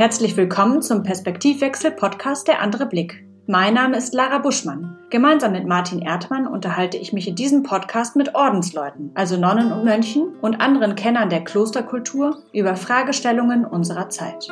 Herzlich 0.00 0.34
willkommen 0.38 0.80
zum 0.80 1.02
Perspektivwechsel-Podcast 1.02 2.48
Der 2.48 2.62
andere 2.62 2.86
Blick. 2.86 3.22
Mein 3.46 3.74
Name 3.74 3.98
ist 3.98 4.14
Lara 4.14 4.38
Buschmann. 4.38 4.96
Gemeinsam 5.10 5.52
mit 5.52 5.66
Martin 5.66 6.00
Erdmann 6.00 6.46
unterhalte 6.46 6.96
ich 6.96 7.12
mich 7.12 7.28
in 7.28 7.34
diesem 7.34 7.64
Podcast 7.64 8.16
mit 8.16 8.34
Ordensleuten, 8.34 9.10
also 9.14 9.36
Nonnen 9.36 9.70
und 9.70 9.84
Mönchen 9.84 10.34
und 10.40 10.58
anderen 10.62 10.94
Kennern 10.94 11.28
der 11.28 11.44
Klosterkultur 11.44 12.42
über 12.54 12.76
Fragestellungen 12.76 13.66
unserer 13.66 14.08
Zeit. 14.08 14.48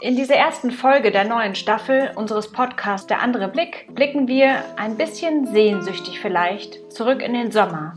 In 0.00 0.16
dieser 0.16 0.36
ersten 0.36 0.70
Folge 0.70 1.10
der 1.10 1.24
neuen 1.24 1.54
Staffel 1.54 2.10
unseres 2.14 2.50
Podcasts 2.52 3.06
Der 3.06 3.20
andere 3.20 3.48
Blick 3.48 3.94
blicken 3.94 4.28
wir 4.28 4.64
ein 4.76 4.96
bisschen 4.96 5.46
sehnsüchtig 5.46 6.20
vielleicht 6.20 6.90
zurück 6.90 7.20
in 7.20 7.34
den 7.34 7.52
Sommer 7.52 7.96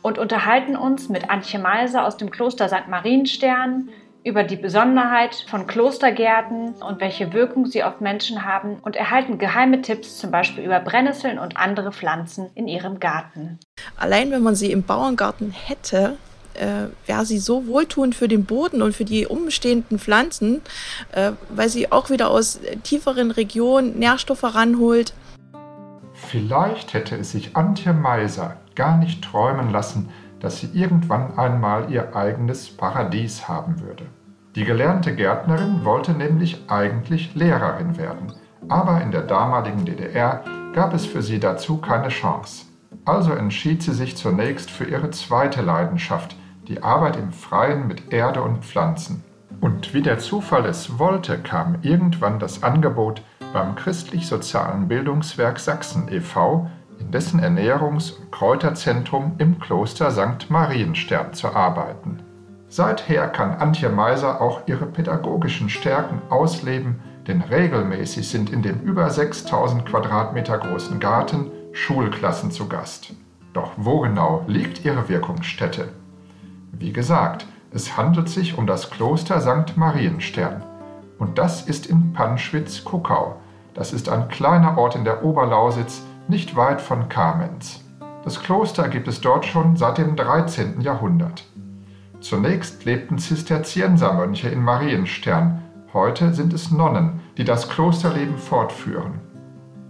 und 0.00 0.16
unterhalten 0.16 0.74
uns 0.74 1.10
mit 1.10 1.28
Antje 1.28 1.58
Meiser 1.58 2.06
aus 2.06 2.16
dem 2.16 2.30
Kloster 2.30 2.68
St. 2.68 2.88
Marienstern 2.88 3.90
über 4.26 4.42
die 4.42 4.56
Besonderheit 4.56 5.46
von 5.48 5.68
Klostergärten 5.68 6.74
und 6.82 7.00
welche 7.00 7.32
Wirkung 7.32 7.66
sie 7.66 7.84
auf 7.84 8.00
Menschen 8.00 8.44
haben 8.44 8.80
und 8.82 8.96
erhalten 8.96 9.38
geheime 9.38 9.82
Tipps 9.82 10.18
zum 10.18 10.32
Beispiel 10.32 10.64
über 10.64 10.80
Brennnesseln 10.80 11.38
und 11.38 11.56
andere 11.56 11.92
Pflanzen 11.92 12.50
in 12.56 12.66
ihrem 12.66 12.98
Garten. 12.98 13.60
Allein 13.96 14.32
wenn 14.32 14.42
man 14.42 14.56
sie 14.56 14.72
im 14.72 14.82
Bauerngarten 14.82 15.52
hätte, 15.52 16.16
äh, 16.54 16.88
wäre 17.06 17.24
sie 17.24 17.38
so 17.38 17.68
wohltuend 17.68 18.16
für 18.16 18.26
den 18.26 18.46
Boden 18.46 18.82
und 18.82 18.96
für 18.96 19.04
die 19.04 19.26
umstehenden 19.26 20.00
Pflanzen, 20.00 20.60
äh, 21.12 21.30
weil 21.50 21.68
sie 21.68 21.92
auch 21.92 22.10
wieder 22.10 22.28
aus 22.28 22.58
tieferen 22.82 23.30
Regionen 23.30 23.96
Nährstoffe 23.96 24.42
ranholt. 24.42 25.14
Vielleicht 26.14 26.94
hätte 26.94 27.14
es 27.14 27.30
sich 27.30 27.54
Antje 27.54 27.92
Meiser 27.92 28.56
gar 28.74 28.96
nicht 28.96 29.22
träumen 29.22 29.70
lassen, 29.70 30.08
dass 30.40 30.58
sie 30.58 30.70
irgendwann 30.74 31.38
einmal 31.38 31.92
ihr 31.92 32.16
eigenes 32.16 32.68
Paradies 32.68 33.46
haben 33.46 33.80
würde. 33.80 34.04
Die 34.56 34.64
gelernte 34.64 35.14
Gärtnerin 35.14 35.84
wollte 35.84 36.12
nämlich 36.12 36.64
eigentlich 36.68 37.34
Lehrerin 37.34 37.98
werden, 37.98 38.32
aber 38.70 39.02
in 39.02 39.10
der 39.10 39.20
damaligen 39.20 39.84
DDR 39.84 40.44
gab 40.72 40.94
es 40.94 41.04
für 41.04 41.20
sie 41.20 41.38
dazu 41.38 41.76
keine 41.76 42.08
Chance. 42.08 42.64
Also 43.04 43.32
entschied 43.32 43.82
sie 43.82 43.92
sich 43.92 44.16
zunächst 44.16 44.70
für 44.70 44.84
ihre 44.84 45.10
zweite 45.10 45.60
Leidenschaft, 45.60 46.36
die 46.68 46.82
Arbeit 46.82 47.16
im 47.16 47.32
Freien 47.32 47.86
mit 47.86 48.14
Erde 48.14 48.40
und 48.40 48.64
Pflanzen. 48.64 49.22
Und 49.60 49.92
wie 49.92 50.00
der 50.00 50.18
Zufall 50.18 50.64
es 50.64 50.98
wollte, 50.98 51.38
kam 51.38 51.76
irgendwann 51.82 52.38
das 52.38 52.62
Angebot, 52.62 53.20
beim 53.52 53.74
Christlich-Sozialen 53.74 54.88
Bildungswerk 54.88 55.60
Sachsen 55.60 56.10
e.V. 56.10 56.70
in 56.98 57.10
dessen 57.10 57.40
Ernährungs- 57.40 58.18
und 58.18 58.32
Kräuterzentrum 58.32 59.34
im 59.36 59.58
Kloster 59.58 60.10
St. 60.10 60.48
Marienstern 60.48 61.34
zu 61.34 61.54
arbeiten. 61.54 62.25
Seither 62.68 63.28
kann 63.28 63.52
Antje 63.52 63.88
Meiser 63.88 64.40
auch 64.40 64.62
ihre 64.66 64.86
pädagogischen 64.86 65.68
Stärken 65.68 66.20
ausleben, 66.30 67.00
denn 67.26 67.40
regelmäßig 67.40 68.28
sind 68.28 68.50
in 68.50 68.62
dem 68.62 68.80
über 68.80 69.08
6000 69.08 69.86
Quadratmeter 69.86 70.58
großen 70.58 71.00
Garten 71.00 71.50
Schulklassen 71.72 72.50
zu 72.50 72.68
Gast. 72.68 73.14
Doch 73.52 73.72
wo 73.76 74.00
genau 74.00 74.44
liegt 74.46 74.84
ihre 74.84 75.08
Wirkungsstätte? 75.08 75.88
Wie 76.72 76.92
gesagt, 76.92 77.46
es 77.70 77.96
handelt 77.96 78.28
sich 78.28 78.58
um 78.58 78.66
das 78.66 78.90
Kloster 78.90 79.40
St. 79.40 79.76
Marienstern. 79.76 80.62
Und 81.18 81.38
das 81.38 81.62
ist 81.62 81.86
in 81.86 82.12
Panschwitz-Kuckau. 82.12 83.36
Das 83.74 83.92
ist 83.92 84.08
ein 84.08 84.28
kleiner 84.28 84.78
Ort 84.78 84.96
in 84.96 85.04
der 85.04 85.24
Oberlausitz, 85.24 86.02
nicht 86.28 86.56
weit 86.56 86.80
von 86.80 87.08
Kamenz. 87.08 87.84
Das 88.24 88.42
Kloster 88.42 88.88
gibt 88.88 89.08
es 89.08 89.20
dort 89.20 89.46
schon 89.46 89.76
seit 89.76 89.98
dem 89.98 90.16
13. 90.16 90.80
Jahrhundert. 90.80 91.44
Zunächst 92.20 92.84
lebten 92.84 93.18
Zisterziensermönche 93.18 94.48
in 94.48 94.62
Marienstern, 94.62 95.62
heute 95.92 96.32
sind 96.32 96.52
es 96.52 96.70
Nonnen, 96.70 97.20
die 97.36 97.44
das 97.44 97.68
Klosterleben 97.68 98.38
fortführen. 98.38 99.20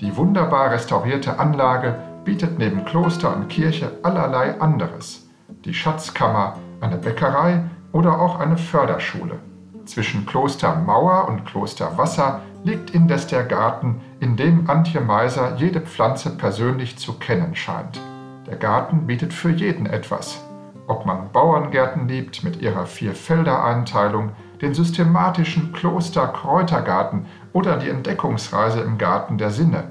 Die 0.00 0.16
wunderbar 0.16 0.70
restaurierte 0.72 1.38
Anlage 1.38 1.96
bietet 2.24 2.58
neben 2.58 2.84
Kloster 2.84 3.34
und 3.34 3.48
Kirche 3.48 3.92
allerlei 4.02 4.60
anderes. 4.60 5.28
Die 5.64 5.72
Schatzkammer, 5.72 6.58
eine 6.80 6.98
Bäckerei 6.98 7.62
oder 7.92 8.20
auch 8.20 8.38
eine 8.40 8.58
Förderschule. 8.58 9.38
Zwischen 9.86 10.26
Klostermauer 10.26 11.28
und 11.28 11.46
Klosterwasser 11.46 12.42
liegt 12.64 12.90
indes 12.90 13.28
der 13.28 13.44
Garten, 13.44 14.00
in 14.18 14.36
dem 14.36 14.68
Antje 14.68 15.00
Meiser 15.00 15.54
jede 15.56 15.80
Pflanze 15.80 16.36
persönlich 16.36 16.98
zu 16.98 17.14
kennen 17.14 17.54
scheint. 17.54 18.00
Der 18.48 18.56
Garten 18.56 19.06
bietet 19.06 19.32
für 19.32 19.50
jeden 19.50 19.86
etwas, 19.86 20.44
ob 20.86 21.06
man 21.06 21.30
Bauerngärten 21.32 22.08
liebt 22.08 22.44
mit 22.44 22.62
ihrer 22.62 22.86
Vierfelder-Einteilung, 22.86 24.30
den 24.60 24.74
systematischen 24.74 25.72
Kloster-Kräutergarten 25.72 27.26
oder 27.52 27.76
die 27.76 27.88
Entdeckungsreise 27.88 28.80
im 28.80 28.98
Garten 28.98 29.38
der 29.38 29.50
Sinne. 29.50 29.84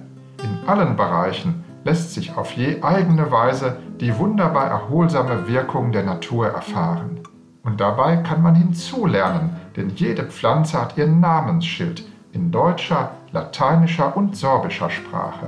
In 0.44 0.68
allen 0.68 0.96
Bereichen 0.96 1.64
lässt 1.84 2.14
sich 2.14 2.36
auf 2.36 2.52
je 2.54 2.82
eigene 2.82 3.32
Weise 3.32 3.78
die 4.00 4.18
wunderbar 4.18 4.68
erholsame 4.68 5.48
Wirkung 5.48 5.92
der 5.92 6.04
Natur 6.04 6.48
erfahren. 6.48 7.20
Und 7.64 7.80
dabei 7.80 8.18
kann 8.18 8.42
man 8.42 8.56
hinzulernen, 8.56 9.56
denn 9.76 9.90
jede 9.90 10.24
Pflanze 10.24 10.82
hat 10.82 10.98
ihr 10.98 11.08
Namensschild 11.08 12.04
in 12.32 12.52
deutscher, 12.52 13.12
lateinischer 13.32 14.16
und 14.16 14.36
sorbischer 14.36 14.90
Sprache. 14.90 15.48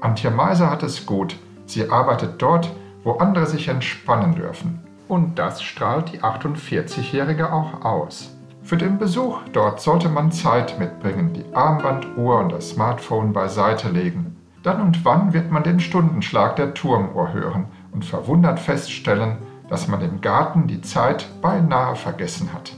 Antje 0.00 0.30
Meiser 0.30 0.70
hat 0.70 0.82
es 0.82 1.04
gut. 1.04 1.36
Sie 1.66 1.90
arbeitet 1.90 2.40
dort, 2.40 2.70
wo 3.02 3.12
andere 3.12 3.46
sich 3.46 3.68
entspannen 3.68 4.34
dürfen. 4.34 4.87
Und 5.08 5.38
das 5.38 5.62
strahlt 5.62 6.12
die 6.12 6.20
48-Jährige 6.20 7.50
auch 7.50 7.82
aus. 7.82 8.36
Für 8.62 8.76
den 8.76 8.98
Besuch 8.98 9.40
dort 9.54 9.80
sollte 9.80 10.10
man 10.10 10.30
Zeit 10.30 10.78
mitbringen, 10.78 11.32
die 11.32 11.54
Armbanduhr 11.54 12.40
und 12.40 12.52
das 12.52 12.68
Smartphone 12.70 13.32
beiseite 13.32 13.88
legen. 13.88 14.36
Dann 14.62 14.82
und 14.82 15.06
wann 15.06 15.32
wird 15.32 15.50
man 15.50 15.62
den 15.62 15.80
Stundenschlag 15.80 16.56
der 16.56 16.74
Turmuhr 16.74 17.32
hören 17.32 17.68
und 17.92 18.04
verwundert 18.04 18.60
feststellen, 18.60 19.38
dass 19.70 19.88
man 19.88 20.02
im 20.02 20.20
Garten 20.20 20.66
die 20.66 20.82
Zeit 20.82 21.26
beinahe 21.40 21.96
vergessen 21.96 22.52
hat. 22.52 22.74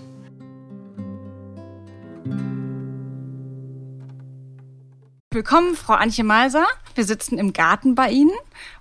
Willkommen, 5.33 5.75
Frau 5.75 5.95
Antje 5.95 6.23
Meiser. 6.23 6.67
Wir 6.95 7.05
sitzen 7.05 7.39
im 7.39 7.53
Garten 7.53 7.95
bei 7.95 8.11
Ihnen 8.11 8.33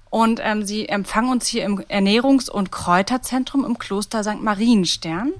und 0.09 0.39
ähm, 0.43 0.65
sie 0.65 0.89
empfangen 0.89 1.31
uns 1.31 1.47
hier 1.47 1.63
im 1.65 1.79
Ernährungs- 1.81 2.49
und 2.49 2.71
Kräuterzentrum 2.71 3.63
im 3.63 3.77
Kloster 3.77 4.23
St. 4.23 4.41
Marienstern. 4.41 5.33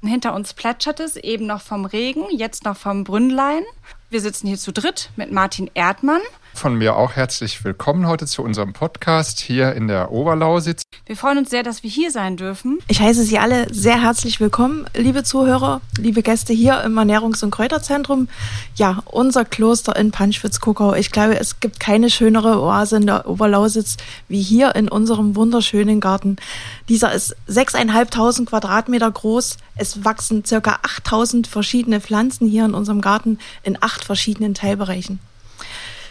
Und 0.00 0.08
hinter 0.08 0.34
uns 0.34 0.54
plätschert 0.54 1.00
es 1.00 1.16
eben 1.16 1.46
noch 1.46 1.60
vom 1.60 1.84
Regen, 1.84 2.24
jetzt 2.30 2.64
noch 2.64 2.76
vom 2.76 3.04
Brünnlein. 3.04 3.64
Wir 4.10 4.20
sitzen 4.20 4.46
hier 4.46 4.58
zu 4.58 4.72
dritt 4.72 5.10
mit 5.16 5.32
Martin 5.32 5.70
Erdmann. 5.74 6.20
Von 6.54 6.76
mir 6.76 6.96
auch 6.96 7.16
herzlich 7.16 7.64
willkommen 7.64 8.06
heute 8.06 8.26
zu 8.26 8.42
unserem 8.42 8.72
Podcast 8.72 9.40
hier 9.40 9.72
in 9.74 9.88
der 9.88 10.12
Oberlausitz. 10.12 10.82
Wir 11.06 11.16
freuen 11.16 11.38
uns 11.38 11.50
sehr, 11.50 11.62
dass 11.62 11.82
wir 11.82 11.90
hier 11.90 12.10
sein 12.10 12.36
dürfen. 12.36 12.78
Ich 12.86 13.00
heiße 13.00 13.24
Sie 13.24 13.38
alle 13.38 13.72
sehr 13.72 14.00
herzlich 14.00 14.38
willkommen, 14.38 14.86
liebe 14.94 15.24
Zuhörer, 15.24 15.80
liebe 15.98 16.22
Gäste 16.22 16.52
hier 16.52 16.82
im 16.84 16.96
Ernährungs- 16.98 17.42
und 17.42 17.50
Kräuterzentrum. 17.50 18.28
Ja, 18.76 19.02
unser 19.06 19.44
Kloster 19.44 19.96
in 19.96 20.12
Panschwitz-Kuckau. 20.12 20.94
Ich 20.94 21.10
glaube, 21.10 21.38
es 21.38 21.58
gibt 21.58 21.80
keine 21.80 22.10
schönere 22.10 22.62
Oase 22.62 22.96
in 22.96 23.06
der 23.06 23.28
Oberlausitz 23.28 23.96
wie 24.28 24.42
hier 24.42 24.76
in 24.76 24.88
unserem 24.88 25.34
wunderschönen 25.34 26.00
Garten. 26.00 26.36
Dieser 26.88 27.12
ist 27.12 27.34
sechseinhalbtausend 27.46 28.48
Quadratmeter 28.48 29.10
groß. 29.10 29.56
Es 29.76 30.04
wachsen 30.04 30.44
circa 30.44 30.78
8000 30.82 31.46
verschiedene 31.48 32.00
Pflanzen 32.00 32.46
hier 32.46 32.64
in 32.66 32.74
unserem 32.74 33.00
Garten 33.00 33.38
in 33.64 33.78
acht 33.82 34.04
verschiedenen 34.04 34.54
Teilbereichen. 34.54 35.18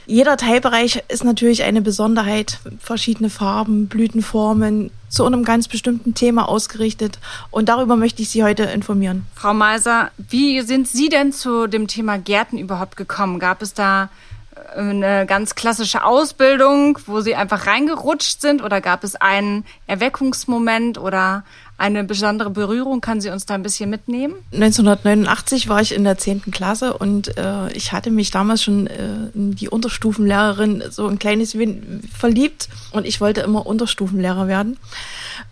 Jeder 0.06 0.38
Teilbereich 0.38 1.04
ist 1.08 1.24
natürlich 1.24 1.64
eine 1.64 1.82
Besonderheit, 1.82 2.60
verschiedene 2.80 3.30
Farben, 3.30 3.88
Blütenformen, 3.88 4.92
zu 5.10 5.26
einem 5.26 5.44
ganz 5.44 5.68
bestimmten 5.68 6.14
Thema 6.16 6.48
ausgerichtet. 6.48 7.20
Und 7.52 7.70
darüber 7.70 7.98
möchte 7.98 8.22
ich 8.22 8.30
Sie 8.30 8.44
heute 8.44 8.64
informieren. 8.64 9.26
Frau 9.36 9.54
Meiser, 9.54 10.12
wie 10.18 10.62
sind 10.62 10.88
Sie 10.88 11.10
denn 11.10 11.34
zu 11.34 11.68
dem 11.68 11.88
Thema 11.88 12.18
Gärten 12.18 12.58
überhaupt 12.58 12.96
gekommen? 12.96 13.38
Gab 13.40 13.62
es 13.62 13.74
da 13.74 14.10
äh, 14.56 14.80
eine 14.80 15.26
ganz 15.26 15.56
klassische 15.56 16.06
Ausbildung, 16.06 16.98
wo 17.06 17.20
Sie 17.20 17.36
einfach 17.36 17.68
reingerutscht 17.68 18.42
sind? 18.42 18.64
Oder 18.64 18.80
gab 18.80 19.04
es 19.04 19.16
einen 19.16 19.66
Erweckungsmoment 19.86 20.98
oder 20.98 21.44
eine 21.82 22.04
besondere 22.04 22.50
Berührung? 22.50 23.02
Kann 23.02 23.20
Sie 23.20 23.30
uns 23.30 23.46
da 23.46 23.56
ein 23.56 23.64
bisschen 23.64 23.90
mitnehmen? 23.90 24.36
1989 24.54 25.68
war 25.68 25.82
ich 25.82 25.94
in 25.94 26.04
der 26.04 26.18
10. 26.18 26.52
Klasse 26.52 26.94
und 26.94 27.38
äh, 27.38 27.72
ich 27.74 27.92
hatte 27.92 28.12
mich 28.12 28.32
damals 28.32 28.64
schon 28.64 28.88
äh, 28.88 29.30
in 29.34 29.56
die 29.56 29.68
Unterstufenlehrerin 29.68 30.84
so 30.90 31.08
ein 31.08 31.20
kleines 31.20 31.58
wenig 31.58 31.82
verliebt 32.16 32.70
und 32.92 33.06
ich 33.06 33.20
wollte 33.20 33.42
immer 33.42 33.66
Unterstufenlehrer 33.66 34.48
werden. 34.48 34.78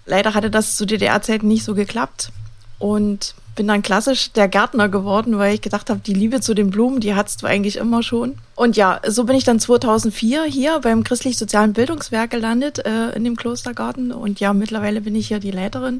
Leider 0.05 0.33
hatte 0.33 0.49
das 0.49 0.77
zu 0.77 0.85
DDR-Zeiten 0.85 1.47
nicht 1.47 1.63
so 1.63 1.73
geklappt 1.73 2.31
und 2.79 3.35
bin 3.55 3.67
dann 3.67 3.81
klassisch 3.81 4.31
der 4.31 4.47
Gärtner 4.47 4.87
geworden, 4.87 5.37
weil 5.37 5.53
ich 5.53 5.61
gedacht 5.61 5.89
habe, 5.89 5.99
die 5.99 6.13
Liebe 6.13 6.39
zu 6.39 6.53
den 6.53 6.69
Blumen, 6.69 7.01
die 7.01 7.13
hattest 7.13 7.41
du 7.41 7.45
eigentlich 7.45 7.75
immer 7.75 8.03
schon. 8.03 8.35
Und 8.55 8.77
ja, 8.77 9.01
so 9.05 9.25
bin 9.25 9.35
ich 9.35 9.43
dann 9.43 9.59
2004 9.59 10.45
hier 10.45 10.79
beim 10.79 11.03
Christlich-Sozialen 11.03 11.73
Bildungswerk 11.73 12.31
gelandet, 12.31 12.79
äh, 12.85 13.09
in 13.17 13.25
dem 13.25 13.35
Klostergarten. 13.35 14.13
Und 14.13 14.39
ja, 14.39 14.53
mittlerweile 14.53 15.01
bin 15.01 15.13
ich 15.13 15.27
hier 15.27 15.39
die 15.39 15.51
Leiterin. 15.51 15.99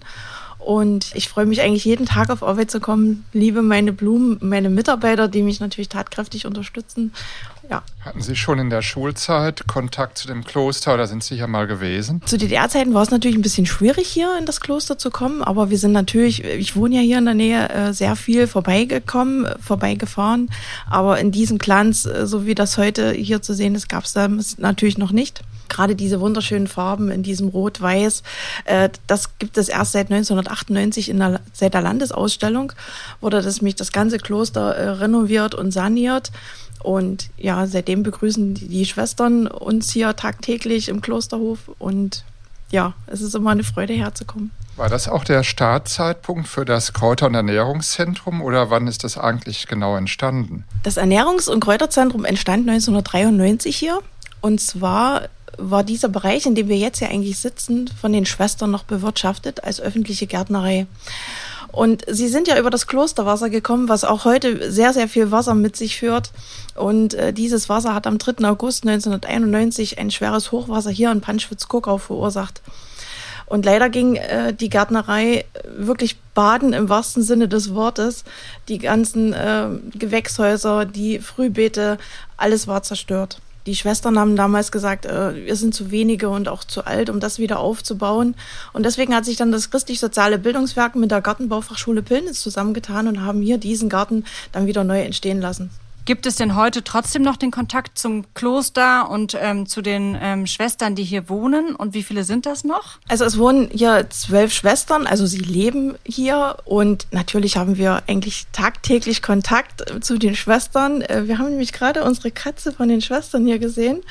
Und 0.58 1.12
ich 1.16 1.28
freue 1.28 1.46
mich 1.46 1.62
eigentlich 1.62 1.86
jeden 1.86 2.06
Tag 2.06 2.30
auf 2.30 2.44
Arbeit 2.44 2.72
zu 2.72 2.80
kommen, 2.80 3.26
liebe 3.34 3.62
meine 3.62 3.92
Blumen, 3.92 4.38
meine 4.42 4.70
Mitarbeiter, 4.70 5.28
die 5.28 5.42
mich 5.42 5.60
natürlich 5.60 5.90
tatkräftig 5.90 6.46
unterstützen. 6.46 7.14
Ja. 7.70 7.84
Hatten 8.02 8.22
Sie 8.22 8.36
schon 8.36 8.58
in 8.58 8.72
der 8.72 8.82
Schulzeit 8.82 9.68
Kontakt 9.68 10.18
zu 10.18 10.28
dem 10.28 10.44
Kloster 10.44 10.96
oder 10.96 11.06
sind 11.06 11.24
Sie 11.24 11.36
hier 11.36 11.46
mal 11.48 11.68
gewesen? 11.68 12.22
Zu 12.26 12.38
DDR-Zeiten 12.38 12.96
war 12.96 13.04
es 13.04 13.12
natürlich 13.12 13.38
ein 13.38 13.44
bisschen 13.44 13.68
schwierig, 13.68 14.08
hier 14.08 14.36
in 14.40 14.48
das 14.48 14.60
Kloster 14.60 14.98
zu 14.98 15.12
kommen, 15.12 15.44
aber 15.44 15.70
wir 15.70 15.78
sind 15.78 15.92
natürlich, 15.92 16.44
ich 16.44 16.76
wohne 16.76 16.96
ja 16.96 17.02
hier 17.02 17.20
in 17.20 17.26
der 17.26 17.36
Nähe, 17.36 17.70
äh, 17.70 17.94
sehr 17.94 18.16
viel 18.16 18.48
vorbeigekommen, 18.48 19.48
vorbeigefahren. 19.62 20.50
Aber 20.90 21.20
in 21.20 21.32
diesem 21.32 21.60
Glanz, 21.60 22.06
äh, 22.06 22.26
so 22.26 22.48
wie 22.48 22.56
das 22.56 22.78
heute 22.80 23.12
hier 23.12 23.44
zu 23.44 23.54
sehen 23.54 23.76
ist, 23.76 23.88
gab 23.88 24.06
es 24.06 24.14
damals 24.14 24.58
natürlich 24.58 24.98
noch 24.98 25.12
nicht 25.12 25.42
gerade 25.70 25.96
diese 25.96 26.20
wunderschönen 26.20 26.68
Farben 26.68 27.10
in 27.10 27.24
diesem 27.24 27.48
Rot-Weiß, 27.48 28.24
äh, 28.66 28.90
das 29.08 29.38
gibt 29.38 29.58
es 29.58 29.70
erst 29.70 29.94
seit 29.94 30.10
1998 30.10 31.10
in 31.10 31.20
der, 31.20 31.40
seit 31.54 31.74
der 31.74 31.82
Landesausstellung, 31.82 32.74
wurde 33.22 33.42
das 33.42 33.62
mich 33.62 33.76
das 33.76 33.92
ganze 33.92 34.18
Kloster 34.18 34.76
äh, 34.76 34.90
renoviert 34.90 35.56
und 35.56 35.72
saniert. 35.72 36.32
Und 36.82 37.30
ja, 37.38 37.68
seitdem 37.68 38.04
begrüßen 38.04 38.54
die, 38.54 38.86
Schwestern 38.86 39.48
uns 39.48 39.92
hier 39.92 40.16
tagtäglich 40.16 40.90
im 40.90 41.02
Klosterhof 41.02 41.60
und 41.78 42.24
ja, 42.72 42.94
es 43.08 43.22
ist 43.22 43.36
immer 43.36 43.52
eine 43.52 43.64
Freude 43.64 43.94
herzukommen. 43.94 44.52
War 44.78 44.90
das 44.90 45.10
auch 45.10 45.26
der 45.26 45.44
Startzeitpunkt 45.44 46.48
für 46.48 46.64
das 46.64 46.94
Kräuter- 46.94 47.26
und 47.26 47.36
Ernährungszentrum 47.36 48.42
oder 48.42 48.70
wann 48.70 48.88
ist 48.88 49.04
das 49.04 49.18
eigentlich 49.18 49.68
genau 49.68 49.98
entstanden? 49.98 50.64
Das 50.84 50.98
Ernährungs- 50.98 51.50
und 51.50 51.60
Kräuterzentrum 51.60 52.24
entstand 52.24 52.70
1993 52.70 53.76
hier. 53.76 54.00
Und 54.40 54.62
zwar 54.62 55.24
war 55.58 55.84
dieser 55.84 56.08
Bereich, 56.08 56.46
in 56.46 56.56
dem 56.56 56.70
wir 56.70 56.78
jetzt 56.78 57.02
ja 57.02 57.10
eigentlich 57.10 57.38
sitzen, 57.40 57.90
von 58.00 58.14
den 58.14 58.26
Schwestern 58.26 58.72
noch 58.72 58.84
bewirtschaftet 58.84 59.64
als 59.64 59.82
öffentliche 59.82 60.28
Gärtnerei. 60.28 60.88
Und 61.72 62.04
sie 62.08 62.28
sind 62.28 62.48
ja 62.48 62.58
über 62.58 62.70
das 62.70 62.88
Klosterwasser 62.88 63.50
gekommen, 63.50 63.90
was 63.90 64.04
auch 64.04 64.26
heute 64.26 64.72
sehr, 64.72 64.94
sehr 64.94 65.08
viel 65.08 65.32
Wasser 65.32 65.54
mit 65.54 65.76
sich 65.76 65.98
führt. 65.98 66.32
Und 66.76 67.14
äh, 67.14 67.32
dieses 67.32 67.70
Wasser 67.70 67.94
hat 67.94 68.08
am 68.08 68.18
3. 68.18 68.48
August 68.48 68.88
1991 68.88 70.00
ein 70.00 70.12
schweres 70.12 70.52
Hochwasser 70.52 70.90
hier 70.90 71.12
in 71.12 71.22
Panschwitz-Kuckau 71.22 71.98
verursacht. 71.98 72.62
Und 73.46 73.66
leider 73.66 73.90
ging 73.90 74.16
äh, 74.16 74.54
die 74.54 74.70
Gärtnerei 74.70 75.46
wirklich 75.66 76.20
baden 76.36 76.74
im 76.74 76.88
wahrsten 76.88 77.24
Sinne 77.24 77.48
des 77.48 77.74
Wortes. 77.74 78.24
Die 78.68 78.78
ganzen 78.78 79.34
äh, 79.34 79.70
Gewächshäuser, 79.96 80.86
die 80.86 81.20
Frühbeete, 81.20 81.98
alles 82.38 82.68
war 82.68 82.84
zerstört. 82.84 83.42
Die 83.66 83.76
Schwestern 83.76 84.18
haben 84.18 84.36
damals 84.36 84.72
gesagt, 84.72 85.06
äh, 85.06 85.46
wir 85.46 85.56
sind 85.56 85.76
zu 85.76 85.92
wenige 85.92 86.30
und 86.30 86.48
auch 86.48 86.64
zu 86.64 86.86
alt, 86.86 87.10
um 87.10 87.20
das 87.20 87.40
wieder 87.40 87.60
aufzubauen. 87.60 88.36
Und 88.74 88.86
deswegen 88.86 89.14
hat 89.14 89.26
sich 89.26 89.38
dann 89.38 89.52
das 89.52 89.70
christlich-soziale 89.70 90.40
Bildungswerk 90.40 90.96
mit 90.96 91.12
der 91.12 91.22
Gartenbaufachschule 91.22 92.02
Pillnitz 92.02 92.42
zusammengetan 92.42 93.08
und 93.08 93.22
haben 93.22 93.42
hier 93.42 93.58
diesen 93.58 93.90
Garten 93.90 94.24
dann 94.52 94.66
wieder 94.66 94.84
neu 94.84 95.02
entstehen 95.02 95.42
lassen. 95.42 95.70
Gibt 96.10 96.26
es 96.26 96.38
denn 96.38 96.56
heute 96.56 96.84
trotzdem 96.84 97.22
noch 97.22 97.38
den 97.38 97.52
Kontakt 97.52 98.00
zum 98.00 98.26
Kloster 98.34 99.12
und 99.12 99.38
ähm, 99.40 99.68
zu 99.68 99.84
den 99.84 100.18
ähm, 100.20 100.48
Schwestern, 100.48 100.96
die 100.96 101.04
hier 101.04 101.30
wohnen? 101.30 101.76
Und 101.76 101.94
wie 101.94 102.02
viele 102.02 102.24
sind 102.24 102.48
das 102.48 102.64
noch? 102.64 102.98
Also 103.08 103.26
es 103.26 103.38
wohnen 103.38 103.70
hier 103.72 104.10
zwölf 104.10 104.52
Schwestern, 104.52 105.06
also 105.06 105.28
sie 105.28 105.38
leben 105.38 106.00
hier 106.04 106.58
und 106.66 107.06
natürlich 107.12 107.58
haben 107.58 107.78
wir 107.78 108.02
eigentlich 108.08 108.48
tagtäglich 108.54 109.22
Kontakt 109.22 109.88
äh, 109.92 110.00
zu 110.00 110.18
den 110.18 110.36
Schwestern. 110.36 111.04
Äh, 111.04 111.28
wir 111.28 111.38
haben 111.38 111.52
nämlich 111.52 111.74
gerade 111.74 112.04
unsere 112.04 112.32
Katze 112.32 112.72
von 112.72 112.90
den 112.90 113.02
Schwestern 113.02 113.46
hier 113.46 113.60
gesehen 113.60 114.02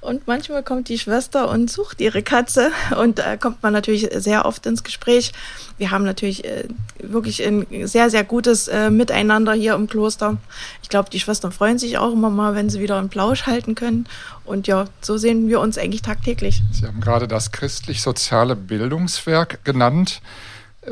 und 0.00 0.28
manchmal 0.28 0.62
kommt 0.62 0.88
die 0.88 1.00
Schwester 1.00 1.50
und 1.50 1.68
sucht 1.68 2.00
ihre 2.00 2.22
Katze 2.22 2.70
und 2.96 3.18
da 3.18 3.36
kommt 3.36 3.64
man 3.64 3.72
natürlich 3.72 4.08
sehr 4.14 4.44
oft 4.44 4.64
ins 4.66 4.84
Gespräch. 4.84 5.32
Wir 5.76 5.90
haben 5.90 6.04
natürlich 6.04 6.44
äh, 6.44 6.68
wirklich 7.00 7.44
ein 7.44 7.66
sehr, 7.88 8.10
sehr 8.10 8.22
gutes 8.22 8.70
Miteinander 8.90 9.54
hier 9.54 9.74
im 9.74 9.88
Kloster. 9.88 10.36
Ich 10.82 10.88
glaube, 10.88 11.10
die 11.10 11.20
Schwestern 11.20 11.47
freuen 11.52 11.78
sich 11.78 11.98
auch 11.98 12.12
immer 12.12 12.30
mal, 12.30 12.54
wenn 12.54 12.70
sie 12.70 12.80
wieder 12.80 12.98
einen 12.98 13.08
Plausch 13.08 13.46
halten 13.46 13.74
können. 13.74 14.06
Und 14.44 14.66
ja, 14.66 14.86
so 15.00 15.16
sehen 15.16 15.48
wir 15.48 15.60
uns 15.60 15.78
eigentlich 15.78 16.02
tagtäglich. 16.02 16.62
Sie 16.72 16.86
haben 16.86 17.00
gerade 17.00 17.28
das 17.28 17.52
christlich-soziale 17.52 18.56
Bildungswerk 18.56 19.64
genannt. 19.64 20.20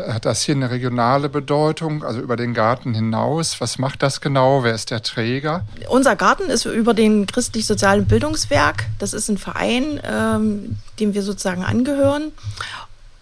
Hat 0.09 0.27
das 0.27 0.43
hier 0.43 0.55
eine 0.55 0.71
regionale 0.71 1.29
Bedeutung, 1.29 2.05
also 2.05 2.21
über 2.21 2.37
den 2.37 2.53
Garten 2.53 2.93
hinaus? 2.93 3.61
Was 3.61 3.79
macht 3.79 4.03
das 4.03 4.21
genau? 4.21 4.63
Wer 4.63 4.75
ist 4.75 4.91
der 4.91 5.03
Träger? 5.03 5.65
Unser 5.89 6.17
Garten 6.17 6.51
ist 6.51 6.67
über 6.67 6.93
den 6.93 7.27
christlich-sozialen 7.27 8.07
Bildungswerk. 8.07 8.87
Das 8.99 9.15
ist 9.15 9.29
ein 9.29 9.39
Verein, 9.39 10.01
ähm, 10.05 10.77
dem 11.01 11.15
wir 11.15 11.23
sozusagen 11.23 11.65
angehören. 11.65 12.33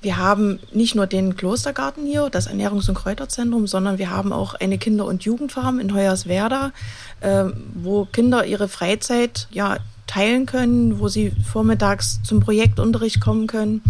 Wir 0.05 0.19
haben 0.19 0.59
nicht 0.71 0.95
nur 0.95 1.07
den 1.07 1.35
Klostergarten 1.35 2.05
hier, 2.05 2.29
das 2.29 2.47
Ernährungs- 2.47 2.91
und 2.91 2.95
Kräuterzentrum, 2.95 3.67
sondern 3.67 3.97
wir 3.97 4.11
haben 4.11 4.35
auch 4.35 4.53
eine 4.53 4.77
Kinder- 4.77 5.07
und 5.07 5.25
Jugendfarm 5.25 5.81
in 5.81 5.95
Hoyerswerda, 5.95 6.73
äh, 7.23 7.45
wo 7.73 8.05
Kinder 8.05 8.45
ihre 8.45 8.69
Freizeit 8.69 9.49
ja 9.51 9.79
teilen 10.07 10.45
können, 10.45 10.99
wo 10.99 11.09
sie 11.09 11.33
vormittags 11.51 12.21
zum 12.23 12.41
Projektunterricht 12.41 13.19
kommen 13.19 13.47
können. 13.47 13.81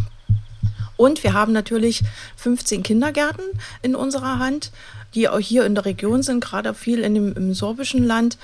Und 0.96 1.24
wir 1.24 1.32
haben 1.32 1.50
natürlich 1.50 2.04
15 2.36 2.84
Kindergärten 2.84 3.46
in 3.82 3.96
unserer 3.96 4.38
Hand, 4.38 4.70
die 5.16 5.28
auch 5.28 5.40
hier 5.40 5.66
in 5.66 5.74
der 5.74 5.84
Region 5.84 6.22
sind, 6.22 6.44
gerade 6.44 6.74
viel 6.74 7.00
in 7.00 7.14
dem, 7.14 7.32
im 7.32 7.54
sorbischen 7.54 8.04
Land. 8.04 8.38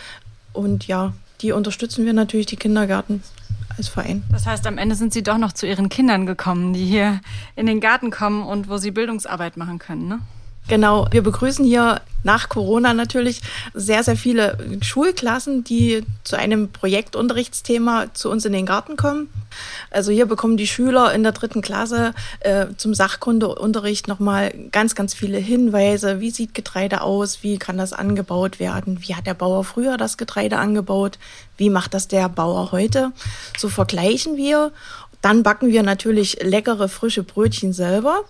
Und 0.53 0.89
ja, 0.89 1.13
die 1.41 1.53
unterstützen 1.53 2.05
wir 2.05 2.15
natürlich, 2.15 2.47
die 2.47 2.57
Kindergärten 2.57 3.23
als 3.81 3.89
Verein. 3.89 4.23
Das 4.31 4.47
heißt, 4.47 4.67
am 4.67 4.77
Ende 4.77 4.95
sind 4.95 5.13
Sie 5.15 5.23
doch 5.23 5.39
noch 5.39 5.53
zu 5.53 5.67
Ihren 5.67 5.89
Kindern 5.89 6.27
gekommen, 6.27 6.75
die 6.75 6.85
hier 6.85 7.21
in 7.57 7.65
den 7.65 7.81
Garten 7.81 8.11
kommen 8.11 8.43
und 8.43 8.69
wo 8.69 8.77
Sie 8.77 8.91
Bildungsarbeit 8.91 9.57
machen 9.57 9.79
können, 9.79 10.07
ne? 10.07 10.19
Genau, 10.71 11.09
wir 11.11 11.25
begrüßen 11.25 11.65
hier 11.65 12.01
nach 12.23 12.49
Corona 12.49 12.95
natürlich 12.95 13.41
sehr, 13.75 14.05
sehr 14.05 14.15
viele 14.15 14.57
Schulklassen, 14.83 15.65
die 15.65 16.05
zu 16.23 16.37
einem 16.39 16.71
Projektunterrichtsthema 16.71 18.15
zu 18.15 18.31
uns 18.31 18.45
in 18.45 18.53
den 18.53 18.67
Garten 18.67 18.97
kommen. 18.97 19.29
Also 19.91 20.13
hier 20.13 20.27
bekommen 20.27 20.57
die 20.57 20.69
Schüler 20.69 21.13
in 21.13 21.25
der 21.25 21.33
dritten 21.33 21.61
Klasse 21.61 22.15
äh, 22.39 22.67
zum 22.77 22.95
Sachkundeunterricht 22.95 24.07
nochmal 24.07 24.55
ganz, 24.71 24.95
ganz 24.95 25.13
viele 25.13 25.39
Hinweise. 25.39 26.21
Wie 26.21 26.31
sieht 26.31 26.55
Getreide 26.55 27.01
aus? 27.01 27.43
Wie 27.43 27.59
kann 27.59 27.77
das 27.77 27.93
angebaut 27.93 28.61
werden? 28.61 29.01
Wie 29.01 29.17
hat 29.17 29.27
der 29.27 29.35
Bauer 29.35 29.65
früher 29.65 29.97
das 29.97 30.19
Getreide 30.19 30.59
angebaut? 30.59 31.19
Wie 31.57 31.69
macht 31.69 31.95
das 31.95 32.07
der 32.07 32.29
Bauer 32.29 32.71
heute? 32.71 33.11
So 33.59 33.69
vergleichen 33.69 34.37
wir. 34.37 34.71
Dann 35.21 35.43
backen 35.43 35.71
wir 35.73 35.83
natürlich 35.83 36.41
leckere, 36.45 36.89
frische 36.89 37.25
Brötchen 37.25 37.73
selber. 37.73 38.21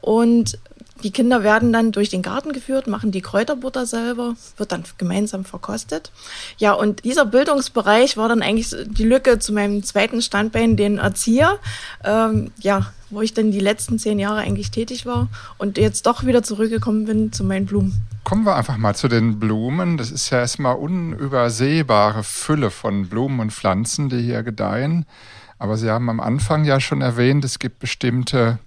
Und 0.00 0.58
die 1.04 1.10
Kinder 1.10 1.42
werden 1.42 1.72
dann 1.72 1.92
durch 1.92 2.08
den 2.08 2.22
Garten 2.22 2.52
geführt, 2.52 2.86
machen 2.86 3.12
die 3.12 3.20
Kräuterbutter 3.20 3.84
selber, 3.84 4.34
wird 4.56 4.72
dann 4.72 4.84
gemeinsam 4.96 5.44
verkostet. 5.44 6.10
Ja, 6.56 6.72
und 6.72 7.04
dieser 7.04 7.26
Bildungsbereich 7.26 8.16
war 8.16 8.28
dann 8.28 8.42
eigentlich 8.42 8.74
die 8.86 9.04
Lücke 9.04 9.38
zu 9.38 9.52
meinem 9.52 9.82
zweiten 9.82 10.22
Standbein, 10.22 10.76
den 10.76 10.98
Erzieher. 10.98 11.58
Ähm, 12.02 12.50
ja, 12.58 12.86
wo 13.10 13.20
ich 13.20 13.34
dann 13.34 13.52
die 13.52 13.60
letzten 13.60 13.98
zehn 13.98 14.18
Jahre 14.18 14.40
eigentlich 14.40 14.70
tätig 14.70 15.06
war 15.06 15.28
und 15.58 15.78
jetzt 15.78 16.06
doch 16.06 16.24
wieder 16.24 16.42
zurückgekommen 16.42 17.04
bin 17.04 17.32
zu 17.32 17.44
meinen 17.44 17.66
Blumen. 17.66 18.02
Kommen 18.24 18.44
wir 18.44 18.56
einfach 18.56 18.78
mal 18.78 18.96
zu 18.96 19.06
den 19.06 19.38
Blumen. 19.38 19.98
Das 19.98 20.10
ist 20.10 20.30
ja 20.30 20.38
erstmal 20.38 20.76
unübersehbare 20.76 22.24
Fülle 22.24 22.70
von 22.70 23.08
Blumen 23.08 23.40
und 23.40 23.52
Pflanzen, 23.52 24.08
die 24.08 24.22
hier 24.22 24.42
gedeihen. 24.42 25.04
Aber 25.58 25.76
Sie 25.76 25.90
haben 25.90 26.08
am 26.08 26.20
Anfang 26.20 26.64
ja 26.64 26.80
schon 26.80 27.02
erwähnt, 27.02 27.44
es 27.44 27.58
gibt 27.58 27.78
bestimmte 27.78 28.58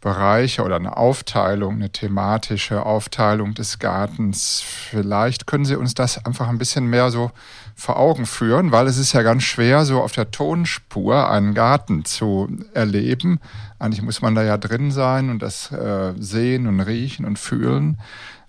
Bereiche 0.00 0.62
oder 0.62 0.76
eine 0.76 0.96
Aufteilung, 0.96 1.74
eine 1.74 1.90
thematische 1.90 2.84
Aufteilung 2.84 3.54
des 3.54 3.78
Gartens. 3.78 4.62
Vielleicht 4.64 5.46
können 5.46 5.64
Sie 5.64 5.76
uns 5.76 5.94
das 5.94 6.24
einfach 6.24 6.48
ein 6.48 6.58
bisschen 6.58 6.86
mehr 6.86 7.10
so 7.10 7.30
vor 7.74 7.98
Augen 7.98 8.26
führen, 8.26 8.72
weil 8.72 8.86
es 8.86 8.98
ist 8.98 9.12
ja 9.12 9.22
ganz 9.22 9.42
schwer, 9.42 9.84
so 9.84 10.02
auf 10.02 10.12
der 10.12 10.30
Tonspur 10.30 11.30
einen 11.30 11.54
Garten 11.54 12.04
zu 12.04 12.48
erleben. 12.72 13.40
Eigentlich 13.78 14.02
muss 14.02 14.22
man 14.22 14.34
da 14.34 14.42
ja 14.42 14.56
drin 14.56 14.90
sein 14.90 15.30
und 15.30 15.42
das 15.42 15.72
äh, 15.72 16.12
sehen 16.18 16.66
und 16.66 16.80
riechen 16.80 17.24
und 17.24 17.38
fühlen. 17.38 17.98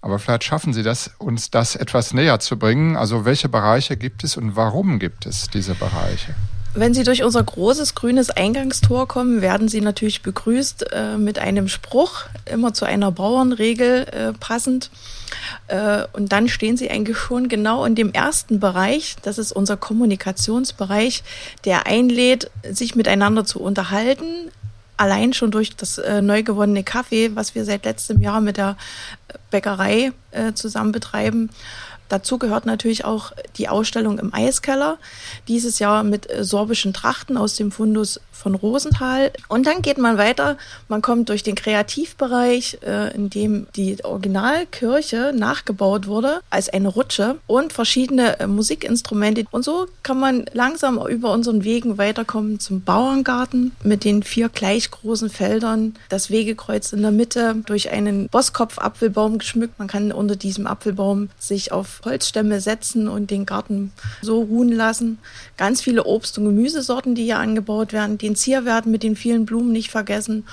Aber 0.01 0.19
vielleicht 0.19 0.43
schaffen 0.43 0.73
Sie 0.73 0.83
das, 0.83 1.11
uns 1.17 1.49
das 1.49 1.75
etwas 1.75 2.13
näher 2.13 2.39
zu 2.39 2.57
bringen. 2.57 2.95
Also 2.95 3.25
welche 3.25 3.49
Bereiche 3.49 3.97
gibt 3.97 4.23
es 4.23 4.37
und 4.37 4.55
warum 4.55 4.99
gibt 4.99 5.25
es 5.25 5.49
diese 5.49 5.75
Bereiche? 5.75 6.35
Wenn 6.77 6.93
Sie 6.93 7.03
durch 7.03 7.23
unser 7.23 7.43
großes 7.43 7.95
grünes 7.95 8.29
Eingangstor 8.29 9.07
kommen, 9.07 9.41
werden 9.41 9.67
Sie 9.67 9.81
natürlich 9.81 10.21
begrüßt 10.21 10.91
äh, 10.93 11.17
mit 11.17 11.39
einem 11.39 11.69
Spruch, 11.69 12.25
immer 12.45 12.71
zu 12.71 12.85
einer 12.85 13.11
Bauernregel 13.11 14.05
äh, 14.11 14.33
passend. 14.33 14.91
Äh, 15.69 16.03
und 16.13 16.31
dann 16.31 16.47
stehen 16.47 16.77
Sie 16.77 16.91
eigentlich 16.91 17.17
schon 17.17 17.49
genau 17.49 17.83
in 17.83 17.95
dem 17.95 18.13
ersten 18.13 18.59
Bereich, 18.59 19.15
das 19.23 19.39
ist 19.39 19.53
unser 19.53 19.75
Kommunikationsbereich, 19.75 21.23
der 21.65 21.87
einlädt, 21.87 22.51
sich 22.69 22.93
miteinander 22.93 23.43
zu 23.43 23.59
unterhalten, 23.59 24.51
allein 24.97 25.33
schon 25.33 25.49
durch 25.49 25.75
das 25.75 25.97
äh, 25.97 26.21
neu 26.21 26.43
gewonnene 26.43 26.83
Kaffee, 26.83 27.35
was 27.35 27.55
wir 27.55 27.65
seit 27.65 27.85
letztem 27.85 28.21
Jahr 28.21 28.39
mit 28.39 28.57
der 28.57 28.77
Bäckerei 29.49 30.11
äh, 30.29 30.53
zusammen 30.53 30.91
betreiben, 30.91 31.49
Dazu 32.09 32.37
gehört 32.37 32.65
natürlich 32.65 33.05
auch 33.05 33.31
die 33.57 33.69
Ausstellung 33.69 34.19
im 34.19 34.33
Eiskeller, 34.33 34.97
dieses 35.47 35.79
Jahr 35.79 36.03
mit 36.03 36.29
äh, 36.29 36.43
sorbischen 36.43 36.93
Trachten 36.93 37.37
aus 37.37 37.55
dem 37.55 37.71
Fundus 37.71 38.19
von 38.31 38.55
Rosenthal. 38.55 39.31
Und 39.47 39.67
dann 39.67 39.81
geht 39.81 39.97
man 39.97 40.17
weiter, 40.17 40.57
man 40.87 41.01
kommt 41.01 41.29
durch 41.29 41.43
den 41.43 41.55
Kreativbereich, 41.55 42.79
äh, 42.85 43.13
in 43.13 43.29
dem 43.29 43.67
die 43.75 44.03
Originalkirche 44.03 45.33
nachgebaut 45.35 46.07
wurde 46.07 46.41
als 46.49 46.69
eine 46.69 46.87
Rutsche 46.87 47.37
und 47.47 47.73
verschiedene 47.73 48.39
äh, 48.39 48.47
Musikinstrumente. 48.47 49.45
Und 49.51 49.63
so 49.63 49.87
kann 50.03 50.19
man 50.19 50.45
langsam 50.53 51.05
über 51.07 51.31
unseren 51.31 51.63
Wegen 51.63 51.97
weiterkommen 51.97 52.59
zum 52.59 52.81
Bauerngarten 52.81 53.71
mit 53.83 54.03
den 54.03 54.23
vier 54.23 54.49
gleich 54.49 54.89
großen 54.91 55.29
Feldern, 55.29 55.95
das 56.09 56.29
Wegekreuz 56.29 56.93
in 56.93 57.01
der 57.01 57.11
Mitte, 57.11 57.55
durch 57.65 57.91
einen 57.91 58.29
Bosskopf-Apfelbaum 58.29 59.39
geschmückt. 59.39 59.79
Man 59.79 59.87
kann 59.87 60.11
unter 60.11 60.35
diesem 60.35 60.67
Apfelbaum 60.67 61.29
sich 61.39 61.71
auf 61.71 61.96
Holzstämme 62.05 62.61
setzen 62.61 63.07
und 63.07 63.31
den 63.31 63.45
Garten 63.45 63.91
so 64.21 64.41
ruhen 64.41 64.71
lassen. 64.71 65.19
Ganz 65.57 65.81
viele 65.81 66.03
Obst- 66.05 66.37
und 66.37 66.45
Gemüsesorten, 66.45 67.15
die 67.15 67.23
hier 67.23 67.39
angebaut 67.39 67.93
werden. 67.93 68.17
Den 68.17 68.35
Zierwert 68.35 68.85
mit 68.85 69.03
den 69.03 69.15
vielen 69.15 69.45
Blumen 69.45 69.71
nicht 69.71 69.91
vergessen. 69.91 70.45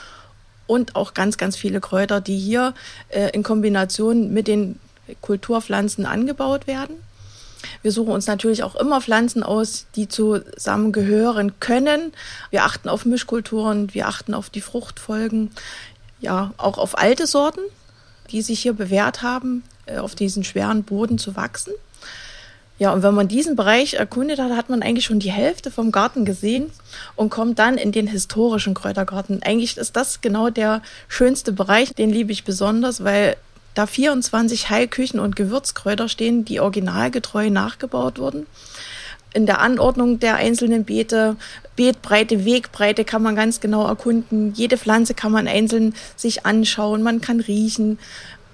Und 0.67 0.97
auch 0.97 1.13
ganz, 1.13 1.37
ganz 1.37 1.57
viele 1.57 1.81
Kräuter, 1.81 2.21
die 2.21 2.39
hier 2.39 2.75
äh, 3.11 3.31
in 3.31 3.43
Kombination 3.43 4.33
mit 4.33 4.49
den 4.49 4.79
Kulturpflanzen 5.21 6.07
angebaut 6.07 6.67
werden. 6.67 6.97
Wir 7.83 7.93
suchen 7.93 8.13
uns 8.13 8.27
natürlich 8.27 8.63
auch 8.63 8.77
immer 8.77 9.01
Pflanzen 9.01 9.43
aus, 9.43 9.87
die 9.95 10.09
zusammengehören 10.09 11.59
können. 11.61 12.13
Wir 12.51 12.65
achten 12.65 12.89
auf 12.89 13.05
Mischkulturen, 13.05 13.93
wir 13.95 14.09
achten 14.09 14.35
auf 14.35 14.51
die 14.51 14.61
Fruchtfolgen, 14.61 15.51
ja, 16.21 16.53
auch 16.57 16.79
auf 16.79 16.99
alte 16.99 17.27
Sorten, 17.27 17.61
die 18.31 18.43
sich 18.43 18.61
hier 18.61 18.73
bewährt 18.73 19.23
haben. 19.23 19.63
Äh, 19.87 19.99
auf 19.99 20.15
diesen 20.15 20.45
schweren 20.45 20.83
Boden 20.83 21.19
zu 21.19 21.37
wachsen. 21.37 21.75
Ja, 22.79 22.93
und 22.93 23.03
wenn 23.03 23.15
man 23.15 23.29
diesen 23.29 23.55
Bereich 23.55 23.95
erkundet 23.95 24.41
hat, 24.41 24.51
hat 24.51 24.69
man 24.69 24.83
eigentlich 24.83 25.05
schon 25.05 25.21
die 25.21 25.31
Hälfte 25.31 25.71
vom 25.71 25.93
Garten 25.93 26.25
gesehen 26.25 26.73
und 27.15 27.31
kommt 27.31 27.59
dann 27.61 27.79
in 27.79 27.93
den 27.93 28.09
historischen 28.09 28.75
Kräutergarten. 28.75 29.43
Eigentlich 29.45 29.77
ist 29.77 29.95
das 29.95 30.21
genau 30.23 30.51
der 30.51 30.83
schönste 31.07 31.53
Bereich, 31.53 31.95
den 31.95 32.11
liebe 32.11 32.33
ich 32.33 32.45
besonders, 32.45 33.05
weil 33.05 33.37
da 33.75 33.87
24 33.87 34.71
Heilküchen 34.71 35.21
und 35.21 35.37
Gewürzkräuter 35.37 36.09
stehen, 36.09 36.45
die 36.45 36.61
originalgetreu 36.61 37.51
nachgebaut 37.51 38.19
wurden. 38.19 38.47
In 39.35 39.47
der 39.47 39.61
Anordnung 39.61 40.21
der 40.21 40.37
einzelnen 40.37 40.85
Beete, 40.85 41.37
Beetbreite, 41.75 42.45
Wegbreite 42.45 43.05
kann 43.05 43.23
man 43.23 43.35
ganz 43.35 43.61
genau 43.61 43.87
erkunden. 43.87 44.53
Jede 44.55 44.79
Pflanze 44.79 45.15
kann 45.15 45.33
man 45.33 45.49
einzeln 45.49 45.95
sich 46.15 46.47
anschauen, 46.47 47.03
man 47.03 47.21
kann 47.21 47.41
riechen. 47.41 47.99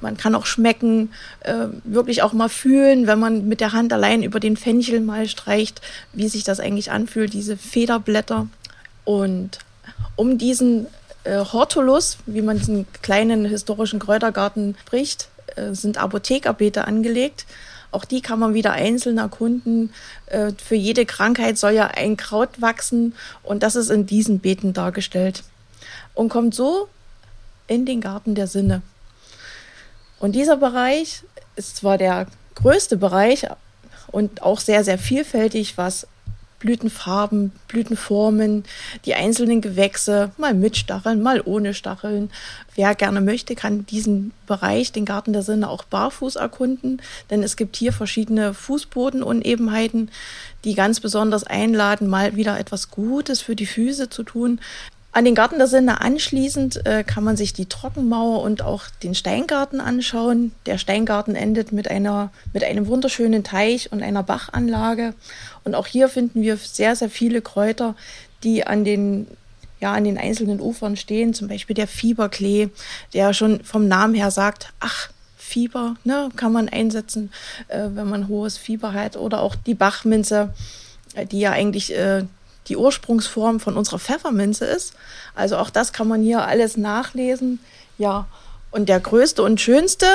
Man 0.00 0.16
kann 0.16 0.34
auch 0.34 0.46
schmecken, 0.46 1.10
äh, 1.40 1.66
wirklich 1.84 2.22
auch 2.22 2.32
mal 2.32 2.48
fühlen, 2.48 3.06
wenn 3.06 3.18
man 3.18 3.48
mit 3.48 3.60
der 3.60 3.72
Hand 3.72 3.92
allein 3.92 4.22
über 4.22 4.40
den 4.40 4.56
Fenchel 4.56 5.00
mal 5.00 5.28
streicht, 5.28 5.80
wie 6.12 6.28
sich 6.28 6.44
das 6.44 6.60
eigentlich 6.60 6.90
anfühlt, 6.90 7.32
diese 7.32 7.56
Federblätter. 7.56 8.48
Und 9.04 9.58
um 10.16 10.38
diesen 10.38 10.86
äh, 11.24 11.38
Hortulus, 11.38 12.18
wie 12.26 12.42
man 12.42 12.58
diesen 12.58 12.86
kleinen 13.02 13.44
historischen 13.44 13.98
Kräutergarten 13.98 14.76
spricht, 14.86 15.28
äh, 15.56 15.74
sind 15.74 15.98
Apothekerbeete 15.98 16.86
angelegt. 16.86 17.46
Auch 17.92 18.04
die 18.04 18.20
kann 18.20 18.38
man 18.38 18.54
wieder 18.54 18.72
einzeln 18.72 19.18
erkunden. 19.18 19.92
Äh, 20.26 20.52
für 20.62 20.76
jede 20.76 21.06
Krankheit 21.06 21.58
soll 21.58 21.72
ja 21.72 21.88
ein 21.88 22.16
Kraut 22.16 22.60
wachsen 22.60 23.14
und 23.42 23.62
das 23.62 23.76
ist 23.76 23.90
in 23.90 24.06
diesen 24.06 24.38
Beeten 24.38 24.72
dargestellt. 24.72 25.42
Und 26.14 26.28
kommt 26.28 26.54
so 26.54 26.88
in 27.66 27.86
den 27.86 28.00
Garten 28.00 28.34
der 28.34 28.46
Sinne. 28.46 28.82
Und 30.20 30.32
dieser 30.32 30.58
Bereich 30.58 31.24
ist 31.56 31.78
zwar 31.78 31.98
der 31.98 32.26
größte 32.54 32.96
Bereich 32.96 33.46
und 34.12 34.42
auch 34.42 34.60
sehr, 34.60 34.84
sehr 34.84 34.98
vielfältig, 34.98 35.76
was 35.76 36.06
Blütenfarben, 36.60 37.52
Blütenformen, 37.68 38.64
die 39.06 39.14
einzelnen 39.14 39.62
Gewächse, 39.62 40.30
mal 40.36 40.52
mit 40.52 40.76
Stacheln, 40.76 41.22
mal 41.22 41.40
ohne 41.42 41.72
Stacheln. 41.72 42.30
Wer 42.74 42.94
gerne 42.94 43.22
möchte, 43.22 43.54
kann 43.54 43.86
diesen 43.86 44.32
Bereich, 44.46 44.92
den 44.92 45.06
Garten 45.06 45.32
der 45.32 45.42
Sinne, 45.42 45.70
auch 45.70 45.84
barfuß 45.84 46.36
erkunden, 46.36 47.00
denn 47.30 47.42
es 47.42 47.56
gibt 47.56 47.76
hier 47.76 47.94
verschiedene 47.94 48.52
Fußbodenunebenheiten, 48.52 50.10
die 50.64 50.74
ganz 50.74 51.00
besonders 51.00 51.44
einladen, 51.44 52.08
mal 52.08 52.36
wieder 52.36 52.58
etwas 52.58 52.90
Gutes 52.90 53.40
für 53.40 53.56
die 53.56 53.66
Füße 53.66 54.10
zu 54.10 54.22
tun. 54.22 54.60
An 55.12 55.24
den 55.24 55.34
Garten 55.34 55.58
der 55.58 55.66
Sinne 55.66 56.00
anschließend 56.00 56.86
äh, 56.86 57.02
kann 57.02 57.24
man 57.24 57.36
sich 57.36 57.52
die 57.52 57.66
Trockenmauer 57.66 58.42
und 58.42 58.62
auch 58.62 58.84
den 59.02 59.16
Steingarten 59.16 59.80
anschauen. 59.80 60.52
Der 60.66 60.78
Steingarten 60.78 61.34
endet 61.34 61.72
mit 61.72 61.90
einer, 61.90 62.30
mit 62.52 62.62
einem 62.62 62.86
wunderschönen 62.86 63.42
Teich 63.42 63.90
und 63.90 64.04
einer 64.04 64.22
Bachanlage. 64.22 65.14
Und 65.64 65.74
auch 65.74 65.88
hier 65.88 66.08
finden 66.08 66.42
wir 66.42 66.56
sehr, 66.56 66.94
sehr 66.94 67.10
viele 67.10 67.42
Kräuter, 67.42 67.96
die 68.44 68.64
an 68.64 68.84
den, 68.84 69.26
ja, 69.80 69.92
an 69.92 70.04
den 70.04 70.16
einzelnen 70.16 70.60
Ufern 70.60 70.96
stehen. 70.96 71.34
Zum 71.34 71.48
Beispiel 71.48 71.74
der 71.74 71.88
Fieberklee, 71.88 72.68
der 73.12 73.34
schon 73.34 73.64
vom 73.64 73.88
Namen 73.88 74.14
her 74.14 74.30
sagt, 74.30 74.72
ach, 74.78 75.10
Fieber, 75.36 75.96
ne, 76.04 76.28
kann 76.36 76.52
man 76.52 76.68
einsetzen, 76.68 77.32
äh, 77.66 77.88
wenn 77.94 78.08
man 78.08 78.28
hohes 78.28 78.56
Fieber 78.56 78.92
hat. 78.92 79.16
Oder 79.16 79.40
auch 79.40 79.56
die 79.56 79.74
Bachminze, 79.74 80.54
äh, 81.14 81.26
die 81.26 81.40
ja 81.40 81.50
eigentlich 81.50 81.96
äh, 81.96 82.22
die 82.70 82.76
Ursprungsform 82.76 83.60
von 83.60 83.76
unserer 83.76 83.98
Pfefferminze 83.98 84.64
ist. 84.64 84.94
Also 85.34 85.58
auch 85.58 85.68
das 85.68 85.92
kann 85.92 86.08
man 86.08 86.22
hier 86.22 86.46
alles 86.46 86.76
nachlesen. 86.76 87.58
Ja, 87.98 88.26
und 88.70 88.88
der 88.88 89.00
größte 89.00 89.42
und 89.42 89.60
schönste 89.60 90.06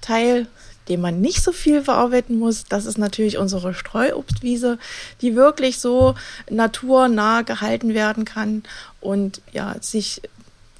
Teil, 0.00 0.46
den 0.88 1.00
man 1.00 1.20
nicht 1.20 1.42
so 1.42 1.52
viel 1.52 1.82
verarbeiten 1.82 2.38
muss, 2.38 2.64
das 2.64 2.86
ist 2.86 2.98
natürlich 2.98 3.36
unsere 3.36 3.74
Streuobstwiese, 3.74 4.78
die 5.20 5.36
wirklich 5.36 5.78
so 5.78 6.14
naturnah 6.48 7.42
gehalten 7.42 7.94
werden 7.94 8.24
kann 8.24 8.62
und 9.00 9.42
ja, 9.52 9.76
sich 9.80 10.22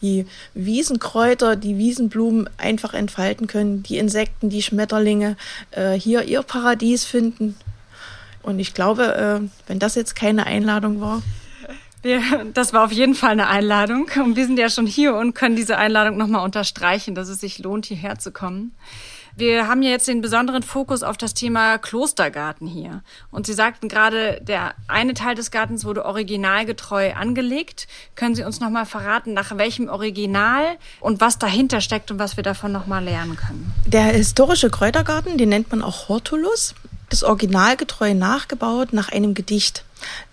die 0.02 0.26
Wiesenkräuter, 0.54 1.56
die 1.56 1.76
Wiesenblumen 1.76 2.48
einfach 2.56 2.94
entfalten 2.94 3.46
können, 3.46 3.82
die 3.82 3.98
Insekten, 3.98 4.48
die 4.48 4.62
Schmetterlinge 4.62 5.36
äh, 5.72 5.92
hier 5.92 6.22
ihr 6.22 6.42
Paradies 6.42 7.04
finden. 7.04 7.56
Und 8.42 8.58
ich 8.58 8.74
glaube, 8.74 9.14
äh, 9.14 9.48
wenn 9.66 9.78
das 9.78 9.94
jetzt 9.94 10.14
keine 10.14 10.46
Einladung 10.46 11.00
war. 11.00 11.22
Wir, 12.02 12.20
das 12.54 12.72
war 12.72 12.84
auf 12.84 12.92
jeden 12.92 13.14
Fall 13.14 13.32
eine 13.32 13.48
Einladung. 13.48 14.08
Und 14.16 14.36
wir 14.36 14.46
sind 14.46 14.58
ja 14.58 14.70
schon 14.70 14.86
hier 14.86 15.14
und 15.14 15.34
können 15.34 15.56
diese 15.56 15.76
Einladung 15.76 16.16
nochmal 16.16 16.44
unterstreichen, 16.44 17.14
dass 17.14 17.28
es 17.28 17.40
sich 17.40 17.58
lohnt, 17.58 17.86
hierher 17.86 18.18
zu 18.18 18.32
kommen. 18.32 18.72
Wir 19.36 19.68
haben 19.68 19.82
ja 19.82 19.90
jetzt 19.90 20.08
den 20.08 20.20
besonderen 20.20 20.62
Fokus 20.62 21.02
auf 21.02 21.16
das 21.16 21.34
Thema 21.34 21.78
Klostergarten 21.78 22.66
hier. 22.66 23.02
Und 23.30 23.46
Sie 23.46 23.52
sagten 23.52 23.88
gerade, 23.88 24.40
der 24.42 24.74
eine 24.88 25.14
Teil 25.14 25.34
des 25.34 25.50
Gartens 25.50 25.84
wurde 25.84 26.04
originalgetreu 26.04 27.12
angelegt. 27.14 27.86
Können 28.16 28.34
Sie 28.34 28.44
uns 28.44 28.60
nochmal 28.60 28.86
verraten, 28.86 29.32
nach 29.32 29.56
welchem 29.56 29.88
Original 29.88 30.76
und 31.00 31.20
was 31.20 31.38
dahinter 31.38 31.80
steckt 31.80 32.10
und 32.10 32.18
was 32.18 32.36
wir 32.36 32.42
davon 32.42 32.72
nochmal 32.72 33.04
lernen 33.04 33.36
können? 33.36 33.72
Der 33.86 34.04
historische 34.04 34.68
Kräutergarten, 34.68 35.38
den 35.38 35.48
nennt 35.48 35.70
man 35.70 35.82
auch 35.82 36.08
Hortulus 36.08 36.74
das 37.10 37.22
originalgetreu 37.22 38.14
nachgebaut 38.14 38.92
nach 38.92 39.10
einem 39.10 39.34
Gedicht. 39.34 39.84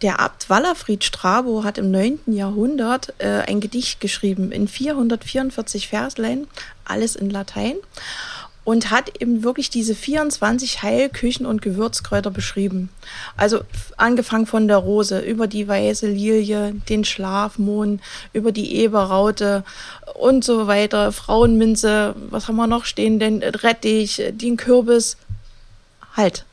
Der 0.01 0.21
Abt 0.21 0.49
Wallerfried 0.49 1.03
Strabo 1.03 1.65
hat 1.65 1.77
im 1.77 1.91
9. 1.91 2.19
Jahrhundert 2.27 3.13
äh, 3.17 3.41
ein 3.47 3.59
Gedicht 3.59 3.99
geschrieben 3.99 4.51
in 4.51 4.67
444 4.67 5.89
Verslein, 5.89 6.47
alles 6.85 7.17
in 7.17 7.29
Latein 7.29 7.75
und 8.67 8.91
hat 8.91 9.21
eben 9.21 9.43
wirklich 9.43 9.69
diese 9.69 9.95
24 9.95 10.83
Heilküchen 10.83 11.45
und 11.45 11.61
Gewürzkräuter 11.61 12.31
beschrieben. 12.31 12.89
Also 13.37 13.61
angefangen 13.95 14.45
von 14.45 14.67
der 14.67 14.75
Rose 14.75 15.19
über 15.19 15.47
die 15.47 15.69
weiße 15.69 16.07
Lilie, 16.07 16.73
den 16.89 17.05
Schlafmohn, 17.05 18.01
über 18.33 18.51
die 18.51 18.75
Eberraute 18.75 19.63
und 20.15 20.43
so 20.43 20.67
weiter, 20.67 21.13
Frauenminze, 21.13 22.13
was 22.29 22.49
haben 22.49 22.57
wir 22.57 22.67
noch 22.67 22.83
stehen, 22.83 23.19
den 23.19 23.41
Rettich, 23.41 24.21
den 24.31 24.57
Kürbis. 24.57 25.15
Halt, 26.17 26.43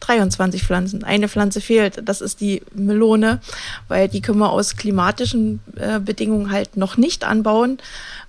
23 0.00 0.62
Pflanzen. 0.62 1.04
Eine 1.04 1.28
Pflanze 1.28 1.60
fehlt, 1.60 2.02
das 2.04 2.20
ist 2.20 2.40
die 2.40 2.62
Melone, 2.74 3.40
weil 3.88 4.08
die 4.08 4.20
können 4.20 4.38
wir 4.38 4.50
aus 4.50 4.76
klimatischen 4.76 5.60
äh, 5.76 6.00
Bedingungen 6.00 6.50
halt 6.50 6.76
noch 6.76 6.96
nicht 6.96 7.24
anbauen. 7.24 7.78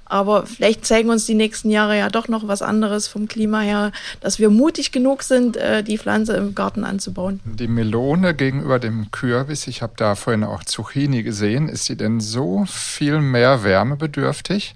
Aber 0.07 0.45
vielleicht 0.45 0.85
zeigen 0.85 1.09
uns 1.09 1.25
die 1.25 1.33
nächsten 1.33 1.71
Jahre 1.71 1.97
ja 1.97 2.09
doch 2.09 2.27
noch 2.27 2.47
was 2.47 2.61
anderes 2.61 3.07
vom 3.07 3.27
Klima 3.27 3.61
her, 3.61 3.91
dass 4.21 4.37
wir 4.37 4.51
mutig 4.51 4.91
genug 4.91 5.23
sind, 5.23 5.57
äh, 5.57 5.83
die 5.83 5.97
Pflanze 5.97 6.37
im 6.37 6.53
Garten 6.53 6.83
anzubauen. 6.83 7.39
Die 7.43 7.67
Melone 7.67 8.35
gegenüber 8.35 8.77
dem 8.77 9.09
Kürbis, 9.09 9.67
ich 9.67 9.81
habe 9.81 9.93
da 9.97 10.13
vorhin 10.13 10.43
auch 10.43 10.63
Zucchini 10.63 11.23
gesehen, 11.23 11.69
ist 11.69 11.85
sie 11.85 11.97
denn 11.97 12.19
so 12.19 12.65
viel 12.67 13.19
mehr 13.19 13.63
wärmebedürftig? 13.63 14.75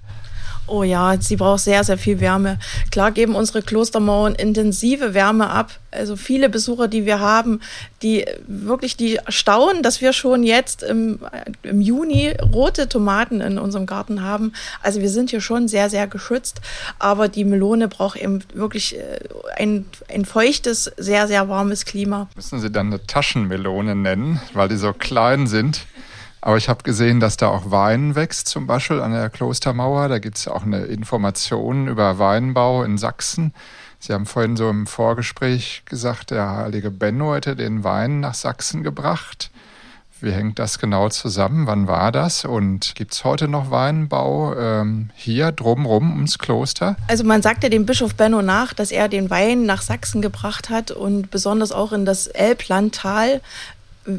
Oh 0.70 0.84
ja, 0.84 1.20
sie 1.20 1.36
braucht 1.36 1.62
sehr, 1.62 1.84
sehr 1.84 1.98
viel 1.98 2.20
Wärme. 2.20 2.60
Klar 2.92 3.12
geben 3.12 3.36
unsere 3.36 3.62
Klostermauern 3.62 4.36
intensive 4.36 5.14
Wärme 5.14 5.50
ab. 5.50 5.72
Also 5.92 6.16
viele 6.16 6.50
Besucher, 6.50 6.88
die 6.88 7.06
wir 7.06 7.20
haben, 7.20 7.62
die 8.04 8.26
wirklich 8.48 8.96
die 8.96 9.20
staunen, 9.28 9.82
dass 9.82 10.02
wir 10.02 10.14
schon 10.14 10.44
jetzt 10.44 10.84
im, 10.84 11.20
im 11.64 11.82
Juni 11.82 12.36
rote 12.54 12.88
Tomaten 12.88 13.42
in 13.42 13.58
unserem 13.58 13.88
Garten 13.88 14.22
haben. 14.22 14.54
Also 14.84 15.02
wir 15.02 15.10
sind 15.10 15.32
hier 15.32 15.42
schon 15.42 15.68
sehr, 15.68 15.90
sehr 15.90 16.08
geschützt. 16.08 16.62
Aber 17.00 17.28
die 17.28 17.44
Melone 17.44 17.88
braucht 17.88 18.20
eben 18.20 18.44
wirklich 18.54 18.98
äh, 18.98 19.20
ein, 19.58 19.86
ein 20.08 20.26
feuchtes, 20.26 20.92
sehr, 20.98 21.28
sehr 21.28 21.50
warmes 21.50 21.86
Klima. 21.86 22.28
Müssen 22.36 22.60
Sie 22.60 22.70
dann 22.70 22.88
eine 22.88 23.06
Taschenmelone 23.06 23.96
nennen, 23.96 24.40
weil 24.54 24.70
die 24.70 24.78
so 24.78 24.94
klein 24.94 25.48
sind? 25.48 25.86
Aber 26.42 26.58
ich 26.58 26.70
habe 26.70 26.84
gesehen, 26.84 27.20
dass 27.20 27.38
da 27.38 27.50
auch 27.50 27.72
Wein 27.72 28.16
wächst, 28.16 28.48
zum 28.48 28.66
Beispiel 28.66 29.02
an 29.02 29.12
der 29.12 29.30
Klostermauer. 29.30 30.08
Da 30.08 30.20
gibt 30.20 30.38
es 30.38 30.48
auch 30.48 30.64
eine 30.64 30.86
Information 30.86 31.88
über 31.88 32.18
Weinbau 32.18 32.84
in 32.84 32.98
Sachsen. 32.98 33.54
Sie 34.00 34.14
haben 34.14 34.26
vorhin 34.26 34.56
so 34.56 34.70
im 34.70 34.88
Vorgespräch 34.88 35.84
gesagt, 35.86 36.32
der 36.32 36.50
heilige 36.50 36.92
Benno 36.92 37.36
hätte 37.36 37.58
den 37.58 37.84
Wein 37.84 38.22
nach 38.22 38.34
Sachsen 38.34 38.84
gebracht. 38.84 39.52
Wie 40.22 40.32
hängt 40.32 40.60
das 40.60 40.80
genau 40.80 41.08
zusammen? 41.10 41.66
Wann 41.66 41.88
war 41.88 42.12
das? 42.12 42.44
Und 42.44 42.94
gibt 42.96 43.14
es 43.14 43.24
heute 43.24 43.48
noch 43.48 43.72
Weinbau 43.72 44.54
ähm, 44.58 45.12
hier 45.16 45.54
drumherum 45.54 46.12
ums 46.12 46.38
Kloster? 46.38 46.98
Also 47.08 47.24
man 47.24 47.42
sagte 47.42 47.70
dem 47.70 47.86
Bischof 47.86 48.16
Benno 48.16 48.42
nach, 48.42 48.74
dass 48.74 48.92
er 48.92 49.08
den 49.08 49.30
Wein 49.30 49.66
nach 49.66 49.82
Sachsen 49.82 50.22
gebracht 50.22 50.70
hat 50.70 50.92
und 50.92 51.32
besonders 51.32 51.72
auch 51.72 51.94
in 51.94 52.06
das 52.06 52.28
Elblandtal 52.28 53.40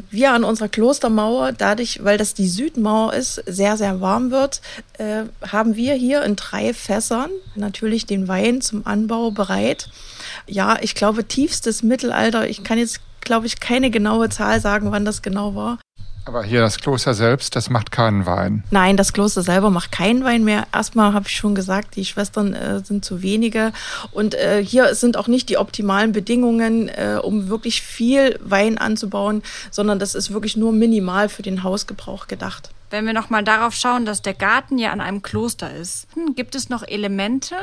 wir 0.09 0.31
an 0.31 0.43
unserer 0.43 0.69
Klostermauer, 0.69 1.51
dadurch, 1.51 2.03
weil 2.03 2.17
das 2.17 2.33
die 2.33 2.47
Südmauer 2.47 3.13
ist, 3.13 3.35
sehr, 3.45 3.77
sehr 3.77 4.01
warm 4.01 4.31
wird, 4.31 4.61
äh, 4.97 5.23
haben 5.47 5.75
wir 5.75 5.93
hier 5.93 6.23
in 6.23 6.35
drei 6.35 6.73
Fässern 6.73 7.29
natürlich 7.55 8.05
den 8.05 8.27
Wein 8.27 8.61
zum 8.61 8.85
Anbau 8.85 9.31
bereit. 9.31 9.89
Ja, 10.47 10.77
ich 10.81 10.95
glaube, 10.95 11.27
tiefstes 11.27 11.83
Mittelalter. 11.83 12.47
Ich 12.47 12.63
kann 12.63 12.77
jetzt, 12.77 13.01
glaube 13.21 13.47
ich, 13.47 13.59
keine 13.59 13.91
genaue 13.91 14.29
Zahl 14.29 14.59
sagen, 14.59 14.91
wann 14.91 15.05
das 15.05 15.21
genau 15.21 15.55
war. 15.55 15.79
Aber 16.33 16.45
hier 16.45 16.61
das 16.61 16.79
Kloster 16.79 17.13
selbst, 17.13 17.57
das 17.57 17.69
macht 17.69 17.91
keinen 17.91 18.25
Wein. 18.25 18.63
Nein, 18.71 18.95
das 18.95 19.11
Kloster 19.11 19.41
selber 19.41 19.69
macht 19.69 19.91
keinen 19.91 20.23
Wein 20.23 20.45
mehr. 20.45 20.65
Erstmal 20.73 21.11
habe 21.11 21.27
ich 21.27 21.35
schon 21.35 21.55
gesagt, 21.55 21.97
die 21.97 22.05
Schwestern 22.05 22.53
äh, 22.53 22.79
sind 22.79 23.03
zu 23.03 23.21
wenige. 23.21 23.73
Und 24.13 24.35
äh, 24.35 24.63
hier 24.63 24.95
sind 24.95 25.17
auch 25.17 25.27
nicht 25.27 25.49
die 25.49 25.57
optimalen 25.57 26.13
Bedingungen, 26.13 26.87
äh, 26.87 27.19
um 27.21 27.49
wirklich 27.49 27.81
viel 27.81 28.39
Wein 28.41 28.77
anzubauen, 28.77 29.43
sondern 29.71 29.99
das 29.99 30.15
ist 30.15 30.31
wirklich 30.31 30.55
nur 30.55 30.71
minimal 30.71 31.27
für 31.27 31.41
den 31.41 31.63
Hausgebrauch 31.63 32.27
gedacht. 32.27 32.69
Wenn 32.91 33.05
wir 33.05 33.13
nochmal 33.13 33.43
darauf 33.43 33.73
schauen, 33.73 34.05
dass 34.05 34.21
der 34.21 34.33
Garten 34.33 34.77
ja 34.77 34.91
an 34.91 35.01
einem 35.01 35.21
Kloster 35.21 35.75
ist, 35.75 36.07
hm, 36.13 36.35
gibt 36.35 36.55
es 36.55 36.69
noch 36.69 36.87
Elemente, 36.87 37.55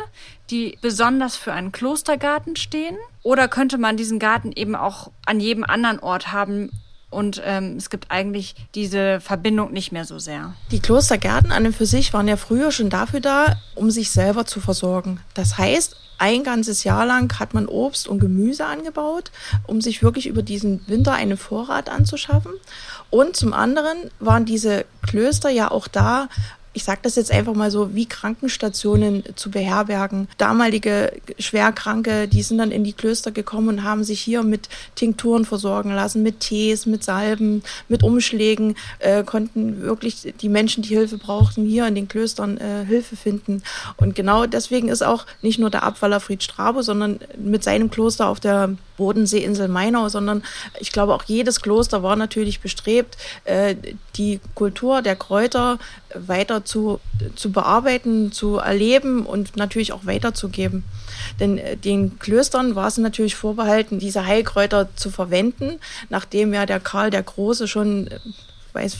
die 0.50 0.76
besonders 0.82 1.36
für 1.36 1.54
einen 1.54 1.72
Klostergarten 1.72 2.54
stehen? 2.54 2.98
Oder 3.22 3.48
könnte 3.48 3.78
man 3.78 3.96
diesen 3.96 4.18
Garten 4.18 4.52
eben 4.52 4.76
auch 4.76 5.10
an 5.24 5.40
jedem 5.40 5.64
anderen 5.64 6.00
Ort 6.00 6.32
haben, 6.32 6.70
und 7.10 7.40
ähm, 7.44 7.76
es 7.76 7.88
gibt 7.90 8.10
eigentlich 8.10 8.54
diese 8.74 9.20
Verbindung 9.20 9.72
nicht 9.72 9.92
mehr 9.92 10.04
so 10.04 10.18
sehr. 10.18 10.54
Die 10.70 10.80
Klostergärten 10.80 11.52
an 11.52 11.66
und 11.66 11.76
für 11.76 11.86
sich 11.86 12.12
waren 12.12 12.28
ja 12.28 12.36
früher 12.36 12.70
schon 12.70 12.90
dafür 12.90 13.20
da, 13.20 13.56
um 13.74 13.90
sich 13.90 14.10
selber 14.10 14.44
zu 14.44 14.60
versorgen. 14.60 15.20
Das 15.34 15.56
heißt, 15.56 15.96
ein 16.18 16.42
ganzes 16.42 16.84
Jahr 16.84 17.06
lang 17.06 17.38
hat 17.38 17.54
man 17.54 17.66
Obst 17.66 18.08
und 18.08 18.18
Gemüse 18.18 18.66
angebaut, 18.66 19.30
um 19.66 19.80
sich 19.80 20.02
wirklich 20.02 20.26
über 20.26 20.42
diesen 20.42 20.86
Winter 20.88 21.12
einen 21.12 21.36
Vorrat 21.36 21.88
anzuschaffen. 21.88 22.52
Und 23.08 23.36
zum 23.36 23.54
anderen 23.54 24.10
waren 24.18 24.44
diese 24.44 24.84
Klöster 25.06 25.48
ja 25.48 25.70
auch 25.70 25.88
da, 25.88 26.28
ich 26.72 26.84
sage 26.84 27.00
das 27.02 27.16
jetzt 27.16 27.32
einfach 27.32 27.54
mal 27.54 27.70
so, 27.70 27.94
wie 27.94 28.06
Krankenstationen 28.06 29.24
zu 29.36 29.50
beherbergen. 29.50 30.28
Damalige 30.38 31.12
Schwerkranke, 31.38 32.28
die 32.28 32.42
sind 32.42 32.58
dann 32.58 32.70
in 32.70 32.84
die 32.84 32.92
Klöster 32.92 33.30
gekommen 33.30 33.68
und 33.68 33.84
haben 33.84 34.04
sich 34.04 34.20
hier 34.20 34.42
mit 34.42 34.68
Tinkturen 34.94 35.44
versorgen 35.44 35.90
lassen, 35.90 36.22
mit 36.22 36.40
Tees, 36.40 36.86
mit 36.86 37.02
Salben, 37.02 37.62
mit 37.88 38.02
Umschlägen, 38.02 38.76
äh, 38.98 39.24
konnten 39.24 39.80
wirklich 39.82 40.34
die 40.40 40.48
Menschen, 40.48 40.82
die 40.82 40.94
Hilfe 40.94 41.18
brauchten, 41.18 41.64
hier 41.64 41.86
in 41.86 41.94
den 41.94 42.08
Klöstern 42.08 42.58
äh, 42.58 42.84
Hilfe 42.84 43.16
finden. 43.16 43.62
Und 43.96 44.14
genau 44.14 44.46
deswegen 44.46 44.88
ist 44.88 45.02
auch 45.02 45.26
nicht 45.42 45.58
nur 45.58 45.70
der 45.70 45.82
Abwaller 45.82 46.20
Fried 46.20 46.42
Strabo, 46.42 46.82
sondern 46.82 47.18
mit 47.38 47.64
seinem 47.64 47.90
Kloster 47.90 48.28
auf 48.28 48.40
der 48.40 48.76
Bodenseeinsel 48.98 49.68
Mainau, 49.68 50.10
sondern 50.10 50.42
ich 50.78 50.92
glaube 50.92 51.14
auch 51.14 51.22
jedes 51.24 51.62
Kloster 51.62 52.02
war 52.02 52.16
natürlich 52.16 52.60
bestrebt, 52.60 53.16
äh, 53.44 53.74
die 54.16 54.40
Kultur 54.54 55.00
der 55.00 55.16
Kräuter 55.16 55.78
weiter 56.14 56.64
zu, 56.64 57.00
zu 57.34 57.50
bearbeiten, 57.50 58.32
zu 58.32 58.58
erleben 58.58 59.24
und 59.24 59.56
natürlich 59.56 59.92
auch 59.92 60.04
weiterzugeben. 60.04 60.84
Denn 61.40 61.56
äh, 61.56 61.76
den 61.76 62.18
Klöstern 62.18 62.74
war 62.74 62.88
es 62.88 62.98
natürlich 62.98 63.36
vorbehalten, 63.36 63.98
diese 63.98 64.26
Heilkräuter 64.26 64.88
zu 64.94 65.10
verwenden, 65.10 65.78
nachdem 66.10 66.52
ja 66.52 66.66
der 66.66 66.80
Karl 66.80 67.10
der 67.10 67.22
Große 67.22 67.68
schon, 67.68 68.08
äh, 68.08 68.18
weiß, 68.72 68.98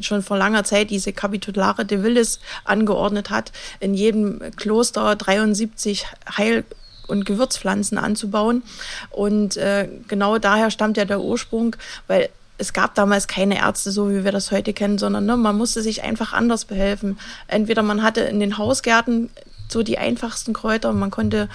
schon 0.00 0.22
vor 0.22 0.38
langer 0.38 0.64
Zeit 0.64 0.90
diese 0.90 1.12
Capitulare 1.12 1.84
de 1.84 2.02
Villis 2.02 2.40
angeordnet 2.64 3.30
hat, 3.30 3.52
in 3.80 3.94
jedem 3.94 4.40
Kloster 4.56 5.14
73 5.16 6.06
Heil 6.36 6.64
und 7.06 7.24
Gewürzpflanzen 7.24 7.98
anzubauen. 7.98 8.62
Und 9.10 9.56
äh, 9.56 9.88
genau 10.08 10.38
daher 10.38 10.70
stammt 10.70 10.96
ja 10.96 11.04
der 11.04 11.20
Ursprung, 11.20 11.76
weil 12.06 12.28
es 12.56 12.72
gab 12.72 12.94
damals 12.94 13.26
keine 13.26 13.58
Ärzte, 13.58 13.90
so 13.90 14.10
wie 14.10 14.24
wir 14.24 14.32
das 14.32 14.50
heute 14.50 14.72
kennen, 14.72 14.98
sondern 14.98 15.26
ne, 15.26 15.36
man 15.36 15.56
musste 15.56 15.82
sich 15.82 16.02
einfach 16.02 16.32
anders 16.32 16.64
behelfen. 16.64 17.18
Entweder 17.48 17.82
man 17.82 18.02
hatte 18.02 18.20
in 18.20 18.38
den 18.38 18.58
Hausgärten 18.58 19.30
so 19.68 19.82
die 19.82 19.98
einfachsten 19.98 20.52
Kräuter, 20.52 20.92
man 20.92 21.10
konnte 21.10 21.48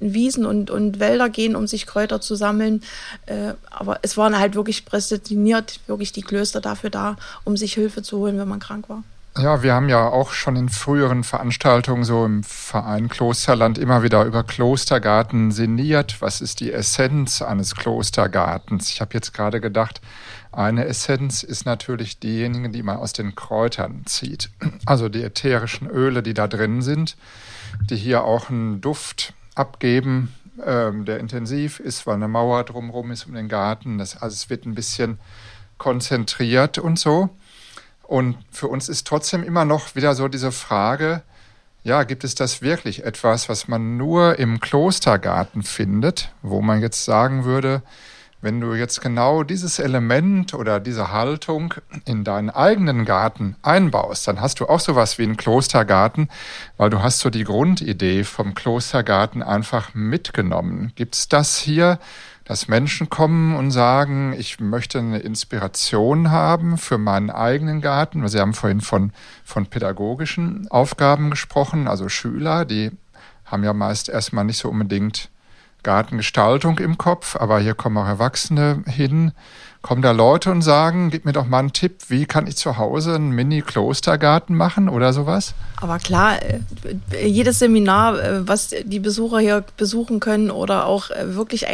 in 0.00 0.14
Wiesen 0.14 0.46
und, 0.46 0.70
und 0.70 0.98
Wälder 0.98 1.28
gehen, 1.28 1.54
um 1.54 1.66
sich 1.66 1.86
Kräuter 1.86 2.20
zu 2.20 2.34
sammeln. 2.34 2.82
Äh, 3.26 3.54
aber 3.70 4.00
es 4.02 4.16
waren 4.16 4.38
halt 4.38 4.54
wirklich 4.54 4.84
prädestiniert, 4.84 5.80
wirklich 5.86 6.12
die 6.12 6.22
Klöster 6.22 6.60
dafür 6.60 6.90
da, 6.90 7.16
um 7.44 7.56
sich 7.56 7.74
Hilfe 7.74 8.02
zu 8.02 8.18
holen, 8.18 8.38
wenn 8.38 8.48
man 8.48 8.60
krank 8.60 8.88
war. 8.88 9.04
Ja, 9.38 9.62
wir 9.62 9.74
haben 9.74 9.88
ja 9.88 10.08
auch 10.08 10.32
schon 10.32 10.56
in 10.56 10.68
früheren 10.68 11.22
Veranstaltungen 11.22 12.02
so 12.02 12.24
im 12.24 12.42
Verein 12.42 13.08
Klosterland 13.08 13.78
immer 13.78 14.02
wieder 14.02 14.24
über 14.24 14.42
Klostergarten 14.42 15.52
sinniert. 15.52 16.20
Was 16.20 16.40
ist 16.40 16.58
die 16.58 16.72
Essenz 16.72 17.40
eines 17.40 17.76
Klostergartens? 17.76 18.90
Ich 18.90 19.00
habe 19.00 19.14
jetzt 19.14 19.32
gerade 19.32 19.60
gedacht, 19.60 20.00
eine 20.50 20.84
Essenz 20.86 21.44
ist 21.44 21.64
natürlich 21.64 22.18
diejenige, 22.18 22.70
die 22.70 22.82
man 22.82 22.96
aus 22.96 23.12
den 23.12 23.36
Kräutern 23.36 24.02
zieht. 24.04 24.50
Also 24.84 25.08
die 25.08 25.22
ätherischen 25.22 25.88
Öle, 25.88 26.24
die 26.24 26.34
da 26.34 26.48
drin 26.48 26.82
sind, 26.82 27.16
die 27.88 27.96
hier 27.96 28.24
auch 28.24 28.50
einen 28.50 28.80
Duft 28.80 29.32
abgeben, 29.54 30.34
ähm, 30.66 31.04
der 31.04 31.20
intensiv 31.20 31.78
ist, 31.78 32.04
weil 32.06 32.16
eine 32.16 32.28
Mauer 32.28 32.64
drumherum 32.64 33.12
ist 33.12 33.26
um 33.26 33.34
den 33.34 33.48
Garten. 33.48 33.98
Das, 33.98 34.20
also 34.20 34.34
es 34.34 34.50
wird 34.50 34.66
ein 34.66 34.74
bisschen 34.74 35.18
konzentriert 35.78 36.78
und 36.78 36.98
so. 36.98 37.30
Und 38.10 38.38
für 38.50 38.66
uns 38.66 38.88
ist 38.88 39.06
trotzdem 39.06 39.44
immer 39.44 39.64
noch 39.64 39.94
wieder 39.94 40.16
so 40.16 40.26
diese 40.26 40.50
Frage, 40.50 41.22
ja, 41.84 42.02
gibt 42.02 42.24
es 42.24 42.34
das 42.34 42.60
wirklich 42.60 43.04
etwas, 43.04 43.48
was 43.48 43.68
man 43.68 43.96
nur 43.96 44.36
im 44.40 44.58
Klostergarten 44.58 45.62
findet, 45.62 46.32
wo 46.42 46.60
man 46.60 46.80
jetzt 46.80 47.04
sagen 47.04 47.44
würde, 47.44 47.82
wenn 48.42 48.60
du 48.60 48.74
jetzt 48.74 49.00
genau 49.00 49.44
dieses 49.44 49.78
Element 49.78 50.54
oder 50.54 50.80
diese 50.80 51.12
Haltung 51.12 51.74
in 52.04 52.24
deinen 52.24 52.50
eigenen 52.50 53.04
Garten 53.04 53.54
einbaust, 53.62 54.26
dann 54.26 54.40
hast 54.40 54.58
du 54.58 54.66
auch 54.66 54.80
sowas 54.80 55.18
wie 55.18 55.22
einen 55.22 55.36
Klostergarten, 55.36 56.30
weil 56.78 56.90
du 56.90 57.04
hast 57.04 57.20
so 57.20 57.30
die 57.30 57.44
Grundidee 57.44 58.24
vom 58.24 58.54
Klostergarten 58.54 59.40
einfach 59.44 59.94
mitgenommen. 59.94 60.90
Gibt's 60.96 61.28
das 61.28 61.58
hier? 61.58 62.00
Dass 62.50 62.66
Menschen 62.66 63.08
kommen 63.08 63.54
und 63.54 63.70
sagen, 63.70 64.34
ich 64.36 64.58
möchte 64.58 64.98
eine 64.98 65.20
Inspiration 65.20 66.32
haben 66.32 66.78
für 66.78 66.98
meinen 66.98 67.30
eigenen 67.30 67.80
Garten. 67.80 68.26
Sie 68.26 68.40
haben 68.40 68.54
vorhin 68.54 68.80
von, 68.80 69.12
von 69.44 69.66
pädagogischen 69.66 70.66
Aufgaben 70.68 71.30
gesprochen, 71.30 71.86
also 71.86 72.08
Schüler, 72.08 72.64
die 72.64 72.90
haben 73.44 73.62
ja 73.62 73.72
meist 73.72 74.08
erstmal 74.08 74.44
nicht 74.44 74.58
so 74.58 74.68
unbedingt 74.68 75.30
Gartengestaltung 75.84 76.80
im 76.80 76.98
Kopf, 76.98 77.36
aber 77.36 77.60
hier 77.60 77.74
kommen 77.74 77.98
auch 77.98 78.08
Erwachsene 78.08 78.82
hin. 78.84 79.30
Kommen 79.82 80.02
da 80.02 80.10
Leute 80.10 80.50
und 80.50 80.60
sagen, 80.60 81.08
gib 81.10 81.24
mir 81.24 81.32
doch 81.32 81.46
mal 81.46 81.60
einen 81.60 81.72
Tipp, 81.72 81.94
wie 82.08 82.26
kann 82.26 82.46
ich 82.46 82.56
zu 82.56 82.76
Hause 82.76 83.14
einen 83.14 83.30
Mini-Klostergarten 83.30 84.54
machen 84.54 84.90
oder 84.90 85.14
sowas? 85.14 85.54
Aber 85.80 85.98
klar, 85.98 86.38
äh, 86.42 87.26
jedes 87.26 87.60
Seminar, 87.60 88.22
äh, 88.22 88.46
was 88.46 88.74
die 88.84 89.00
Besucher 89.00 89.38
hier 89.38 89.64
besuchen 89.78 90.20
können 90.20 90.50
oder 90.50 90.84
auch 90.84 91.10
äh, 91.10 91.34
wirklich 91.34 91.66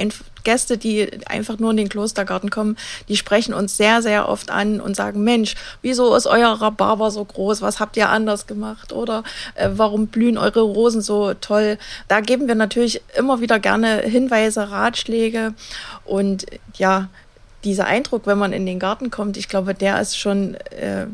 Gäste, 0.44 0.78
die 0.78 1.10
einfach 1.26 1.58
nur 1.58 1.72
in 1.72 1.76
den 1.76 1.88
Klostergarten 1.88 2.50
kommen, 2.50 2.76
die 3.08 3.16
sprechen 3.16 3.52
uns 3.52 3.76
sehr, 3.76 4.00
sehr 4.00 4.28
oft 4.28 4.50
an 4.52 4.80
und 4.80 4.94
sagen, 4.94 5.24
Mensch, 5.24 5.56
wieso 5.82 6.14
ist 6.14 6.28
euer 6.28 6.52
Rhabarber 6.52 7.10
so 7.10 7.24
groß? 7.24 7.60
Was 7.60 7.80
habt 7.80 7.96
ihr 7.96 8.08
anders 8.08 8.46
gemacht? 8.46 8.92
Oder 8.92 9.24
äh, 9.56 9.70
warum 9.72 10.06
blühen 10.06 10.38
eure 10.38 10.60
Rosen 10.60 11.02
so 11.02 11.34
toll? 11.34 11.76
Da 12.06 12.20
geben 12.20 12.46
wir 12.46 12.54
natürlich 12.54 13.02
immer 13.18 13.40
wieder 13.40 13.58
gerne 13.58 14.02
Hinweise, 14.02 14.70
Ratschläge 14.70 15.54
und 16.04 16.46
ja, 16.74 17.08
dieser 17.64 17.86
Eindruck, 17.86 18.26
wenn 18.26 18.38
man 18.38 18.52
in 18.52 18.66
den 18.66 18.78
Garten 18.78 19.10
kommt, 19.10 19.36
ich 19.36 19.48
glaube, 19.48 19.74
der 19.74 20.00
ist 20.00 20.16
schon 20.16 20.54
äh, 20.54 21.06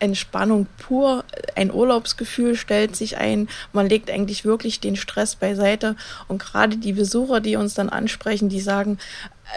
Entspannung 0.00 0.66
pur, 0.78 1.24
ein 1.54 1.72
Urlaubsgefühl 1.72 2.56
stellt 2.56 2.96
sich 2.96 3.18
ein. 3.18 3.48
Man 3.72 3.86
legt 3.86 4.10
eigentlich 4.10 4.44
wirklich 4.44 4.80
den 4.80 4.96
Stress 4.96 5.36
beiseite. 5.36 5.94
Und 6.26 6.40
gerade 6.40 6.76
die 6.78 6.94
Besucher, 6.94 7.40
die 7.40 7.56
uns 7.56 7.74
dann 7.74 7.90
ansprechen, 7.90 8.48
die 8.48 8.60
sagen, 8.60 8.98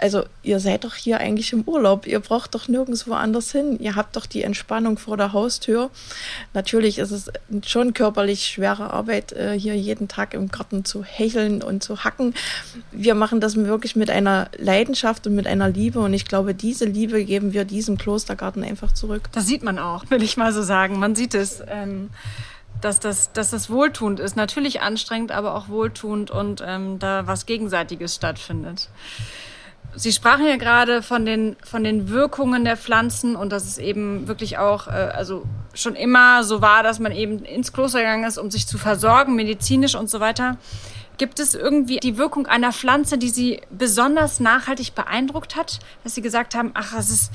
also 0.00 0.24
ihr 0.42 0.60
seid 0.60 0.84
doch 0.84 0.94
hier 0.94 1.18
eigentlich 1.18 1.52
im 1.52 1.62
Urlaub, 1.62 2.06
ihr 2.06 2.20
braucht 2.20 2.54
doch 2.54 2.68
nirgendwo 2.68 3.14
anders 3.14 3.52
hin, 3.52 3.78
ihr 3.80 3.96
habt 3.96 4.16
doch 4.16 4.26
die 4.26 4.42
Entspannung 4.42 4.98
vor 4.98 5.16
der 5.16 5.32
Haustür. 5.32 5.90
Natürlich 6.52 6.98
ist 6.98 7.10
es 7.10 7.30
schon 7.66 7.94
körperlich 7.94 8.46
schwere 8.46 8.92
Arbeit, 8.92 9.32
äh, 9.32 9.58
hier 9.58 9.76
jeden 9.76 10.08
Tag 10.08 10.34
im 10.34 10.48
Garten 10.48 10.84
zu 10.84 11.04
hecheln 11.04 11.62
und 11.62 11.82
zu 11.82 12.04
hacken. 12.04 12.34
Wir 12.92 13.14
machen 13.14 13.40
das 13.40 13.56
wirklich 13.56 13.96
mit 13.96 14.10
einer 14.10 14.48
Leidenschaft 14.58 15.26
und 15.26 15.34
mit 15.34 15.46
einer 15.46 15.68
Liebe 15.68 16.00
und 16.00 16.12
ich 16.12 16.24
glaube, 16.24 16.54
diese 16.54 16.84
Liebe 16.84 17.24
geben 17.24 17.52
wir 17.52 17.64
diesem 17.64 17.98
Klostergarten 17.98 18.64
einfach 18.64 18.92
zurück. 18.92 19.28
Das 19.32 19.46
sieht 19.46 19.62
man 19.62 19.78
auch, 19.78 20.10
will 20.10 20.22
ich 20.22 20.36
mal 20.36 20.52
so 20.52 20.62
sagen. 20.62 20.98
Man 20.98 21.14
sieht 21.14 21.34
es. 21.34 21.62
Ähm 21.68 22.10
dass 22.80 23.00
das, 23.00 23.32
dass 23.32 23.50
das 23.50 23.70
wohltuend 23.70 24.20
ist. 24.20 24.36
Natürlich 24.36 24.82
anstrengend, 24.82 25.32
aber 25.32 25.54
auch 25.54 25.68
wohltuend 25.68 26.30
und 26.30 26.62
ähm, 26.66 26.98
da 26.98 27.26
was 27.26 27.46
Gegenseitiges 27.46 28.14
stattfindet. 28.14 28.88
Sie 29.96 30.12
sprachen 30.12 30.46
ja 30.46 30.56
gerade 30.56 31.02
von 31.02 31.24
den, 31.24 31.56
von 31.64 31.84
den 31.84 32.08
Wirkungen 32.08 32.64
der 32.64 32.76
Pflanzen 32.76 33.36
und 33.36 33.50
dass 33.50 33.64
es 33.64 33.78
eben 33.78 34.26
wirklich 34.26 34.58
auch, 34.58 34.88
äh, 34.88 34.90
also 34.90 35.44
schon 35.72 35.94
immer 35.94 36.42
so 36.44 36.60
war, 36.60 36.82
dass 36.82 36.98
man 36.98 37.12
eben 37.12 37.44
ins 37.44 37.72
Kloster 37.72 38.00
gegangen 38.00 38.24
ist, 38.24 38.38
um 38.38 38.50
sich 38.50 38.66
zu 38.66 38.78
versorgen, 38.78 39.36
medizinisch 39.36 39.94
und 39.94 40.10
so 40.10 40.20
weiter. 40.20 40.56
Gibt 41.16 41.38
es 41.38 41.54
irgendwie 41.54 41.98
die 41.98 42.18
Wirkung 42.18 42.46
einer 42.46 42.72
Pflanze, 42.72 43.18
die 43.18 43.28
Sie 43.28 43.60
besonders 43.70 44.40
nachhaltig 44.40 44.94
beeindruckt 44.94 45.54
hat, 45.54 45.78
dass 46.02 46.14
Sie 46.14 46.22
gesagt 46.22 46.56
haben, 46.56 46.72
ach, 46.74 46.94
das 46.94 47.10
ist, 47.10 47.32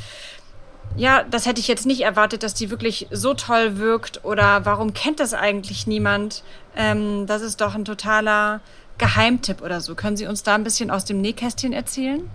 ja, 0.98 1.24
das 1.24 1.46
hätte 1.46 1.62
ich 1.62 1.70
jetzt 1.70 1.86
nicht 1.86 2.02
erwartet, 2.02 2.44
dass 2.44 2.54
die 2.54 2.70
wirklich 2.70 3.08
so 3.10 3.34
toll 3.34 3.78
wirkt 3.78 4.26
oder 4.26 4.66
warum 4.66 4.94
kennt 4.94 5.22
das 5.22 5.34
eigentlich 5.34 5.88
niemand? 5.88 6.44
Ähm, 6.76 7.26
das 7.26 7.42
ist 7.42 7.62
doch 7.62 7.74
ein 7.74 7.86
totaler 7.86 8.60
Geheimtipp 8.98 9.62
oder 9.62 9.80
so. 9.80 9.96
Können 9.96 10.18
Sie 10.18 10.28
uns 10.28 10.44
da 10.44 10.56
ein 10.56 10.64
bisschen 10.64 10.92
aus 10.92 11.06
dem 11.06 11.22
Nähkästchen 11.22 11.72
erzählen? 11.72 12.30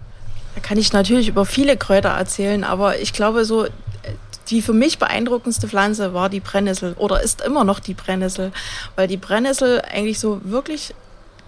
Da 0.54 0.60
kann 0.60 0.78
ich 0.78 0.92
natürlich 0.92 1.28
über 1.28 1.44
viele 1.44 1.76
Kräuter 1.76 2.10
erzählen, 2.10 2.64
aber 2.64 2.98
ich 2.98 3.12
glaube 3.12 3.44
so, 3.44 3.66
die 4.48 4.62
für 4.62 4.72
mich 4.72 4.98
beeindruckendste 4.98 5.68
Pflanze 5.68 6.14
war 6.14 6.28
die 6.28 6.40
Brennnessel 6.40 6.94
oder 6.98 7.22
ist 7.22 7.40
immer 7.40 7.64
noch 7.64 7.80
die 7.80 7.94
Brennnessel, 7.94 8.52
weil 8.96 9.08
die 9.08 9.16
Brennnessel 9.16 9.80
eigentlich 9.80 10.18
so 10.18 10.40
wirklich 10.44 10.94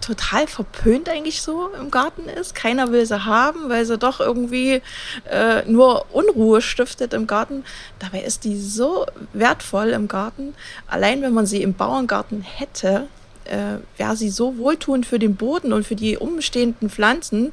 total 0.01 0.47
verpönt 0.47 1.09
eigentlich 1.09 1.41
so 1.41 1.69
im 1.79 1.91
Garten 1.91 2.29
ist. 2.29 2.55
Keiner 2.55 2.91
will 2.91 3.05
sie 3.05 3.25
haben, 3.25 3.69
weil 3.69 3.85
sie 3.85 3.97
doch 3.97 4.19
irgendwie 4.19 4.81
äh, 5.29 5.63
nur 5.65 6.05
Unruhe 6.13 6.61
stiftet 6.61 7.13
im 7.13 7.27
Garten. 7.27 7.65
Dabei 7.99 8.21
ist 8.21 8.43
die 8.43 8.59
so 8.59 9.05
wertvoll 9.33 9.89
im 9.89 10.07
Garten. 10.07 10.55
Allein 10.87 11.21
wenn 11.21 11.33
man 11.33 11.45
sie 11.45 11.61
im 11.61 11.73
Bauerngarten 11.73 12.41
hätte, 12.41 13.07
äh, 13.49 13.77
wäre 13.97 14.15
sie 14.15 14.29
so 14.29 14.57
wohltuend 14.57 15.05
für 15.05 15.19
den 15.19 15.35
Boden 15.35 15.73
und 15.73 15.85
für 15.85 15.95
die 15.95 16.17
umstehenden 16.17 16.89
Pflanzen, 16.89 17.51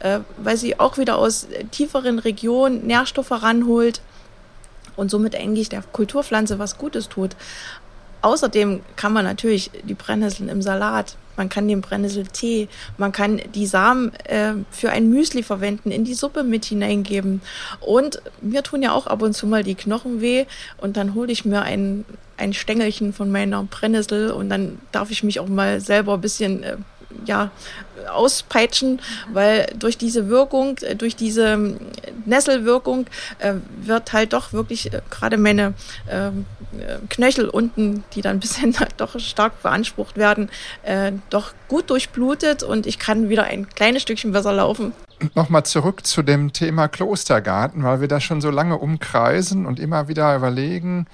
äh, 0.00 0.20
weil 0.38 0.56
sie 0.56 0.78
auch 0.80 0.98
wieder 0.98 1.18
aus 1.18 1.46
tieferen 1.70 2.18
Regionen 2.18 2.86
Nährstoffe 2.86 3.30
ranholt 3.30 4.00
und 4.96 5.10
somit 5.10 5.34
eigentlich 5.34 5.68
der 5.68 5.82
Kulturpflanze 5.82 6.58
was 6.58 6.78
Gutes 6.78 7.08
tut. 7.08 7.36
Außerdem 8.22 8.80
kann 8.96 9.12
man 9.12 9.24
natürlich 9.24 9.70
die 9.82 9.94
Brennnesseln 9.94 10.48
im 10.48 10.62
Salat, 10.62 11.16
man 11.36 11.48
kann 11.48 11.68
den 11.68 11.80
Brennnesseltee, 11.80 12.68
man 12.96 13.12
kann 13.12 13.40
die 13.54 13.66
Samen 13.66 14.14
äh, 14.24 14.54
für 14.70 14.90
ein 14.90 15.10
Müsli 15.10 15.42
verwenden, 15.42 15.90
in 15.90 16.04
die 16.04 16.14
Suppe 16.14 16.44
mit 16.44 16.64
hineingeben. 16.64 17.42
Und 17.80 18.22
mir 18.40 18.62
tun 18.62 18.82
ja 18.82 18.92
auch 18.92 19.06
ab 19.06 19.22
und 19.22 19.34
zu 19.34 19.46
mal 19.46 19.62
die 19.64 19.74
Knochen 19.74 20.20
weh 20.20 20.46
und 20.78 20.96
dann 20.96 21.14
hole 21.14 21.32
ich 21.32 21.44
mir 21.44 21.62
ein, 21.62 22.04
ein 22.36 22.52
Stängelchen 22.52 23.12
von 23.12 23.30
meiner 23.30 23.62
Brennnessel 23.64 24.30
und 24.30 24.48
dann 24.48 24.78
darf 24.92 25.10
ich 25.10 25.22
mich 25.22 25.40
auch 25.40 25.48
mal 25.48 25.80
selber 25.80 26.14
ein 26.14 26.20
bisschen 26.20 26.62
äh, 26.62 26.76
ja, 27.24 27.50
auspeitschen, 28.12 29.00
weil 29.32 29.66
durch 29.78 29.96
diese 29.96 30.28
Wirkung, 30.28 30.78
äh, 30.78 30.96
durch 30.96 31.16
diese 31.16 31.52
ähm, 31.52 31.76
Nesselwirkung 32.24 33.06
äh, 33.38 33.54
wird 33.80 34.12
halt 34.12 34.32
doch 34.32 34.52
wirklich 34.52 34.92
äh, 34.92 35.00
gerade 35.10 35.36
meine 35.36 35.74
ähm, 36.10 36.46
äh, 36.78 36.98
Knöchel 37.08 37.48
unten, 37.48 38.04
die 38.14 38.22
dann 38.22 38.36
ein 38.36 38.40
bisschen 38.40 38.76
doch 38.96 39.18
stark 39.20 39.62
beansprucht 39.62 40.16
werden, 40.16 40.50
äh, 40.82 41.12
doch 41.30 41.52
gut 41.68 41.90
durchblutet 41.90 42.62
und 42.62 42.86
ich 42.86 42.98
kann 42.98 43.28
wieder 43.28 43.44
ein 43.44 43.68
kleines 43.68 44.02
Stückchen 44.02 44.32
besser 44.32 44.52
laufen. 44.52 44.92
Nochmal 45.34 45.64
zurück 45.64 46.04
zu 46.06 46.22
dem 46.22 46.52
Thema 46.52 46.88
Klostergarten, 46.88 47.84
weil 47.84 48.00
wir 48.00 48.08
das 48.08 48.24
schon 48.24 48.40
so 48.40 48.50
lange 48.50 48.78
umkreisen 48.78 49.64
und 49.64 49.78
immer 49.78 50.08
wieder 50.08 50.34
überlegen, 50.34 51.06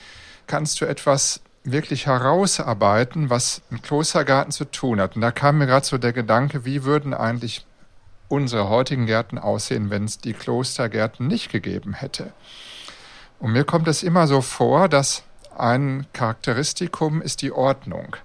kannst 0.50 0.80
du 0.80 0.84
etwas 0.84 1.40
wirklich 1.62 2.06
herausarbeiten, 2.06 3.30
was 3.30 3.62
ein 3.70 3.82
Klostergarten 3.82 4.50
zu 4.50 4.64
tun 4.64 5.00
hat. 5.00 5.14
Und 5.14 5.22
da 5.22 5.30
kam 5.30 5.58
mir 5.58 5.66
gerade 5.66 5.86
so 5.86 5.96
der 5.96 6.12
Gedanke, 6.12 6.64
wie 6.64 6.82
würden 6.82 7.14
eigentlich 7.14 7.64
unsere 8.28 8.68
heutigen 8.68 9.06
Gärten 9.06 9.38
aussehen, 9.38 9.90
wenn 9.90 10.04
es 10.04 10.18
die 10.18 10.32
Klostergärten 10.32 11.26
nicht 11.28 11.52
gegeben 11.52 11.94
hätte. 11.94 12.32
Und 13.38 13.52
mir 13.52 13.64
kommt 13.64 13.86
es 13.86 14.02
immer 14.02 14.26
so 14.26 14.40
vor, 14.40 14.88
dass 14.88 15.22
ein 15.56 16.06
Charakteristikum 16.12 17.22
ist 17.22 17.42
die 17.42 17.52
Ordnung 17.52 18.16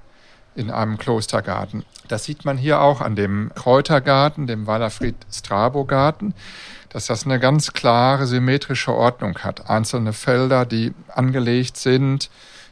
in 0.56 0.72
einem 0.72 0.98
Klostergarten. 0.98 1.86
Das 2.08 2.24
sieht 2.24 2.44
man 2.44 2.58
hier 2.58 2.82
auch 2.82 3.02
an 3.02 3.16
dem 3.16 3.52
Kräutergarten, 3.54 4.48
dem 4.48 4.66
Wallerfried 4.66 5.16
Strabo 5.32 5.86
Garten, 5.86 6.34
dass 6.96 7.08
das 7.08 7.26
eine 7.26 7.42
ganz 7.42 7.74
klare 7.74 8.26
symmetrische 8.26 8.94
Ordnung 8.94 9.40
hat. 9.40 9.70
Einzelne 9.70 10.14
Felder, 10.14 10.66
die 10.66 10.94
angelegt 11.10 11.76
sind, 11.76 12.30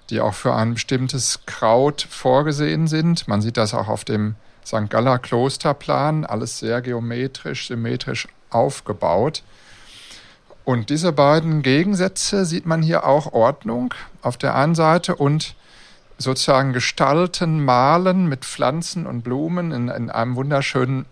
die 0.10 0.22
auch 0.22 0.34
für 0.34 0.56
ein 0.56 0.76
bestimmtes 0.76 1.42
Kraut 1.46 2.08
vorgesehen 2.10 2.88
sind. 2.88 3.28
Man 3.28 3.42
sieht 3.42 3.58
das 3.58 3.74
auch 3.74 3.90
auf 3.90 4.06
dem 4.06 4.36
St. 4.66 4.90
Galler 4.90 5.20
Klosterplan, 5.20 6.24
alles 6.24 6.58
sehr 6.60 6.82
geometrisch, 6.82 7.68
symmetrisch 7.68 8.30
aufgebaut. 8.50 9.44
Und 10.64 10.90
diese 10.90 11.12
beiden 11.12 11.62
Gegensätze 11.62 12.46
sieht 12.46 12.66
man 12.66 12.82
hier 12.82 13.06
auch 13.06 13.34
Ordnung 13.34 13.94
auf 14.22 14.38
der 14.38 14.56
einen 14.56 14.76
Seite 14.76 15.16
und 15.18 15.54
sozusagen 16.18 16.72
Gestalten, 16.72 17.66
Malen 17.66 18.28
mit 18.30 18.46
Pflanzen 18.46 19.06
und 19.06 19.24
Blumen 19.24 19.74
in, 19.74 19.90
in 19.90 20.10
einem 20.10 20.38
wunderschönen 20.38 21.08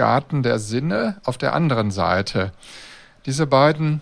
Garten 0.00 0.42
der 0.42 0.58
Sinne 0.58 1.16
auf 1.24 1.36
der 1.36 1.52
anderen 1.52 1.90
Seite. 1.90 2.52
Diese 3.26 3.46
beiden 3.46 4.00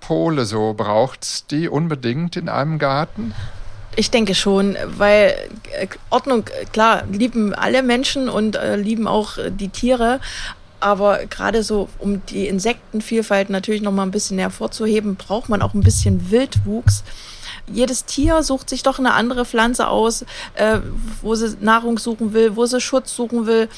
Pole 0.00 0.44
so? 0.44 0.74
Braucht's 0.74 1.46
die 1.46 1.68
unbedingt 1.68 2.34
in 2.34 2.48
einem 2.48 2.80
Garten? 2.80 3.32
Ich 3.94 4.10
denke 4.10 4.34
schon, 4.34 4.76
weil 4.84 5.36
äh, 5.70 5.86
Ordnung, 6.10 6.46
klar, 6.72 7.04
lieben 7.12 7.54
alle 7.54 7.84
Menschen 7.84 8.28
und 8.28 8.56
äh, 8.56 8.74
lieben 8.74 9.06
auch 9.06 9.38
die 9.50 9.68
Tiere. 9.68 10.18
Aber 10.80 11.26
gerade 11.26 11.62
so, 11.62 11.88
um 12.00 12.26
die 12.26 12.48
Insektenvielfalt 12.48 13.50
natürlich 13.50 13.82
noch 13.82 13.92
mal 13.92 14.02
ein 14.02 14.10
bisschen 14.10 14.40
hervorzuheben, 14.40 15.14
braucht 15.14 15.48
man 15.48 15.62
auch 15.62 15.74
ein 15.74 15.84
bisschen 15.84 16.32
Wildwuchs 16.32 17.04
jedes 17.72 18.04
Tier 18.04 18.42
sucht 18.42 18.68
sich 18.68 18.82
doch 18.82 18.98
eine 18.98 19.14
andere 19.14 19.44
Pflanze 19.44 19.88
aus, 19.88 20.24
äh, 20.54 20.78
wo 21.22 21.34
sie 21.34 21.56
Nahrung 21.60 21.98
suchen 21.98 22.32
will, 22.32 22.56
wo 22.56 22.66
sie 22.66 22.80
Schutz 22.80 23.14
suchen 23.14 23.46
will 23.46 23.68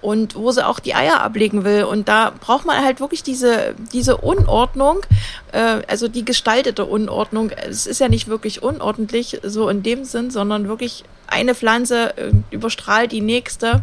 und 0.00 0.34
wo 0.34 0.50
sie 0.50 0.66
auch 0.66 0.78
die 0.78 0.94
Eier 0.94 1.20
ablegen 1.20 1.64
will. 1.64 1.84
Und 1.84 2.08
da 2.08 2.32
braucht 2.38 2.66
man 2.66 2.84
halt 2.84 3.00
wirklich 3.00 3.22
diese, 3.22 3.74
diese 3.92 4.16
Unordnung, 4.16 5.00
äh, 5.52 5.82
also 5.88 6.08
die 6.08 6.24
gestaltete 6.24 6.84
Unordnung. 6.84 7.50
Es 7.50 7.86
ist 7.86 8.00
ja 8.00 8.08
nicht 8.08 8.28
wirklich 8.28 8.62
unordentlich, 8.62 9.40
so 9.42 9.68
in 9.68 9.82
dem 9.82 10.04
Sinn, 10.04 10.30
sondern 10.30 10.68
wirklich 10.68 11.04
eine 11.26 11.54
Pflanze 11.54 12.16
äh, 12.16 12.32
überstrahlt 12.50 13.12
die 13.12 13.20
nächste. 13.20 13.82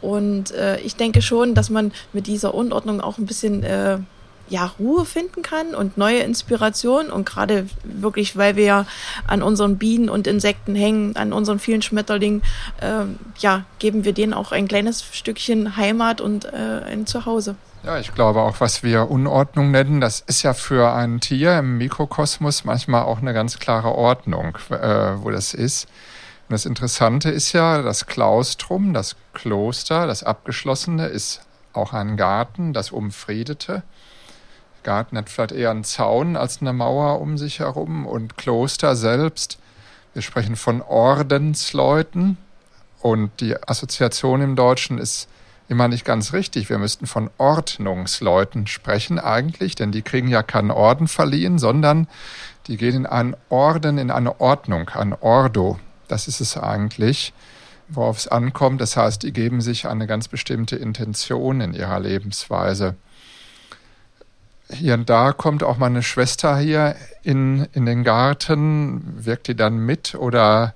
Und 0.00 0.50
äh, 0.50 0.80
ich 0.80 0.96
denke 0.96 1.22
schon, 1.22 1.54
dass 1.54 1.70
man 1.70 1.92
mit 2.12 2.26
dieser 2.26 2.54
Unordnung 2.54 3.00
auch 3.00 3.18
ein 3.18 3.26
bisschen 3.26 3.62
äh, 3.62 3.98
ja, 4.52 4.70
Ruhe 4.78 5.06
finden 5.06 5.42
kann 5.42 5.74
und 5.74 5.96
neue 5.96 6.20
Inspiration. 6.20 7.10
Und 7.10 7.24
gerade 7.24 7.66
wirklich, 7.84 8.36
weil 8.36 8.54
wir 8.56 8.64
ja 8.64 8.86
an 9.26 9.42
unseren 9.42 9.78
Bienen 9.78 10.08
und 10.08 10.26
Insekten 10.26 10.74
hängen, 10.74 11.16
an 11.16 11.32
unseren 11.32 11.58
vielen 11.58 11.82
Schmetterlingen, 11.82 12.42
äh, 12.80 13.04
ja, 13.38 13.64
geben 13.78 14.04
wir 14.04 14.12
denen 14.12 14.34
auch 14.34 14.52
ein 14.52 14.68
kleines 14.68 15.02
Stückchen 15.02 15.76
Heimat 15.76 16.20
und 16.20 16.44
äh, 16.44 16.82
ein 16.86 17.06
Zuhause. 17.06 17.56
Ja, 17.82 17.98
ich 17.98 18.14
glaube 18.14 18.42
auch, 18.42 18.60
was 18.60 18.84
wir 18.84 19.10
Unordnung 19.10 19.72
nennen, 19.72 20.00
das 20.00 20.20
ist 20.20 20.42
ja 20.42 20.54
für 20.54 20.92
ein 20.92 21.20
Tier 21.20 21.58
im 21.58 21.78
Mikrokosmos 21.78 22.64
manchmal 22.64 23.02
auch 23.02 23.18
eine 23.18 23.32
ganz 23.32 23.58
klare 23.58 23.92
Ordnung, 23.92 24.56
äh, 24.70 25.14
wo 25.16 25.30
das 25.30 25.54
ist. 25.54 25.86
Und 26.48 26.52
das 26.52 26.66
Interessante 26.66 27.30
ist 27.30 27.52
ja, 27.54 27.80
das 27.80 28.06
Klaustrum, 28.06 28.92
das 28.92 29.16
Kloster, 29.32 30.06
das 30.06 30.22
Abgeschlossene, 30.22 31.06
ist 31.06 31.40
auch 31.72 31.94
ein 31.94 32.16
Garten, 32.16 32.72
das 32.72 32.90
Umfriedete. 32.90 33.82
Garten 34.82 35.16
hat 35.16 35.30
vielleicht 35.30 35.52
eher 35.52 35.70
einen 35.70 35.84
Zaun 35.84 36.36
als 36.36 36.60
eine 36.60 36.72
Mauer 36.72 37.20
um 37.20 37.38
sich 37.38 37.60
herum 37.60 38.06
und 38.06 38.36
Kloster 38.36 38.96
selbst. 38.96 39.58
Wir 40.14 40.22
sprechen 40.22 40.56
von 40.56 40.82
Ordensleuten 40.82 42.36
und 43.00 43.40
die 43.40 43.56
Assoziation 43.66 44.42
im 44.42 44.56
Deutschen 44.56 44.98
ist 44.98 45.28
immer 45.68 45.88
nicht 45.88 46.04
ganz 46.04 46.32
richtig. 46.32 46.68
Wir 46.68 46.78
müssten 46.78 47.06
von 47.06 47.30
Ordnungsleuten 47.38 48.66
sprechen 48.66 49.18
eigentlich, 49.18 49.74
denn 49.74 49.90
die 49.90 50.02
kriegen 50.02 50.28
ja 50.28 50.42
keinen 50.42 50.70
Orden 50.70 51.08
verliehen, 51.08 51.58
sondern 51.58 52.06
die 52.66 52.76
gehen 52.76 52.94
in 52.94 53.06
einen 53.06 53.34
Orden, 53.48 53.98
in 53.98 54.10
eine 54.10 54.40
Ordnung, 54.40 54.90
ein 54.90 55.14
Ordo. 55.14 55.78
Das 56.08 56.28
ist 56.28 56.40
es 56.40 56.56
eigentlich, 56.56 57.32
worauf 57.88 58.18
es 58.18 58.28
ankommt. 58.28 58.80
Das 58.80 58.96
heißt, 58.96 59.22
die 59.22 59.32
geben 59.32 59.60
sich 59.60 59.86
eine 59.86 60.06
ganz 60.06 60.28
bestimmte 60.28 60.76
Intention 60.76 61.60
in 61.60 61.74
ihrer 61.74 62.00
Lebensweise. 62.00 62.94
Hier 64.72 64.94
und 64.94 65.10
da 65.10 65.32
kommt 65.32 65.62
auch 65.62 65.76
meine 65.76 66.02
Schwester 66.02 66.56
hier 66.56 66.96
in, 67.22 67.66
in 67.72 67.86
den 67.86 68.04
Garten. 68.04 69.24
Wirkt 69.24 69.48
die 69.48 69.54
dann 69.54 69.78
mit 69.78 70.14
oder 70.14 70.74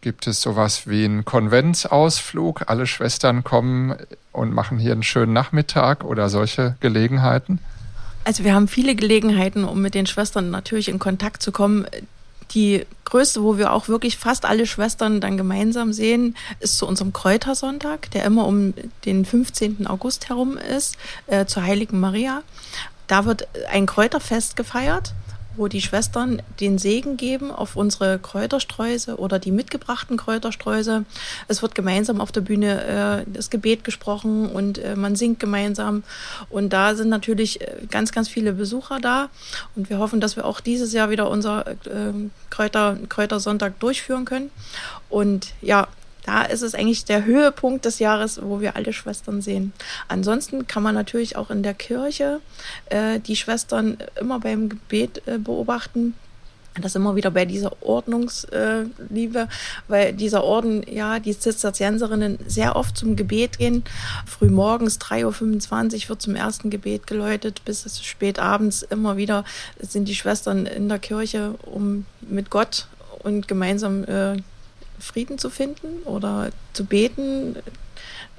gibt 0.00 0.26
es 0.26 0.40
sowas 0.40 0.88
wie 0.88 1.04
einen 1.04 1.24
Konventsausflug? 1.24 2.64
Alle 2.68 2.86
Schwestern 2.86 3.44
kommen 3.44 3.96
und 4.32 4.52
machen 4.52 4.78
hier 4.78 4.92
einen 4.92 5.02
schönen 5.02 5.32
Nachmittag 5.32 6.04
oder 6.04 6.28
solche 6.28 6.76
Gelegenheiten? 6.80 7.58
Also 8.24 8.44
wir 8.44 8.54
haben 8.54 8.68
viele 8.68 8.94
Gelegenheiten, 8.94 9.64
um 9.64 9.80
mit 9.80 9.94
den 9.94 10.06
Schwestern 10.06 10.50
natürlich 10.50 10.88
in 10.88 10.98
Kontakt 10.98 11.42
zu 11.42 11.52
kommen. 11.52 11.86
Die 12.52 12.84
größte, 13.04 13.42
wo 13.42 13.58
wir 13.58 13.72
auch 13.72 13.88
wirklich 13.88 14.16
fast 14.16 14.44
alle 14.44 14.66
Schwestern 14.66 15.20
dann 15.20 15.36
gemeinsam 15.36 15.92
sehen, 15.92 16.36
ist 16.58 16.78
zu 16.78 16.86
unserem 16.86 17.12
Kräutersonntag, 17.12 18.10
der 18.10 18.24
immer 18.24 18.46
um 18.46 18.74
den 19.04 19.24
15. 19.24 19.86
August 19.86 20.28
herum 20.28 20.56
ist, 20.56 20.96
äh, 21.28 21.46
zur 21.46 21.62
Heiligen 21.62 22.00
Maria. 22.00 22.42
Da 23.10 23.24
wird 23.24 23.48
ein 23.68 23.86
Kräuterfest 23.86 24.54
gefeiert 24.54 25.14
wo 25.56 25.68
die 25.68 25.82
Schwestern 25.82 26.40
den 26.60 26.78
Segen 26.78 27.16
geben 27.16 27.50
auf 27.50 27.76
unsere 27.76 28.18
Kräutersträuße 28.18 29.16
oder 29.16 29.38
die 29.38 29.50
mitgebrachten 29.50 30.16
Kräutersträuße. 30.16 31.04
Es 31.48 31.62
wird 31.62 31.74
gemeinsam 31.74 32.20
auf 32.20 32.32
der 32.32 32.40
Bühne 32.40 33.24
äh, 33.26 33.30
das 33.30 33.50
Gebet 33.50 33.84
gesprochen 33.84 34.48
und 34.48 34.78
äh, 34.78 34.96
man 34.96 35.16
singt 35.16 35.40
gemeinsam. 35.40 36.02
Und 36.48 36.72
da 36.72 36.94
sind 36.94 37.08
natürlich 37.08 37.60
äh, 37.60 37.86
ganz, 37.90 38.12
ganz 38.12 38.28
viele 38.28 38.52
Besucher 38.52 39.00
da. 39.00 39.28
Und 39.74 39.90
wir 39.90 39.98
hoffen, 39.98 40.20
dass 40.20 40.36
wir 40.36 40.44
auch 40.44 40.60
dieses 40.60 40.92
Jahr 40.92 41.10
wieder 41.10 41.28
unser 41.28 41.66
äh, 41.66 41.76
Kräuter, 42.48 42.96
Kräutersonntag 43.08 43.78
durchführen 43.80 44.24
können. 44.24 44.50
Und 45.08 45.52
ja, 45.60 45.88
da 46.24 46.42
ist 46.42 46.62
es 46.62 46.74
eigentlich 46.74 47.04
der 47.04 47.24
Höhepunkt 47.24 47.84
des 47.84 47.98
Jahres, 47.98 48.40
wo 48.42 48.60
wir 48.60 48.76
alle 48.76 48.92
Schwestern 48.92 49.40
sehen. 49.40 49.72
Ansonsten 50.08 50.66
kann 50.66 50.82
man 50.82 50.94
natürlich 50.94 51.36
auch 51.36 51.50
in 51.50 51.62
der 51.62 51.74
Kirche 51.74 52.40
äh, 52.86 53.20
die 53.20 53.36
Schwestern 53.36 53.98
immer 54.20 54.40
beim 54.40 54.68
Gebet 54.68 55.22
äh, 55.26 55.38
beobachten. 55.38 56.14
Das 56.80 56.94
immer 56.94 57.16
wieder 57.16 57.32
bei 57.32 57.46
dieser 57.46 57.82
Ordnungsliebe, 57.82 59.38
äh, 59.40 59.46
weil 59.88 60.12
dieser 60.12 60.44
Orden, 60.44 60.84
ja, 60.88 61.18
die 61.18 61.36
Zisterzienserinnen 61.36 62.38
sehr 62.46 62.76
oft 62.76 62.96
zum 62.96 63.16
Gebet 63.16 63.58
gehen. 63.58 63.82
Frühmorgens 64.24 65.00
3.25 65.00 66.04
Uhr 66.04 66.08
wird 66.10 66.22
zum 66.22 66.36
ersten 66.36 66.70
Gebet 66.70 67.08
geläutet, 67.08 67.64
bis 67.64 68.00
spät 68.04 68.38
abends 68.38 68.82
immer 68.82 69.16
wieder 69.16 69.44
sind 69.80 70.06
die 70.06 70.14
Schwestern 70.14 70.64
in 70.66 70.88
der 70.88 71.00
Kirche, 71.00 71.56
um 71.62 72.06
mit 72.20 72.50
Gott 72.50 72.86
und 73.18 73.48
gemeinsam 73.48 74.04
äh, 74.04 74.36
Frieden 75.00 75.38
zu 75.38 75.50
finden 75.50 76.02
oder 76.04 76.50
zu 76.72 76.84
beten, 76.84 77.56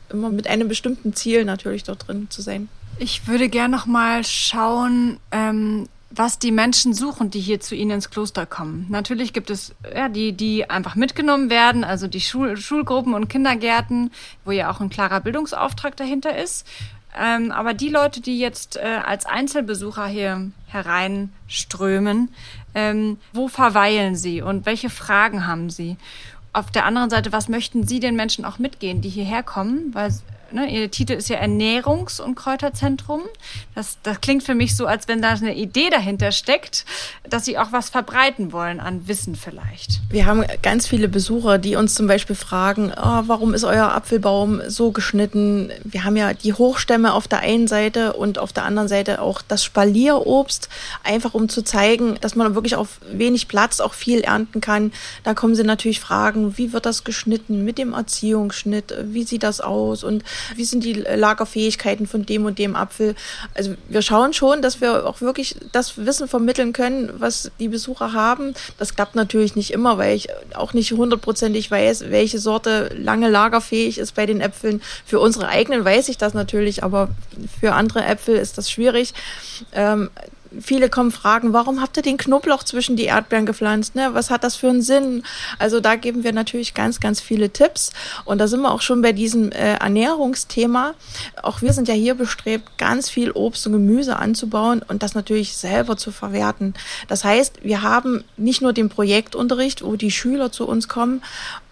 immer 0.09 0.29
mit 0.29 0.47
einem 0.47 0.67
bestimmten 0.67 1.13
Ziel 1.13 1.45
natürlich 1.45 1.83
dort 1.83 2.07
drin 2.07 2.27
zu 2.29 2.41
sein. 2.41 2.69
Ich 2.99 3.27
würde 3.27 3.49
gerne 3.49 3.75
noch 3.75 3.85
mal 3.85 4.23
schauen, 4.23 5.19
ähm, 5.31 5.87
was 6.11 6.39
die 6.39 6.51
Menschen 6.51 6.93
suchen, 6.93 7.31
die 7.31 7.39
hier 7.39 7.61
zu 7.61 7.73
Ihnen 7.73 7.91
ins 7.91 8.09
Kloster 8.09 8.45
kommen. 8.45 8.85
Natürlich 8.89 9.33
gibt 9.33 9.49
es 9.49 9.73
ja 9.95 10.09
die, 10.09 10.33
die 10.33 10.69
einfach 10.69 10.95
mitgenommen 10.95 11.49
werden, 11.49 11.83
also 11.83 12.07
die 12.07 12.19
Schul 12.19 12.57
Schulgruppen 12.57 13.13
und 13.13 13.29
Kindergärten, 13.29 14.11
wo 14.43 14.51
ja 14.51 14.69
auch 14.69 14.81
ein 14.81 14.89
klarer 14.89 15.21
Bildungsauftrag 15.21 15.95
dahinter 15.95 16.37
ist. 16.37 16.67
Ähm, 17.17 17.51
aber 17.51 17.73
die 17.73 17.89
Leute, 17.89 18.21
die 18.21 18.39
jetzt 18.39 18.77
äh, 18.77 18.99
als 19.05 19.25
Einzelbesucher 19.25 20.07
hier 20.07 20.51
hereinströmen, 20.67 22.29
ähm, 22.73 23.17
wo 23.33 23.47
verweilen 23.47 24.15
sie 24.15 24.41
und 24.41 24.65
welche 24.65 24.89
Fragen 24.89 25.45
haben 25.45 25.69
sie? 25.69 25.97
Auf 26.53 26.71
der 26.71 26.85
anderen 26.85 27.09
Seite, 27.09 27.31
was 27.31 27.47
möchten 27.47 27.87
Sie 27.87 27.99
den 27.99 28.15
Menschen 28.15 28.45
auch 28.45 28.59
mitgehen, 28.59 29.01
die 29.01 29.09
hierher 29.09 29.43
kommen? 29.43 29.93
Weil 29.93 30.13
ne, 30.53 30.69
Ihr 30.69 30.91
Titel 30.91 31.13
ist 31.13 31.29
ja 31.29 31.39
Ernährungs- 31.39 32.21
und 32.21 32.35
Kräuterzentrum. 32.35 33.21
Das, 33.75 33.97
das 34.03 34.21
klingt 34.21 34.43
für 34.43 34.55
mich 34.55 34.75
so, 34.75 34.85
als 34.85 35.07
wenn 35.07 35.21
da 35.21 35.29
eine 35.29 35.55
Idee 35.55 35.89
dahinter 35.89 36.31
steckt, 36.31 36.85
dass 37.29 37.45
Sie 37.45 37.57
auch 37.57 37.71
was 37.71 37.89
verbreiten 37.89 38.51
wollen 38.51 38.79
an 38.79 39.07
Wissen 39.07 39.35
vielleicht. 39.35 40.01
Wir 40.09 40.25
haben 40.25 40.43
ganz 40.61 40.87
viele 40.87 41.07
Besucher, 41.07 41.57
die 41.57 41.75
uns 41.75 41.95
zum 41.95 42.07
Beispiel 42.07 42.35
fragen, 42.35 42.91
oh, 42.95 43.23
warum 43.27 43.53
ist 43.53 43.63
euer 43.63 43.93
Apfelbaum 43.93 44.61
so 44.67 44.91
geschnitten? 44.91 45.71
Wir 45.83 46.03
haben 46.03 46.15
ja 46.15 46.33
die 46.33 46.53
Hochstämme 46.53 47.13
auf 47.13 47.27
der 47.27 47.39
einen 47.39 47.67
Seite 47.67 48.13
und 48.13 48.39
auf 48.39 48.53
der 48.53 48.65
anderen 48.65 48.87
Seite 48.87 49.21
auch 49.21 49.41
das 49.47 49.63
Spalierobst, 49.63 50.69
einfach 51.03 51.33
um 51.33 51.49
zu 51.49 51.63
zeigen, 51.63 52.17
dass 52.21 52.35
man 52.35 52.55
wirklich 52.55 52.75
auf 52.75 52.99
wenig 53.11 53.47
Platz 53.47 53.79
auch 53.79 53.93
viel 53.93 54.21
ernten 54.21 54.61
kann. 54.61 54.91
Da 55.23 55.33
kommen 55.33 55.55
sie 55.55 55.63
natürlich 55.63 55.99
fragen, 55.99 56.57
wie 56.57 56.73
wird 56.73 56.85
das 56.85 57.03
geschnitten 57.03 57.63
mit 57.63 57.77
dem 57.77 57.93
Erziehungsschnitt? 57.93 58.93
Wie 59.03 59.23
sieht 59.23 59.43
das 59.43 59.61
aus? 59.61 60.03
Und 60.03 60.23
wie 60.55 60.65
sind 60.65 60.83
die 60.83 60.93
Lagerfähigkeiten 60.93 62.07
von 62.07 62.25
dem 62.25 62.45
und 62.45 62.59
dem 62.59 62.75
Apfel. 62.75 63.15
Also 63.53 63.75
wir 63.89 64.01
schauen 64.01 64.33
schon, 64.33 64.61
dass 64.61 64.81
wir 64.81 65.05
auch 65.05 65.21
wirklich 65.21 65.55
das 65.71 65.97
Wissen 65.97 66.27
vermitteln 66.27 66.73
können, 66.73 67.11
was 67.17 67.51
die 67.59 67.67
Besucher 67.67 68.13
haben. 68.13 68.53
Das 68.77 68.95
klappt 68.95 69.15
natürlich 69.15 69.55
nicht 69.55 69.71
immer, 69.71 69.97
weil 69.97 70.15
ich 70.15 70.29
auch 70.55 70.73
nicht 70.73 70.91
hundertprozentig 70.91 71.69
weiß, 71.69 72.09
welche 72.09 72.39
Sorte 72.39 72.93
lange 72.97 73.29
lagerfähig 73.29 73.97
ist 73.97 74.15
bei 74.15 74.25
den 74.25 74.41
Äpfeln. 74.41 74.81
Für 75.05 75.19
unsere 75.19 75.47
eigenen 75.47 75.85
weiß 75.85 76.09
ich 76.09 76.17
das 76.17 76.33
natürlich, 76.33 76.83
aber 76.83 77.09
für 77.59 77.73
andere 77.73 78.03
Äpfel 78.05 78.35
ist 78.35 78.57
das 78.57 78.69
schwierig. 78.69 79.13
Ähm, 79.73 80.09
viele 80.59 80.89
kommen 80.89 81.11
fragen, 81.11 81.53
warum 81.53 81.81
habt 81.81 81.97
ihr 81.97 82.03
den 82.03 82.17
Knoblauch 82.17 82.63
zwischen 82.63 82.95
die 82.95 83.05
Erdbeeren 83.05 83.45
gepflanzt? 83.45 83.95
Ne? 83.95 84.09
Was 84.13 84.29
hat 84.29 84.43
das 84.43 84.55
für 84.55 84.69
einen 84.69 84.81
Sinn? 84.81 85.23
Also 85.59 85.79
da 85.79 85.95
geben 85.95 86.23
wir 86.23 86.33
natürlich 86.33 86.73
ganz, 86.73 86.99
ganz 86.99 87.21
viele 87.21 87.51
Tipps. 87.51 87.91
Und 88.25 88.39
da 88.39 88.47
sind 88.47 88.61
wir 88.61 88.71
auch 88.71 88.81
schon 88.81 89.01
bei 89.01 89.13
diesem 89.13 89.51
äh, 89.51 89.75
Ernährungsthema. 89.75 90.93
Auch 91.41 91.61
wir 91.61 91.73
sind 91.73 91.87
ja 91.87 91.93
hier 91.93 92.15
bestrebt, 92.15 92.77
ganz 92.77 93.09
viel 93.09 93.31
Obst 93.31 93.65
und 93.67 93.73
Gemüse 93.73 94.17
anzubauen 94.17 94.81
und 94.87 95.03
das 95.03 95.15
natürlich 95.15 95.55
selber 95.55 95.97
zu 95.97 96.11
verwerten. 96.11 96.73
Das 97.07 97.23
heißt, 97.23 97.63
wir 97.63 97.81
haben 97.81 98.23
nicht 98.37 98.61
nur 98.61 98.73
den 98.73 98.89
Projektunterricht, 98.89 99.83
wo 99.83 99.95
die 99.95 100.11
Schüler 100.11 100.51
zu 100.51 100.67
uns 100.67 100.87
kommen 100.87 101.21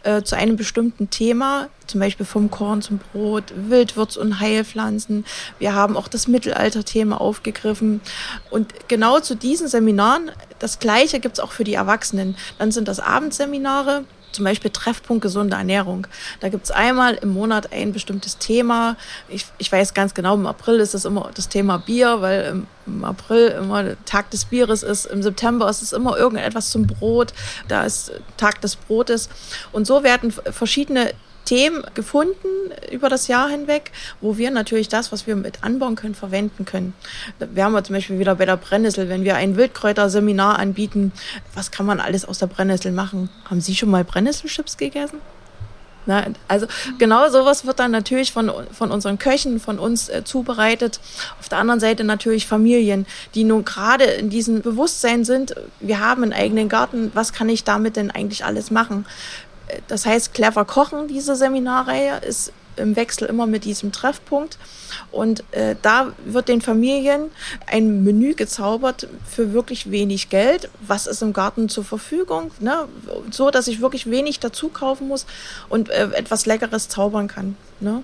äh, 0.03 0.21
zu 0.21 0.35
einem 0.35 0.55
bestimmten 0.55 1.09
Thema, 1.09 1.69
zum 1.87 1.99
Beispiel 1.99 2.25
vom 2.25 2.49
Korn 2.49 2.81
zum 2.81 2.99
Brot, 2.99 3.53
Wildwürz- 3.55 4.17
und 4.17 4.39
Heilpflanzen. 4.39 5.25
Wir 5.57 5.73
haben 5.73 5.97
auch 5.97 6.07
das 6.07 6.27
Mittelalter-Thema 6.27 7.19
aufgegriffen. 7.19 8.01
Und 8.49 8.73
genau 8.87 9.19
zu 9.19 9.35
diesen 9.35 9.67
Seminaren, 9.67 10.31
das 10.59 10.79
Gleiche 10.79 11.19
gibt's 11.19 11.39
auch 11.39 11.51
für 11.51 11.63
die 11.63 11.73
Erwachsenen. 11.73 12.35
Dann 12.57 12.71
sind 12.71 12.87
das 12.87 12.99
Abendseminare, 12.99 14.05
zum 14.31 14.45
Beispiel 14.45 14.71
Treffpunkt 14.71 15.21
gesunde 15.21 15.55
Ernährung. 15.55 16.07
Da 16.39 16.49
gibt's 16.49 16.71
einmal 16.71 17.15
im 17.15 17.29
Monat 17.29 17.71
ein 17.71 17.93
bestimmtes 17.93 18.37
Thema. 18.37 18.95
Ich, 19.27 19.45
ich 19.57 19.71
weiß 19.71 19.93
ganz 19.93 20.13
genau, 20.13 20.35
im 20.35 20.45
April 20.45 20.79
ist 20.79 20.93
das 20.93 21.05
immer 21.05 21.31
das 21.33 21.49
Thema 21.49 21.77
Bier, 21.77 22.21
weil 22.21 22.43
im, 22.45 22.67
im 22.85 23.03
April 23.03 23.47
immer 23.49 23.95
Tag 24.05 24.29
des 24.31 24.45
Bieres 24.45 24.83
ist. 24.83 25.05
Im 25.05 25.23
September 25.23 25.69
ist 25.69 25.81
es 25.81 25.93
immer 25.93 26.17
irgendetwas 26.17 26.69
zum 26.69 26.87
Brot. 26.87 27.33
Da 27.67 27.83
ist 27.83 28.11
Tag 28.37 28.61
des 28.61 28.75
Brotes. 28.75 29.29
Und 29.71 29.87
so 29.87 30.03
werden 30.03 30.31
verschiedene 30.31 31.13
Themen 31.49 31.83
gefunden 31.95 32.47
über 32.91 33.09
das 33.09 33.27
Jahr 33.27 33.49
hinweg, 33.49 33.91
wo 34.21 34.37
wir 34.37 34.51
natürlich 34.51 34.87
das, 34.87 35.11
was 35.11 35.25
wir 35.25 35.35
mit 35.35 35.63
anbauen 35.63 35.95
können, 35.95 36.13
verwenden 36.13 36.63
können. 36.63 36.93
Da 37.39 37.47
wären 37.55 37.71
wir 37.71 37.83
zum 37.83 37.95
Beispiel 37.95 38.19
wieder 38.19 38.35
bei 38.35 38.45
der 38.45 38.55
Brennnessel, 38.55 39.09
wenn 39.09 39.23
wir 39.23 39.35
ein 39.35 39.57
Wildkräuterseminar 39.57 40.59
anbieten. 40.59 41.11
Was 41.55 41.71
kann 41.71 41.87
man 41.87 41.99
alles 41.99 42.23
aus 42.23 42.37
der 42.37 42.45
Brennnessel 42.45 42.91
machen? 42.91 43.31
Haben 43.49 43.61
Sie 43.61 43.73
schon 43.73 43.89
mal 43.89 44.03
Brennnesselchips 44.03 44.77
gegessen? 44.77 45.21
Na, 46.05 46.25
also 46.47 46.65
genau 46.97 47.29
sowas 47.29 47.65
wird 47.65 47.79
dann 47.79 47.91
natürlich 47.91 48.31
von, 48.31 48.51
von 48.71 48.89
unseren 48.89 49.19
Köchen, 49.19 49.59
von 49.59 49.77
uns 49.79 50.07
äh, 50.09 50.23
zubereitet. 50.23 50.99
Auf 51.39 51.49
der 51.49 51.57
anderen 51.57 51.79
Seite 51.79 52.03
natürlich 52.03 52.47
Familien, 52.47 53.05
die 53.35 53.43
nun 53.43 53.65
gerade 53.65 54.05
in 54.05 54.29
diesem 54.29 54.61
Bewusstsein 54.61 55.25
sind, 55.25 55.55
wir 55.79 55.99
haben 55.99 56.23
einen 56.23 56.33
eigenen 56.33 56.69
Garten, 56.69 57.11
was 57.15 57.33
kann 57.33 57.49
ich 57.49 57.63
damit 57.63 57.95
denn 57.95 58.11
eigentlich 58.11 58.45
alles 58.45 58.71
machen? 58.71 59.05
Das 59.87 60.05
heißt, 60.05 60.33
clever 60.33 60.65
kochen, 60.65 61.07
diese 61.07 61.35
Seminarreihe, 61.35 62.17
ist 62.17 62.51
im 62.79 62.95
Wechsel 62.95 63.27
immer 63.27 63.45
mit 63.45 63.65
diesem 63.65 63.91
Treffpunkt. 63.91 64.57
Und 65.11 65.43
äh, 65.51 65.75
da 65.81 66.13
wird 66.25 66.47
den 66.47 66.61
Familien 66.61 67.29
ein 67.67 68.03
Menü 68.03 68.33
gezaubert 68.33 69.07
für 69.29 69.53
wirklich 69.53 69.91
wenig 69.91 70.29
Geld. 70.29 70.69
Was 70.81 71.05
ist 71.05 71.21
im 71.21 71.33
Garten 71.33 71.69
zur 71.69 71.83
Verfügung? 71.83 72.51
Ne? 72.59 72.87
So, 73.31 73.51
dass 73.51 73.67
ich 73.67 73.81
wirklich 73.81 74.09
wenig 74.09 74.39
dazu 74.39 74.69
kaufen 74.69 75.07
muss 75.07 75.25
und 75.67 75.89
äh, 75.89 76.09
etwas 76.13 76.45
Leckeres 76.45 76.89
zaubern 76.89 77.27
kann. 77.27 77.55
Ne? 77.79 78.03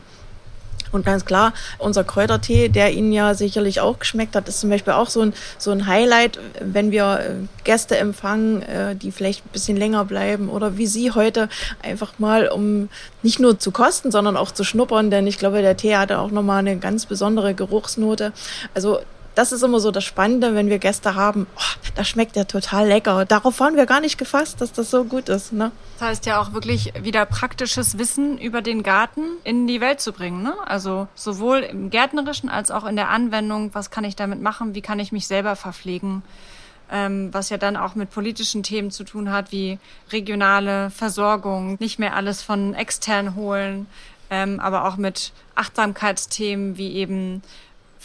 Und 0.96 1.06
ganz 1.06 1.26
klar, 1.26 1.54
unser 1.78 2.04
Kräutertee, 2.04 2.70
der 2.70 2.94
Ihnen 2.94 3.12
ja 3.12 3.34
sicherlich 3.34 3.82
auch 3.82 4.00
geschmeckt 4.00 4.36
hat, 4.36 4.48
ist 4.48 4.60
zum 4.60 4.70
Beispiel 4.70 4.94
auch 4.94 5.10
so 5.10 5.22
ein, 5.22 5.34
so 5.58 5.72
ein 5.72 5.88
Highlight, 5.88 6.40
wenn 6.60 6.92
wir 6.92 7.20
äh, 7.20 7.64
Gäste 7.64 7.98
empfangen, 7.98 8.62
äh, 8.64 8.96
die 8.96 9.12
vielleicht 9.12 9.46
ein 9.46 9.50
bisschen 9.50 9.78
länger 9.78 10.06
bleiben 10.06 10.50
oder 10.50 10.78
wie 10.78 10.88
Sie 10.88 11.12
heute 11.12 11.50
einfach 11.84 12.18
mal, 12.18 12.48
um 12.48 12.90
nicht 13.22 13.40
nur 13.40 13.60
zu 13.60 13.72
kosten, 13.72 14.12
sondern 14.12 14.38
auch 14.38 14.52
zu 14.52 14.64
schnuppern, 14.64 15.12
denn 15.12 15.28
ich 15.28 15.38
glaube, 15.38 15.62
der 15.62 15.78
Tee 15.78 15.96
hatte 15.96 16.20
auch 16.20 16.32
nochmal 16.32 16.60
eine 16.60 16.78
ganz 16.78 17.06
besondere 17.06 17.54
Geruchsnote. 17.54 18.32
Also 18.74 19.00
das 19.36 19.52
ist 19.52 19.63
immer 19.63 19.80
so 19.80 19.91
das 19.91 20.04
Spannende, 20.04 20.56
wenn 20.56 20.69
wir 20.69 20.80
Gäste 20.80 21.15
haben. 21.15 21.45
Oh, 21.58 21.89
das 21.95 22.08
schmeckt 22.08 22.36
ja 22.36 22.45
total 22.45 22.88
lecker. 22.88 23.26
Darauf 23.26 23.60
waren 23.60 23.76
wir 23.76 23.86
gar 23.86 24.00
nicht 24.00 24.17
gefasst, 24.17 24.62
dass 24.62 24.71
das 24.71 24.89
so 24.89 25.04
gut 25.04 25.30
ist. 25.30 25.54
Ne? 25.54 25.71
Das 26.00 26.10
heißt 26.10 26.26
ja 26.26 26.41
auch 26.41 26.54
wirklich 26.54 26.93
wieder 27.02 27.26
praktisches 27.26 27.98
Wissen 27.98 28.38
über 28.38 28.62
den 28.62 28.82
Garten 28.82 29.21
in 29.43 29.67
die 29.67 29.82
Welt 29.82 30.02
zu 30.02 30.13
bringen. 30.13 30.41
Ne? 30.41 30.54
Also 30.65 31.08
sowohl 31.15 31.60
im 31.60 31.89
Gärtnerischen 31.89 32.50
als 32.50 32.71
auch 32.71 32.86
in 32.86 32.95
der 32.95 33.10
Anwendung. 33.10 33.74
Was 33.74 33.91
kann 33.91 34.06
ich 34.06 34.15
damit 34.15 34.41
machen? 34.41 34.74
Wie 34.74 34.82
kann 34.82 35.00
ich 35.00 35.12
mich 35.12 35.28
selber 35.28 35.56
verpflegen? 35.56 36.24
Ähm, 36.91 37.34
was 37.34 37.50
ja 37.50 37.58
dann 37.58 37.78
auch 37.78 37.95
mit 37.95 38.12
politischen 38.12 38.62
Themen 38.62 38.91
zu 38.91 39.04
tun 39.04 39.32
hat, 39.32 39.52
wie 39.52 39.80
regionale 40.12 40.91
Versorgung, 40.91 41.78
nicht 41.80 41.98
mehr 41.98 42.15
alles 42.15 42.43
von 42.43 42.76
extern 42.76 43.36
holen, 43.36 43.88
ähm, 44.30 44.60
aber 44.60 44.88
auch 44.88 44.95
mit 44.95 45.34
Achtsamkeitsthemen 45.56 46.78
wie 46.78 46.93
eben 46.93 47.41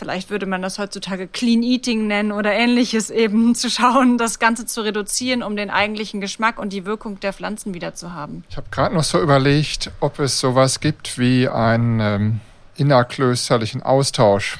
vielleicht 0.01 0.31
würde 0.31 0.47
man 0.47 0.63
das 0.63 0.79
heutzutage 0.79 1.29
Clean 1.29 1.63
Eating 1.63 2.07
nennen 2.07 2.33
oder 2.33 2.53
ähnliches 2.53 3.11
eben, 3.11 3.55
zu 3.55 3.69
schauen, 3.71 4.17
das 4.17 4.39
Ganze 4.39 4.65
zu 4.65 4.81
reduzieren, 4.81 5.43
um 5.43 5.57
den 5.57 5.69
eigentlichen 5.69 6.23
Geschmack 6.23 6.59
und 6.59 6.73
die 6.73 6.87
Wirkung 6.87 7.21
der 7.21 7.35
Pflanzen 7.35 7.75
wieder 7.75 7.93
zu 7.95 8.15
haben. 8.15 8.43
Ich 8.49 8.57
habe 8.57 8.69
gerade 8.71 8.95
noch 8.95 9.05
so 9.05 9.21
überlegt, 9.21 9.91
ob 10.01 10.19
es 10.19 10.41
sowas 10.41 10.81
gibt 10.81 11.19
wie 11.19 11.49
einen 11.49 12.01
ähm, 12.01 12.41
innerklösterlichen 12.77 13.83
Austausch 13.83 14.59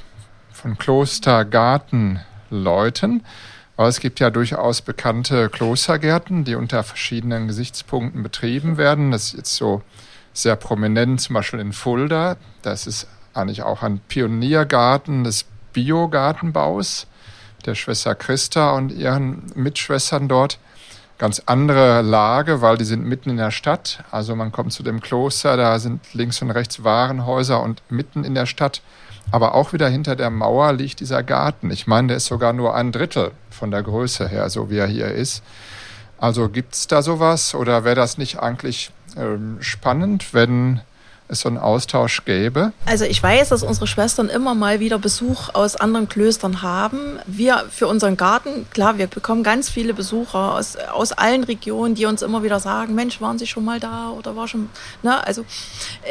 von 0.53 0.77
Klostergartenleuten. 0.77 3.25
Aber 3.79 3.89
es 3.89 4.01
gibt 4.01 4.21
ja 4.21 4.29
durchaus 4.29 4.83
bekannte 4.83 5.49
Klostergärten, 5.49 6.45
die 6.45 6.55
unter 6.55 6.83
verschiedenen 6.83 7.49
Gesichtspunkten 7.49 8.23
betrieben 8.23 8.77
werden. 8.77 9.11
Das 9.11 9.29
ist 9.29 9.39
jetzt 9.39 9.57
so 9.57 9.81
sehr 10.35 10.57
prominent, 10.57 11.23
zum 11.23 11.33
Beispiel 11.33 11.61
in 11.61 11.73
Fulda. 11.73 12.37
Das 12.61 12.87
ist 12.87 13.09
eigentlich 13.35 13.63
auch 13.63 13.83
ein 13.83 14.01
Pioniergarten 14.09 15.25
des 15.25 15.45
Biogartenbaus 15.73 17.07
der 17.67 17.75
Schwester 17.75 18.15
Christa 18.15 18.73
und 18.73 18.93
ihren 18.93 19.53
Mitschwestern 19.55 20.29
dort. 20.29 20.59
Ganz 21.19 21.43
andere 21.45 22.01
Lage, 22.01 22.63
weil 22.63 22.79
die 22.79 22.85
sind 22.85 23.05
mitten 23.05 23.29
in 23.31 23.37
der 23.37 23.51
Stadt. 23.51 24.03
Also 24.11 24.35
man 24.35 24.53
kommt 24.53 24.73
zu 24.73 24.83
dem 24.83 25.01
Kloster, 25.03 25.57
da 25.59 25.79
sind 25.79 26.15
links 26.15 26.41
und 26.41 26.51
rechts 26.51 26.83
Warenhäuser 26.83 27.63
und 27.63 27.83
mitten 27.91 28.25
in 28.25 28.35
der 28.35 28.47
Stadt. 28.47 28.81
Aber 29.31 29.55
auch 29.55 29.73
wieder 29.75 29.89
hinter 29.89 30.17
der 30.17 30.31
Mauer 30.31 30.73
liegt 30.73 31.01
dieser 31.01 31.23
Garten. 31.23 31.71
Ich 31.71 31.87
meine, 31.87 32.09
der 32.09 32.17
ist 32.17 32.27
sogar 32.27 32.55
nur 32.55 32.75
ein 32.75 32.91
Drittel 32.91 33.33
von 33.51 33.71
der 33.71 33.83
Größe 33.83 34.29
her, 34.29 34.49
so 34.49 34.71
wie 34.71 34.79
er 34.79 34.87
hier 34.87 35.09
ist. 35.09 35.43
Also 36.19 36.49
gibt 36.49 36.75
es 36.75 36.87
da 36.87 37.03
sowas 37.03 37.55
oder 37.55 37.85
wäre 37.85 37.97
das 37.97 38.19
nicht 38.19 38.41
eigentlich 38.41 38.91
ähm, 39.17 39.59
spannend, 39.61 40.33
wenn 40.33 40.81
es 41.31 41.41
so 41.41 41.49
einen 41.49 41.59
Austausch 41.59 42.25
gäbe? 42.25 42.73
Also 42.87 43.05
ich 43.05 43.23
weiß, 43.23 43.51
dass 43.51 43.63
unsere 43.63 43.87
Schwestern 43.87 44.29
immer 44.29 44.55
mal 44.55 44.81
wieder 44.81 44.99
Besuch 44.99 45.55
aus 45.55 45.77
anderen 45.77 46.09
Klöstern 46.09 46.63
haben. 46.63 47.19
Wir 47.27 47.65
für 47.71 47.87
unseren 47.87 48.17
Garten, 48.17 48.67
klar, 48.71 48.99
wir 48.99 49.07
bekommen 49.07 49.43
ganz 49.43 49.71
viele 49.71 49.95
Besucher 49.95 50.55
aus, 50.55 50.77
aus 50.77 51.13
allen 51.13 51.45
Regionen, 51.45 51.95
die 51.95 52.07
uns 52.07 52.23
immer 52.23 52.43
wieder 52.43 52.61
sagen, 52.61 52.95
Mensch, 52.95 53.21
waren 53.21 53.39
Sie 53.39 53.47
schon 53.47 53.65
mal 53.65 53.81
da 53.81 54.11
oder 54.11 54.37
war 54.37 54.49
schon, 54.49 54.69
ne? 55.03 55.25
Also 55.27 55.45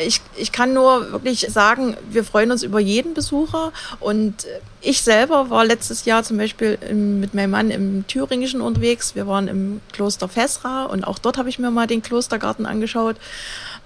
ich, 0.06 0.22
ich 0.36 0.52
kann 0.52 0.74
nur 0.74 1.12
wirklich 1.12 1.48
sagen, 1.50 1.98
wir 2.10 2.24
freuen 2.24 2.52
uns 2.52 2.64
über 2.64 2.80
jeden 2.80 3.14
Besucher 3.14 3.72
und 4.00 4.48
ich 4.82 5.02
selber 5.02 5.50
war 5.50 5.66
letztes 5.66 6.06
Jahr 6.06 6.24
zum 6.24 6.38
Beispiel 6.38 6.78
mit 6.94 7.34
meinem 7.34 7.52
Mann 7.52 7.70
im 7.70 8.08
Thüringischen 8.08 8.62
unterwegs. 8.62 9.16
Wir 9.16 9.28
waren 9.28 9.48
im 9.50 9.82
Kloster 9.92 10.30
Fessra 10.30 10.86
und 10.86 11.06
auch 11.06 11.20
dort 11.20 11.38
habe 11.38 11.50
ich 11.50 11.60
mir 11.60 11.72
mal 11.72 11.88
den 11.88 12.02
Klostergarten 12.02 12.66
angeschaut. 12.66 13.18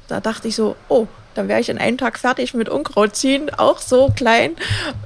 Da 0.07 0.19
dachte 0.19 0.47
ich 0.47 0.55
so, 0.55 0.75
oh, 0.89 1.07
dann 1.33 1.47
wäre 1.47 1.59
ich 1.59 1.69
in 1.69 1.77
einem 1.77 1.97
Tag 1.97 2.19
fertig 2.19 2.53
mit 2.53 2.69
Unkraut 2.69 3.15
ziehen, 3.15 3.49
auch 3.49 3.79
so 3.79 4.11
klein. 4.15 4.51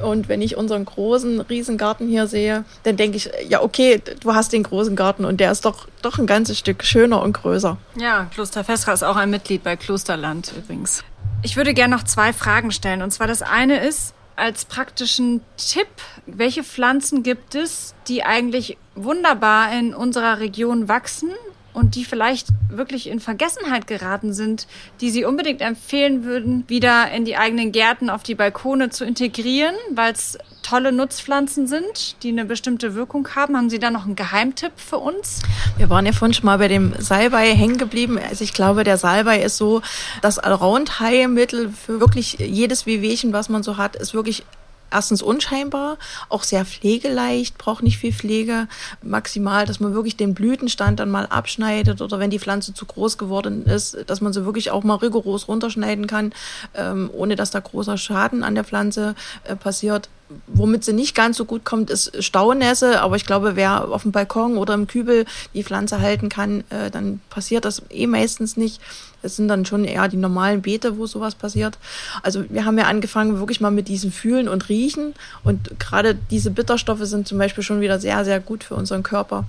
Und 0.01 0.27
wenn 0.27 0.41
ich 0.41 0.57
unseren 0.57 0.85
großen 0.85 1.41
Riesengarten 1.41 2.07
hier 2.07 2.27
sehe, 2.27 2.65
dann 2.83 2.97
denke 2.97 3.17
ich, 3.17 3.29
ja, 3.47 3.61
okay, 3.61 4.01
du 4.19 4.33
hast 4.33 4.53
den 4.53 4.63
großen 4.63 4.95
Garten 4.95 5.25
und 5.25 5.39
der 5.39 5.51
ist 5.51 5.65
doch, 5.65 5.87
doch 6.01 6.17
ein 6.17 6.27
ganzes 6.27 6.59
Stück 6.59 6.83
schöner 6.83 7.21
und 7.21 7.33
größer. 7.33 7.77
Ja, 7.99 8.27
Kloster 8.33 8.63
Festra 8.63 8.93
ist 8.93 9.03
auch 9.03 9.15
ein 9.15 9.29
Mitglied 9.29 9.63
bei 9.63 9.75
Klosterland 9.75 10.53
übrigens. 10.57 11.03
Ich 11.43 11.55
würde 11.55 11.73
gerne 11.73 11.95
noch 11.95 12.03
zwei 12.03 12.33
Fragen 12.33 12.71
stellen. 12.71 13.01
Und 13.01 13.11
zwar 13.11 13.27
das 13.27 13.41
eine 13.41 13.79
ist, 13.79 14.13
als 14.35 14.65
praktischen 14.65 15.41
Tipp, 15.57 15.87
welche 16.25 16.63
Pflanzen 16.63 17.23
gibt 17.23 17.55
es, 17.55 17.95
die 18.07 18.23
eigentlich 18.23 18.77
wunderbar 18.95 19.71
in 19.71 19.93
unserer 19.93 20.39
Region 20.39 20.87
wachsen 20.87 21.31
und 21.77 21.93
die 21.93 22.05
vielleicht 22.05 22.47
wirklich 22.69 23.07
in 23.07 23.19
Vergessenheit 23.19 23.85
geraten 23.85 24.33
sind, 24.33 24.67
die 24.99 25.11
Sie 25.11 25.25
unbedingt 25.25 25.61
empfehlen 25.61 26.23
würden, 26.23 26.63
wieder 26.67 27.11
in 27.11 27.23
die 27.23 27.37
eigenen 27.37 27.71
Gärten 27.71 28.09
auf 28.09 28.23
die 28.23 28.33
Balkone 28.33 28.89
zu 28.89 29.05
integrieren, 29.05 29.75
weil 29.91 30.11
es 30.11 30.39
tolle 30.63 30.91
Nutzpflanzen 30.91 31.67
sind, 31.67 32.21
die 32.23 32.29
eine 32.29 32.45
bestimmte 32.45 32.95
Wirkung 32.95 33.27
haben. 33.35 33.55
Haben 33.55 33.69
Sie 33.69 33.77
da 33.77 33.91
noch 33.91 34.05
einen 34.05 34.15
Geheimtipp 34.15 34.73
für 34.75 34.97
uns? 34.97 35.41
Wir 35.77 35.89
waren 35.91 36.07
ja 36.07 36.13
vorhin 36.13 36.33
schon 36.33 36.45
mal 36.45 36.57
bei 36.57 36.67
dem 36.67 36.93
Salbei 36.97 37.53
hängen 37.53 37.77
geblieben. 37.77 38.17
Also 38.17 38.43
ich 38.43 38.53
glaube, 38.53 38.83
der 38.83 38.97
Salbei 38.97 39.41
ist 39.43 39.57
so 39.57 39.83
das 40.23 40.39
Allround-Heilmittel 40.39 41.69
für 41.69 41.99
wirklich 41.99 42.39
jedes 42.39 42.87
Wehwehchen, 42.87 43.33
was 43.33 43.49
man 43.49 43.61
so 43.61 43.77
hat, 43.77 43.95
ist 43.95 44.15
wirklich 44.15 44.43
erstens 44.91 45.21
unscheinbar, 45.21 45.97
auch 46.29 46.43
sehr 46.43 46.65
pflegeleicht, 46.65 47.57
braucht 47.57 47.83
nicht 47.83 47.97
viel 47.97 48.13
Pflege. 48.13 48.67
Maximal, 49.01 49.65
dass 49.65 49.79
man 49.79 49.93
wirklich 49.93 50.17
den 50.17 50.33
Blütenstand 50.33 50.99
dann 50.99 51.09
mal 51.09 51.25
abschneidet 51.25 52.01
oder 52.01 52.19
wenn 52.19 52.29
die 52.29 52.39
Pflanze 52.39 52.73
zu 52.73 52.85
groß 52.85 53.17
geworden 53.17 53.65
ist, 53.65 53.97
dass 54.07 54.21
man 54.21 54.33
sie 54.33 54.45
wirklich 54.45 54.71
auch 54.71 54.83
mal 54.83 54.95
rigoros 54.95 55.47
runterschneiden 55.47 56.07
kann, 56.07 56.33
ähm, 56.75 57.09
ohne 57.13 57.35
dass 57.35 57.51
da 57.51 57.59
großer 57.59 57.97
Schaden 57.97 58.43
an 58.43 58.55
der 58.55 58.63
Pflanze 58.63 59.15
äh, 59.43 59.55
passiert. 59.55 60.09
Womit 60.47 60.83
sie 60.83 60.93
nicht 60.93 61.15
ganz 61.15 61.37
so 61.37 61.45
gut 61.45 61.63
kommt, 61.63 61.89
ist 61.89 62.23
Staunässe. 62.23 63.01
Aber 63.01 63.15
ich 63.15 63.25
glaube, 63.25 63.55
wer 63.55 63.89
auf 63.89 64.03
dem 64.03 64.11
Balkon 64.11 64.57
oder 64.57 64.73
im 64.73 64.87
Kübel 64.87 65.25
die 65.53 65.63
Pflanze 65.63 66.01
halten 66.01 66.29
kann, 66.29 66.63
äh, 66.69 66.91
dann 66.91 67.21
passiert 67.29 67.65
das 67.65 67.81
eh 67.89 68.07
meistens 68.07 68.57
nicht. 68.57 68.81
Es 69.21 69.35
sind 69.35 69.47
dann 69.47 69.65
schon 69.65 69.83
eher 69.83 70.07
die 70.07 70.17
normalen 70.17 70.61
Beete, 70.61 70.97
wo 70.97 71.07
sowas 71.07 71.35
passiert. 71.35 71.77
Also 72.23 72.43
wir 72.49 72.65
haben 72.65 72.77
ja 72.77 72.85
angefangen 72.85 73.39
wirklich 73.39 73.61
mal 73.61 73.71
mit 73.71 73.87
diesem 73.87 74.11
Fühlen 74.11 74.47
und 74.47 74.69
Riechen. 74.69 75.13
Und 75.43 75.79
gerade 75.79 76.15
diese 76.29 76.51
Bitterstoffe 76.51 77.03
sind 77.03 77.27
zum 77.27 77.37
Beispiel 77.37 77.63
schon 77.63 77.81
wieder 77.81 77.99
sehr, 77.99 78.23
sehr 78.25 78.39
gut 78.39 78.63
für 78.63 78.75
unseren 78.75 79.03
Körper. 79.03 79.45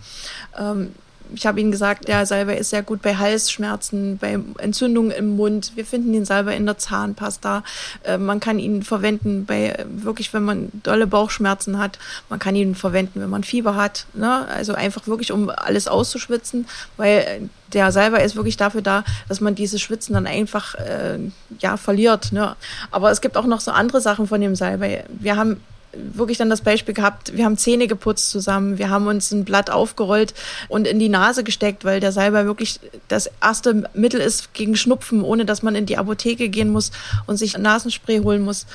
Ähm, 0.59 0.93
ich 1.35 1.47
habe 1.47 1.61
Ihnen 1.61 1.71
gesagt, 1.71 2.09
der 2.09 2.27
Salbei 2.27 2.57
ist 2.57 2.71
sehr 2.71 2.83
gut 2.83 3.03
bei 3.03 3.17
Halsschmerzen, 3.17 4.19
bei 4.19 4.39
Entzündungen 4.59 5.11
im 5.11 5.37
Mund. 5.37 5.73
Wir 5.75 5.85
finden 5.85 6.13
den 6.13 6.25
Salbei 6.25 6.57
in 6.57 6.67
der 6.67 6.79
Zahnpasta. 6.79 7.63
Äh, 8.05 8.19
man 8.19 8.41
kann 8.41 8.59
ihn 8.59 8.83
verwenden 8.83 9.45
bei 9.47 9.85
wirklich, 9.89 10.33
wenn 10.33 10.45
man 10.45 10.71
dolle 10.83 11.07
Bauchschmerzen 11.07 11.79
hat. 11.79 11.99
Man 12.29 12.39
kann 12.39 12.57
ihn 12.57 12.75
verwenden, 12.75 13.21
wenn 13.21 13.31
man 13.31 13.45
Fieber 13.45 13.77
hat. 13.77 14.07
Ne? 14.15 14.47
Also 14.49 14.75
einfach 14.75 15.07
wirklich, 15.07 15.33
um 15.33 15.51
alles 15.51 15.89
auszuschwitzen, 15.89 16.67
weil 16.97 17.49
der 17.73 17.93
Salbei 17.93 18.25
ist 18.25 18.37
wirklich 18.37 18.57
dafür 18.57 18.83
da, 18.83 19.05
dass 19.29 19.41
man 19.41 19.55
dieses 19.55 19.81
Schwitzen 19.81 20.15
dann 20.15 20.27
einfach 20.27 20.75
äh, 20.75 21.19
ja 21.59 21.77
verliert. 21.77 22.33
Ne? 22.33 22.57
Aber 22.91 23.11
es 23.11 23.21
gibt 23.21 23.37
auch 23.37 23.47
noch 23.47 23.61
so 23.61 23.71
andere 23.71 24.01
Sachen 24.01 24.27
von 24.27 24.41
dem 24.41 24.55
Salbei. 24.55 25.05
Wir 25.09 25.37
haben 25.37 25.61
wirklich 25.93 26.39
dann 26.39 26.51
das 26.51 26.61
Beispiel 26.61 26.95
gehabt, 26.95 27.37
wir 27.37 27.45
haben 27.45 27.57
Zähne 27.57 27.87
geputzt 27.87 28.31
zusammen, 28.31 28.79
wir 28.79 28.91
haben 28.91 29.07
uns 29.07 29.33
ein 29.33 29.45
Blatt 29.45 29.71
aufgerollt 29.71 30.35
und 30.69 30.87
in 30.87 30.99
die 30.99 31.09
Nase 31.09 31.45
gesteckt, 31.45 31.85
weil 31.85 32.01
der 32.01 32.13
Salbei 32.13 32.45
wirklich 32.45 32.81
das 33.09 33.31
erste 33.41 33.89
Mittel 33.95 34.21
ist 34.21 34.53
gegen 34.55 34.77
Schnupfen, 34.77 35.23
ohne 35.23 35.45
dass 35.45 35.63
man 35.63 35.75
in 35.75 35.87
die 35.87 35.97
Apotheke 35.97 36.49
gehen 36.49 36.71
muss 36.71 36.91
und 37.27 37.37
sich 37.37 37.57
Nasenspray 37.57 38.21
holen 38.21 38.43
muss. 38.43 38.67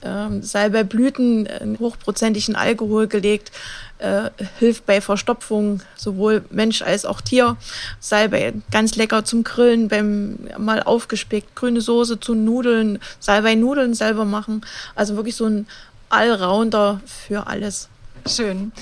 Ähm, 0.00 0.42
Salbeiblüten 0.44 1.48
hochprozentigen 1.80 2.54
Alkohol 2.54 3.08
gelegt, 3.08 3.50
äh, 3.98 4.30
hilft 4.60 4.86
bei 4.86 5.00
Verstopfung, 5.00 5.80
sowohl 5.96 6.44
Mensch 6.50 6.82
als 6.82 7.04
auch 7.04 7.20
Tier. 7.20 7.56
Salbei 7.98 8.54
ganz 8.70 8.94
lecker 8.94 9.24
zum 9.24 9.42
Grillen, 9.42 9.88
beim 9.88 10.38
mal 10.56 10.84
aufgespickt, 10.84 11.56
grüne 11.56 11.80
Soße 11.80 12.20
zu 12.20 12.36
Nudeln, 12.36 13.00
Salbei-Nudeln 13.18 13.94
selber 13.94 14.24
machen. 14.24 14.64
Also 14.94 15.16
wirklich 15.16 15.34
so 15.34 15.46
ein 15.46 15.66
Allrounder 16.10 17.00
für 17.06 17.46
alles. 17.46 17.88
Schön. 18.26 18.72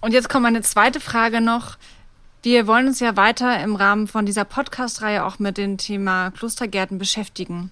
Und 0.00 0.12
jetzt 0.12 0.28
kommt 0.28 0.44
meine 0.44 0.62
zweite 0.62 1.00
Frage 1.00 1.40
noch. 1.40 1.76
Wir 2.42 2.66
wollen 2.66 2.88
uns 2.88 3.00
ja 3.00 3.16
weiter 3.16 3.62
im 3.62 3.76
Rahmen 3.76 4.08
von 4.08 4.26
dieser 4.26 4.44
Podcast-Reihe 4.44 5.24
auch 5.24 5.38
mit 5.38 5.58
dem 5.58 5.78
Thema 5.78 6.30
Klostergärten 6.32 6.98
beschäftigen. 6.98 7.70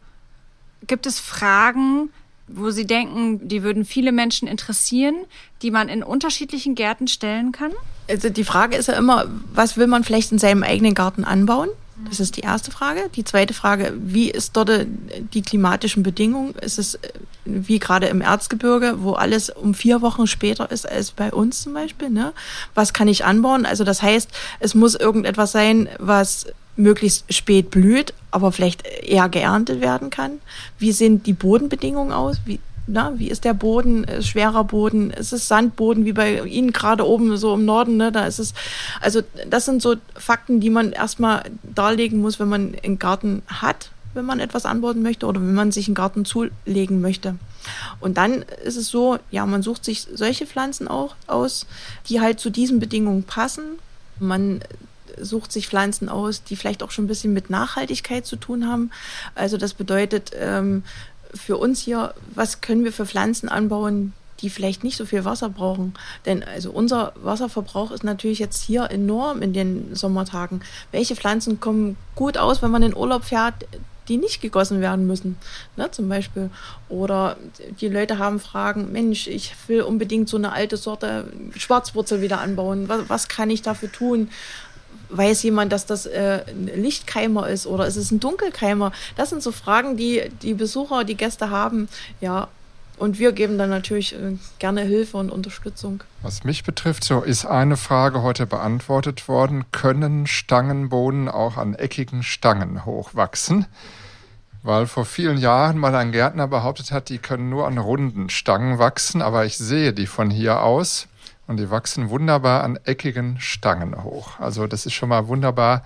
Gibt 0.86 1.06
es 1.06 1.18
Fragen, 1.18 2.10
wo 2.46 2.70
Sie 2.70 2.86
denken, 2.86 3.48
die 3.48 3.62
würden 3.62 3.84
viele 3.84 4.12
Menschen 4.12 4.48
interessieren, 4.48 5.16
die 5.62 5.70
man 5.70 5.88
in 5.88 6.02
unterschiedlichen 6.02 6.74
Gärten 6.74 7.08
stellen 7.08 7.52
kann? 7.52 7.72
Also 8.08 8.28
die 8.28 8.44
Frage 8.44 8.76
ist 8.76 8.86
ja 8.86 8.94
immer, 8.94 9.26
was 9.52 9.76
will 9.76 9.86
man 9.86 10.04
vielleicht 10.04 10.32
in 10.32 10.38
seinem 10.38 10.62
eigenen 10.62 10.94
Garten 10.94 11.24
anbauen? 11.24 11.68
Das 12.08 12.20
ist 12.20 12.36
die 12.36 12.40
erste 12.40 12.70
Frage. 12.70 13.10
Die 13.14 13.24
zweite 13.24 13.54
Frage, 13.54 13.92
wie 13.96 14.30
ist 14.30 14.56
dort 14.56 14.86
die 15.32 15.42
klimatischen 15.42 16.02
Bedingungen? 16.02 16.54
Ist 16.56 16.78
es 16.78 16.98
wie 17.44 17.78
gerade 17.78 18.06
im 18.06 18.20
Erzgebirge, 18.20 18.96
wo 18.98 19.12
alles 19.12 19.50
um 19.50 19.74
vier 19.74 20.02
Wochen 20.02 20.26
später 20.26 20.70
ist 20.70 20.88
als 20.88 21.10
bei 21.12 21.32
uns 21.32 21.62
zum 21.62 21.74
Beispiel. 21.74 22.10
Ne? 22.10 22.32
Was 22.74 22.92
kann 22.92 23.08
ich 23.08 23.24
anbauen? 23.24 23.66
Also 23.66 23.84
das 23.84 24.02
heißt, 24.02 24.30
es 24.60 24.74
muss 24.74 24.94
irgendetwas 24.94 25.52
sein, 25.52 25.88
was 25.98 26.46
möglichst 26.76 27.32
spät 27.32 27.70
blüht, 27.70 28.14
aber 28.30 28.52
vielleicht 28.52 28.86
eher 28.86 29.28
geerntet 29.28 29.80
werden 29.80 30.10
kann. 30.10 30.40
Wie 30.78 30.92
sehen 30.92 31.22
die 31.22 31.32
Bodenbedingungen 31.32 32.12
aus? 32.12 32.38
Wie, 32.44 32.60
na, 32.90 33.12
wie 33.16 33.28
ist 33.28 33.44
der 33.44 33.54
Boden? 33.54 34.04
Ist 34.04 34.28
schwerer 34.28 34.64
Boden? 34.64 35.10
Ist 35.10 35.32
es 35.32 35.48
Sandboden 35.48 36.04
wie 36.04 36.12
bei 36.12 36.42
Ihnen 36.42 36.72
gerade 36.72 37.06
oben 37.06 37.36
so 37.36 37.54
im 37.54 37.64
Norden? 37.64 37.96
Ne? 37.96 38.12
Da 38.12 38.26
ist 38.26 38.38
es. 38.38 38.54
Also 39.00 39.22
das 39.48 39.64
sind 39.64 39.82
so 39.82 39.96
Fakten, 40.14 40.60
die 40.60 40.70
man 40.70 40.92
erstmal 40.92 41.44
darlegen 41.62 42.20
muss, 42.20 42.40
wenn 42.40 42.48
man 42.48 42.74
einen 42.82 42.98
Garten 42.98 43.42
hat 43.48 43.90
wenn 44.14 44.24
man 44.24 44.40
etwas 44.40 44.66
anbauen 44.66 45.02
möchte 45.02 45.26
oder 45.26 45.40
wenn 45.40 45.54
man 45.54 45.72
sich 45.72 45.86
einen 45.86 45.94
Garten 45.94 46.24
zulegen 46.24 47.00
möchte. 47.00 47.36
Und 48.00 48.16
dann 48.16 48.42
ist 48.64 48.76
es 48.76 48.88
so, 48.88 49.18
ja, 49.30 49.46
man 49.46 49.62
sucht 49.62 49.84
sich 49.84 50.06
solche 50.12 50.46
Pflanzen 50.46 50.88
auch 50.88 51.14
aus, 51.26 51.66
die 52.08 52.20
halt 52.20 52.40
zu 52.40 52.50
diesen 52.50 52.80
Bedingungen 52.80 53.22
passen. 53.22 53.78
Man 54.18 54.60
sucht 55.20 55.52
sich 55.52 55.68
Pflanzen 55.68 56.08
aus, 56.08 56.44
die 56.44 56.56
vielleicht 56.56 56.82
auch 56.82 56.90
schon 56.90 57.04
ein 57.04 57.08
bisschen 57.08 57.32
mit 57.32 57.50
Nachhaltigkeit 57.50 58.26
zu 58.26 58.36
tun 58.36 58.66
haben. 58.66 58.90
Also 59.34 59.56
das 59.56 59.74
bedeutet 59.74 60.32
ähm, 60.38 60.82
für 61.34 61.56
uns 61.56 61.80
hier, 61.80 62.14
was 62.34 62.60
können 62.60 62.84
wir 62.84 62.92
für 62.92 63.06
Pflanzen 63.06 63.48
anbauen, 63.48 64.12
die 64.40 64.50
vielleicht 64.50 64.84
nicht 64.84 64.96
so 64.96 65.04
viel 65.04 65.24
Wasser 65.24 65.48
brauchen. 65.48 65.94
Denn 66.26 66.42
also 66.42 66.70
unser 66.70 67.12
Wasserverbrauch 67.22 67.90
ist 67.90 68.04
natürlich 68.04 68.38
jetzt 68.38 68.62
hier 68.62 68.90
enorm 68.90 69.42
in 69.42 69.52
den 69.52 69.94
Sommertagen. 69.94 70.62
Welche 70.92 71.16
Pflanzen 71.16 71.60
kommen 71.60 71.96
gut 72.14 72.38
aus, 72.38 72.62
wenn 72.62 72.70
man 72.70 72.82
in 72.82 72.96
Urlaub 72.96 73.24
fährt, 73.24 73.54
die 74.08 74.16
nicht 74.16 74.40
gegossen 74.42 74.80
werden 74.80 75.06
müssen, 75.06 75.36
ne, 75.76 75.88
zum 75.90 76.08
Beispiel. 76.08 76.50
Oder 76.88 77.36
die 77.80 77.88
Leute 77.88 78.18
haben 78.18 78.40
Fragen, 78.40 78.90
Mensch, 78.90 79.28
ich 79.28 79.54
will 79.68 79.82
unbedingt 79.82 80.28
so 80.28 80.36
eine 80.36 80.52
alte 80.52 80.76
Sorte 80.76 81.32
Schwarzwurzel 81.56 82.20
wieder 82.20 82.40
anbauen. 82.40 82.88
Was, 82.88 83.08
was 83.08 83.28
kann 83.28 83.50
ich 83.50 83.62
dafür 83.62 83.92
tun? 83.92 84.28
Weiß 85.10 85.42
jemand, 85.42 85.72
dass 85.72 85.86
das 85.86 86.06
äh, 86.06 86.44
ein 86.48 86.70
Lichtkeimer 86.82 87.48
ist 87.48 87.66
oder 87.66 87.86
ist 87.86 87.96
es 87.96 88.10
ein 88.10 88.20
Dunkelkeimer? 88.20 88.92
Das 89.16 89.30
sind 89.30 89.42
so 89.42 89.52
Fragen, 89.52 89.96
die 89.96 90.22
die 90.42 90.54
Besucher, 90.54 91.04
die 91.04 91.16
Gäste 91.16 91.50
haben. 91.50 91.88
Ja, 92.20 92.48
und 92.98 93.18
wir 93.18 93.32
geben 93.32 93.56
dann 93.56 93.70
natürlich 93.70 94.14
äh, 94.14 94.36
gerne 94.58 94.82
Hilfe 94.82 95.16
und 95.16 95.30
Unterstützung. 95.30 96.04
Was 96.22 96.44
mich 96.44 96.64
betrifft, 96.64 97.02
so 97.02 97.22
ist 97.22 97.46
eine 97.46 97.76
Frage 97.76 98.22
heute 98.22 98.46
beantwortet 98.46 99.26
worden. 99.26 99.64
Können 99.72 100.26
Stangenbohnen 100.26 101.28
auch 101.28 101.56
an 101.56 101.74
eckigen 101.74 102.22
Stangen 102.22 102.84
hochwachsen? 102.84 103.66
weil 104.62 104.86
vor 104.86 105.04
vielen 105.04 105.38
Jahren 105.38 105.78
mal 105.78 105.94
ein 105.94 106.12
Gärtner 106.12 106.46
behauptet 106.46 106.92
hat, 106.92 107.08
die 107.08 107.18
können 107.18 107.48
nur 107.48 107.66
an 107.66 107.78
runden 107.78 108.28
Stangen 108.28 108.78
wachsen, 108.78 109.22
aber 109.22 109.44
ich 109.46 109.56
sehe 109.56 109.92
die 109.92 110.06
von 110.06 110.30
hier 110.30 110.62
aus 110.62 111.06
und 111.50 111.56
die 111.56 111.68
wachsen 111.68 112.10
wunderbar 112.10 112.62
an 112.62 112.78
eckigen 112.84 113.40
Stangen 113.40 114.04
hoch. 114.04 114.38
Also 114.38 114.68
das 114.68 114.86
ist 114.86 114.92
schon 114.92 115.08
mal 115.08 115.26
wunderbar, 115.26 115.82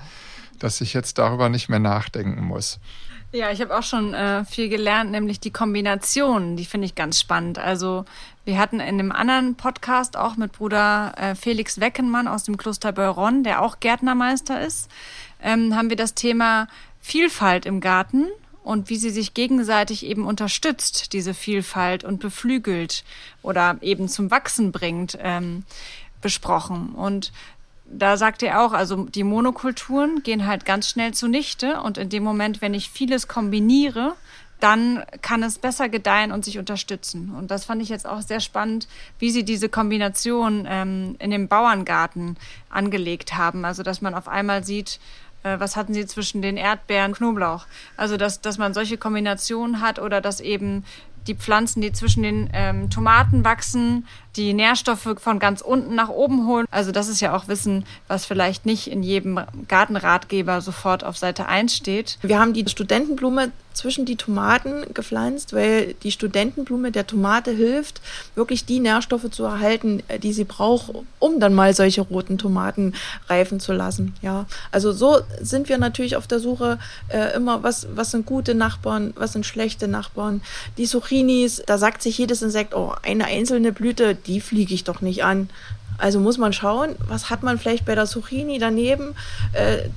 dass 0.58 0.82
ich 0.82 0.92
jetzt 0.92 1.16
darüber 1.16 1.48
nicht 1.48 1.70
mehr 1.70 1.78
nachdenken 1.78 2.44
muss. 2.44 2.78
Ja, 3.32 3.50
ich 3.50 3.62
habe 3.62 3.74
auch 3.74 3.82
schon 3.82 4.12
äh, 4.12 4.44
viel 4.44 4.68
gelernt, 4.68 5.10
nämlich 5.10 5.40
die 5.40 5.50
Kombinationen, 5.50 6.58
die 6.58 6.66
finde 6.66 6.84
ich 6.84 6.94
ganz 6.94 7.18
spannend. 7.18 7.58
Also 7.58 8.04
wir 8.44 8.58
hatten 8.58 8.78
in 8.78 9.00
einem 9.00 9.10
anderen 9.10 9.54
Podcast 9.54 10.18
auch 10.18 10.36
mit 10.36 10.52
Bruder 10.52 11.14
äh, 11.16 11.34
Felix 11.34 11.80
Weckenmann 11.80 12.28
aus 12.28 12.44
dem 12.44 12.58
Kloster 12.58 12.92
Beuron, 12.92 13.42
der 13.42 13.62
auch 13.62 13.80
Gärtnermeister 13.80 14.60
ist, 14.60 14.90
ähm, 15.42 15.74
haben 15.74 15.88
wir 15.88 15.96
das 15.96 16.12
Thema 16.12 16.68
Vielfalt 17.00 17.64
im 17.64 17.80
Garten 17.80 18.26
und 18.64 18.88
wie 18.88 18.96
sie 18.96 19.10
sich 19.10 19.34
gegenseitig 19.34 20.04
eben 20.04 20.26
unterstützt, 20.26 21.12
diese 21.12 21.34
Vielfalt 21.34 22.02
und 22.02 22.18
beflügelt 22.18 23.04
oder 23.42 23.76
eben 23.82 24.08
zum 24.08 24.30
Wachsen 24.30 24.72
bringt, 24.72 25.16
ähm, 25.20 25.64
besprochen. 26.20 26.94
Und 26.94 27.30
da 27.84 28.16
sagt 28.16 28.42
er 28.42 28.62
auch, 28.62 28.72
also 28.72 29.04
die 29.04 29.22
Monokulturen 29.22 30.22
gehen 30.22 30.46
halt 30.46 30.64
ganz 30.64 30.88
schnell 30.88 31.12
zunichte 31.12 31.80
und 31.82 31.98
in 31.98 32.08
dem 32.08 32.24
Moment, 32.24 32.62
wenn 32.62 32.74
ich 32.74 32.88
vieles 32.88 33.28
kombiniere, 33.28 34.14
dann 34.60 35.04
kann 35.20 35.42
es 35.42 35.58
besser 35.58 35.90
gedeihen 35.90 36.32
und 36.32 36.44
sich 36.44 36.58
unterstützen. 36.58 37.34
Und 37.36 37.50
das 37.50 37.66
fand 37.66 37.82
ich 37.82 37.90
jetzt 37.90 38.06
auch 38.06 38.22
sehr 38.22 38.40
spannend, 38.40 38.88
wie 39.18 39.30
sie 39.30 39.44
diese 39.44 39.68
Kombination 39.68 40.66
ähm, 40.66 41.16
in 41.18 41.30
dem 41.30 41.48
Bauerngarten 41.48 42.38
angelegt 42.70 43.36
haben. 43.36 43.66
Also 43.66 43.82
dass 43.82 44.00
man 44.00 44.14
auf 44.14 44.26
einmal 44.26 44.64
sieht, 44.64 45.00
was 45.58 45.76
hatten 45.76 45.94
sie 45.94 46.06
zwischen 46.06 46.42
den 46.42 46.56
Erdbeeren, 46.56 47.14
Knoblauch. 47.14 47.66
Also 47.96 48.16
dass, 48.16 48.40
dass 48.40 48.58
man 48.58 48.74
solche 48.74 48.98
Kombinationen 48.98 49.80
hat 49.80 49.98
oder 49.98 50.20
dass 50.20 50.40
eben 50.40 50.84
die 51.26 51.34
Pflanzen, 51.34 51.80
die 51.80 51.92
zwischen 51.92 52.22
den 52.22 52.50
ähm, 52.52 52.90
Tomaten 52.90 53.44
wachsen, 53.44 54.06
die 54.36 54.52
Nährstoffe 54.52 55.14
von 55.16 55.38
ganz 55.38 55.60
unten 55.60 55.94
nach 55.94 56.08
oben 56.08 56.46
holen. 56.46 56.66
Also 56.70 56.92
das 56.92 57.08
ist 57.08 57.20
ja 57.20 57.34
auch 57.34 57.48
Wissen, 57.48 57.86
was 58.08 58.26
vielleicht 58.26 58.66
nicht 58.66 58.90
in 58.90 59.02
jedem 59.02 59.40
Gartenratgeber 59.68 60.60
sofort 60.60 61.04
auf 61.04 61.16
Seite 61.16 61.46
1 61.46 61.74
steht. 61.74 62.18
Wir 62.22 62.38
haben 62.38 62.52
die 62.52 62.68
Studentenblume 62.68 63.52
zwischen 63.74 64.06
die 64.06 64.16
Tomaten 64.16 64.84
gepflanzt, 64.94 65.52
weil 65.52 65.94
die 66.02 66.12
Studentenblume 66.12 66.92
der 66.92 67.06
Tomate 67.06 67.50
hilft, 67.50 68.00
wirklich 68.34 68.64
die 68.64 68.80
Nährstoffe 68.80 69.30
zu 69.30 69.44
erhalten, 69.44 70.02
äh, 70.08 70.18
die 70.18 70.32
sie 70.32 70.44
braucht, 70.44 70.90
um 71.18 71.40
dann 71.40 71.54
mal 71.54 71.74
solche 71.74 72.00
roten 72.00 72.38
Tomaten 72.38 72.94
reifen 73.28 73.60
zu 73.60 73.72
lassen. 73.72 74.14
Ja, 74.22 74.46
also 74.70 74.92
so 74.92 75.18
sind 75.40 75.68
wir 75.68 75.78
natürlich 75.78 76.16
auf 76.16 76.26
der 76.26 76.40
Suche 76.40 76.78
äh, 77.08 77.34
immer, 77.34 77.62
was, 77.62 77.86
was 77.94 78.12
sind 78.12 78.26
gute 78.26 78.54
Nachbarn, 78.54 79.12
was 79.16 79.32
sind 79.32 79.44
schlechte 79.44 79.88
Nachbarn. 79.88 80.40
Die 80.78 80.86
Zucchinis, 80.86 81.62
da 81.66 81.76
sagt 81.76 82.02
sich 82.02 82.16
jedes 82.16 82.42
Insekt, 82.42 82.74
oh, 82.74 82.94
eine 83.02 83.26
einzelne 83.26 83.72
Blüte, 83.72 84.14
die 84.14 84.40
fliege 84.40 84.74
ich 84.74 84.84
doch 84.84 85.00
nicht 85.00 85.24
an. 85.24 85.48
Also 85.98 86.18
muss 86.18 86.38
man 86.38 86.52
schauen, 86.52 86.96
was 87.06 87.30
hat 87.30 87.42
man 87.42 87.58
vielleicht 87.58 87.84
bei 87.84 87.94
der 87.94 88.06
Zucchini 88.06 88.58
daneben, 88.58 89.14
äh, 89.52 89.88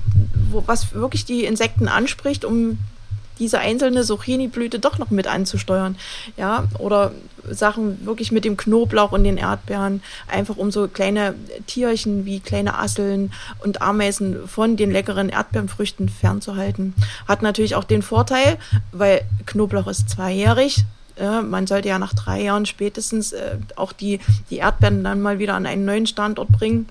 wo, 0.50 0.62
was 0.66 0.94
wirklich 0.94 1.24
die 1.24 1.44
Insekten 1.44 1.88
anspricht, 1.88 2.44
um 2.44 2.78
diese 3.38 3.58
einzelne 3.58 4.02
Zucchini-Blüte 4.02 4.78
doch 4.78 4.98
noch 4.98 5.10
mit 5.10 5.26
anzusteuern. 5.26 5.96
Ja, 6.36 6.64
oder 6.78 7.12
Sachen 7.50 8.04
wirklich 8.04 8.32
mit 8.32 8.44
dem 8.44 8.56
Knoblauch 8.56 9.12
und 9.12 9.24
den 9.24 9.36
Erdbeeren, 9.36 10.02
einfach 10.26 10.56
um 10.56 10.70
so 10.70 10.88
kleine 10.88 11.34
Tierchen 11.66 12.24
wie 12.24 12.40
kleine 12.40 12.78
Asseln 12.78 13.32
und 13.64 13.80
Ameisen 13.82 14.46
von 14.46 14.76
den 14.76 14.90
leckeren 14.90 15.28
Erdbeerenfrüchten 15.28 16.08
fernzuhalten. 16.08 16.94
Hat 17.26 17.42
natürlich 17.42 17.74
auch 17.74 17.84
den 17.84 18.02
Vorteil, 18.02 18.58
weil 18.92 19.22
Knoblauch 19.46 19.86
ist 19.86 20.10
zweijährig, 20.10 20.84
äh, 21.18 21.42
man 21.42 21.66
sollte 21.66 21.88
ja 21.88 21.98
nach 21.98 22.14
drei 22.14 22.42
Jahren 22.42 22.66
spätestens 22.66 23.32
äh, 23.32 23.56
auch 23.76 23.92
die, 23.92 24.20
die 24.50 24.56
Erdbeeren 24.56 25.04
dann 25.04 25.20
mal 25.20 25.38
wieder 25.38 25.54
an 25.54 25.66
einen 25.66 25.84
neuen 25.84 26.06
Standort 26.06 26.48
bringen. 26.48 26.88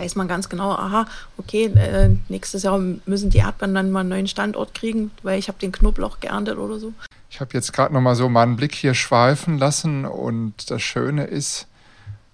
Weiß 0.00 0.16
man 0.16 0.28
ganz 0.28 0.48
genau, 0.48 0.70
aha, 0.70 1.04
okay, 1.36 1.66
äh, 1.66 2.08
nächstes 2.30 2.62
Jahr 2.62 2.78
müssen 2.78 3.28
die 3.28 3.38
Erdbeeren 3.38 3.74
dann 3.74 3.90
mal 3.90 4.00
einen 4.00 4.08
neuen 4.08 4.28
Standort 4.28 4.72
kriegen, 4.72 5.10
weil 5.22 5.38
ich 5.38 5.48
habe 5.48 5.58
den 5.58 5.72
Knoblauch 5.72 6.20
geerntet 6.20 6.56
oder 6.56 6.78
so. 6.78 6.94
Ich 7.28 7.38
habe 7.40 7.50
jetzt 7.52 7.74
gerade 7.74 7.92
noch 7.92 8.00
mal 8.00 8.14
so 8.14 8.30
meinen 8.30 8.56
Blick 8.56 8.74
hier 8.74 8.94
schweifen 8.94 9.58
lassen 9.58 10.06
und 10.06 10.70
das 10.70 10.80
Schöne 10.80 11.24
ist, 11.24 11.66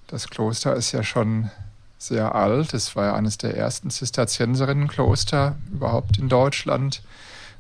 das 0.07 0.31
Kloster 0.31 0.77
ist 0.77 0.93
ja 0.93 1.03
schon 1.03 1.51
sehr 1.99 2.37
alt. 2.37 2.73
Es 2.73 2.95
war 2.95 3.07
ja 3.07 3.15
eines 3.17 3.37
der 3.37 3.57
ersten 3.57 3.91
Zisterzienserinnenkloster 3.91 5.57
überhaupt 5.73 6.19
in 6.19 6.29
Deutschland 6.29 7.03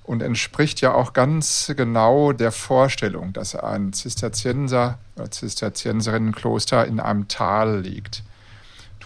und 0.04 0.22
entspricht 0.22 0.80
ja 0.82 0.94
auch 0.94 1.14
ganz 1.14 1.72
genau 1.76 2.32
der 2.32 2.52
Vorstellung, 2.52 3.32
dass 3.32 3.56
ein 3.56 3.92
Zisterzienser 3.92 4.98
oder 5.16 5.32
Zisterzienserinnenkloster 5.32 6.86
in 6.86 7.00
einem 7.00 7.26
Tal 7.26 7.80
liegt. 7.80 8.22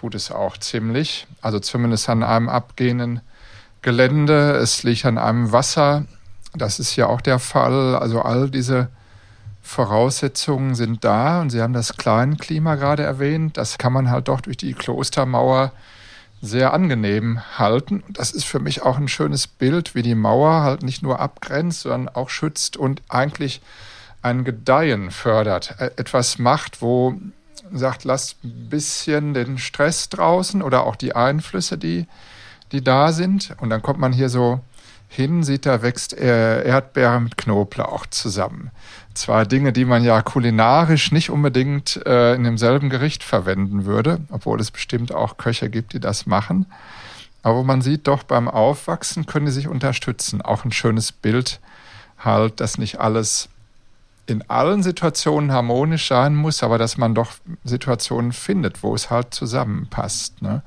Tut 0.00 0.14
es 0.14 0.30
auch 0.30 0.56
ziemlich, 0.56 1.26
also 1.42 1.58
zumindest 1.60 2.08
an 2.08 2.22
einem 2.22 2.48
abgehenden 2.48 3.20
Gelände. 3.82 4.52
Es 4.52 4.82
liegt 4.82 5.04
an 5.04 5.18
einem 5.18 5.52
Wasser. 5.52 6.06
Das 6.54 6.78
ist 6.78 6.96
ja 6.96 7.06
auch 7.06 7.20
der 7.20 7.38
Fall. 7.38 7.94
Also 7.96 8.22
all 8.22 8.48
diese 8.48 8.88
Voraussetzungen 9.60 10.74
sind 10.74 11.04
da 11.04 11.42
und 11.42 11.50
Sie 11.50 11.60
haben 11.60 11.74
das 11.74 11.98
Kleinklima 11.98 12.76
gerade 12.76 13.02
erwähnt. 13.02 13.58
Das 13.58 13.76
kann 13.76 13.92
man 13.92 14.10
halt 14.10 14.28
doch 14.28 14.40
durch 14.40 14.56
die 14.56 14.72
Klostermauer 14.72 15.70
sehr 16.40 16.72
angenehm 16.72 17.42
halten. 17.58 18.02
Das 18.08 18.32
ist 18.32 18.44
für 18.44 18.58
mich 18.58 18.80
auch 18.80 18.96
ein 18.96 19.06
schönes 19.06 19.46
Bild, 19.46 19.94
wie 19.94 20.00
die 20.00 20.14
Mauer 20.14 20.62
halt 20.62 20.82
nicht 20.82 21.02
nur 21.02 21.20
abgrenzt, 21.20 21.82
sondern 21.82 22.08
auch 22.08 22.30
schützt 22.30 22.78
und 22.78 23.02
eigentlich 23.10 23.60
ein 24.22 24.44
Gedeihen 24.44 25.10
fördert. 25.10 25.74
Äh, 25.78 25.90
etwas 25.98 26.38
macht, 26.38 26.80
wo 26.80 27.20
sagt, 27.72 28.04
lasst 28.04 28.42
ein 28.44 28.68
bisschen 28.68 29.34
den 29.34 29.58
Stress 29.58 30.08
draußen 30.08 30.62
oder 30.62 30.84
auch 30.84 30.96
die 30.96 31.14
Einflüsse, 31.14 31.78
die, 31.78 32.06
die 32.72 32.82
da 32.82 33.12
sind. 33.12 33.54
Und 33.60 33.70
dann 33.70 33.82
kommt 33.82 33.98
man 33.98 34.12
hier 34.12 34.28
so 34.28 34.60
hin, 35.08 35.42
sieht, 35.42 35.66
da 35.66 35.82
wächst 35.82 36.16
äh, 36.16 36.64
Erdbeere 36.64 37.20
mit 37.20 37.36
Knoblauch 37.36 38.06
zusammen. 38.06 38.70
Zwei 39.12 39.44
Dinge, 39.44 39.72
die 39.72 39.84
man 39.84 40.04
ja 40.04 40.22
kulinarisch 40.22 41.10
nicht 41.10 41.30
unbedingt 41.30 42.00
äh, 42.06 42.34
in 42.34 42.44
demselben 42.44 42.90
Gericht 42.90 43.24
verwenden 43.24 43.84
würde, 43.84 44.20
obwohl 44.30 44.60
es 44.60 44.70
bestimmt 44.70 45.12
auch 45.12 45.36
Köche 45.36 45.68
gibt, 45.68 45.94
die 45.94 46.00
das 46.00 46.26
machen. 46.26 46.66
Aber 47.42 47.64
man 47.64 47.82
sieht 47.82 48.06
doch 48.06 48.22
beim 48.22 48.48
Aufwachsen 48.48 49.26
können 49.26 49.46
die 49.46 49.52
sich 49.52 49.66
unterstützen. 49.66 50.42
Auch 50.42 50.64
ein 50.64 50.72
schönes 50.72 51.10
Bild 51.10 51.58
halt, 52.18 52.60
dass 52.60 52.78
nicht 52.78 53.00
alles 53.00 53.48
in 54.30 54.48
allen 54.48 54.82
Situationen 54.82 55.52
harmonisch 55.52 56.08
sein 56.08 56.34
muss, 56.34 56.62
aber 56.62 56.78
dass 56.78 56.96
man 56.96 57.14
doch 57.14 57.32
Situationen 57.64 58.32
findet, 58.32 58.82
wo 58.82 58.94
es 58.94 59.10
halt 59.10 59.34
zusammenpasst. 59.34 60.40
Ne? 60.42 60.62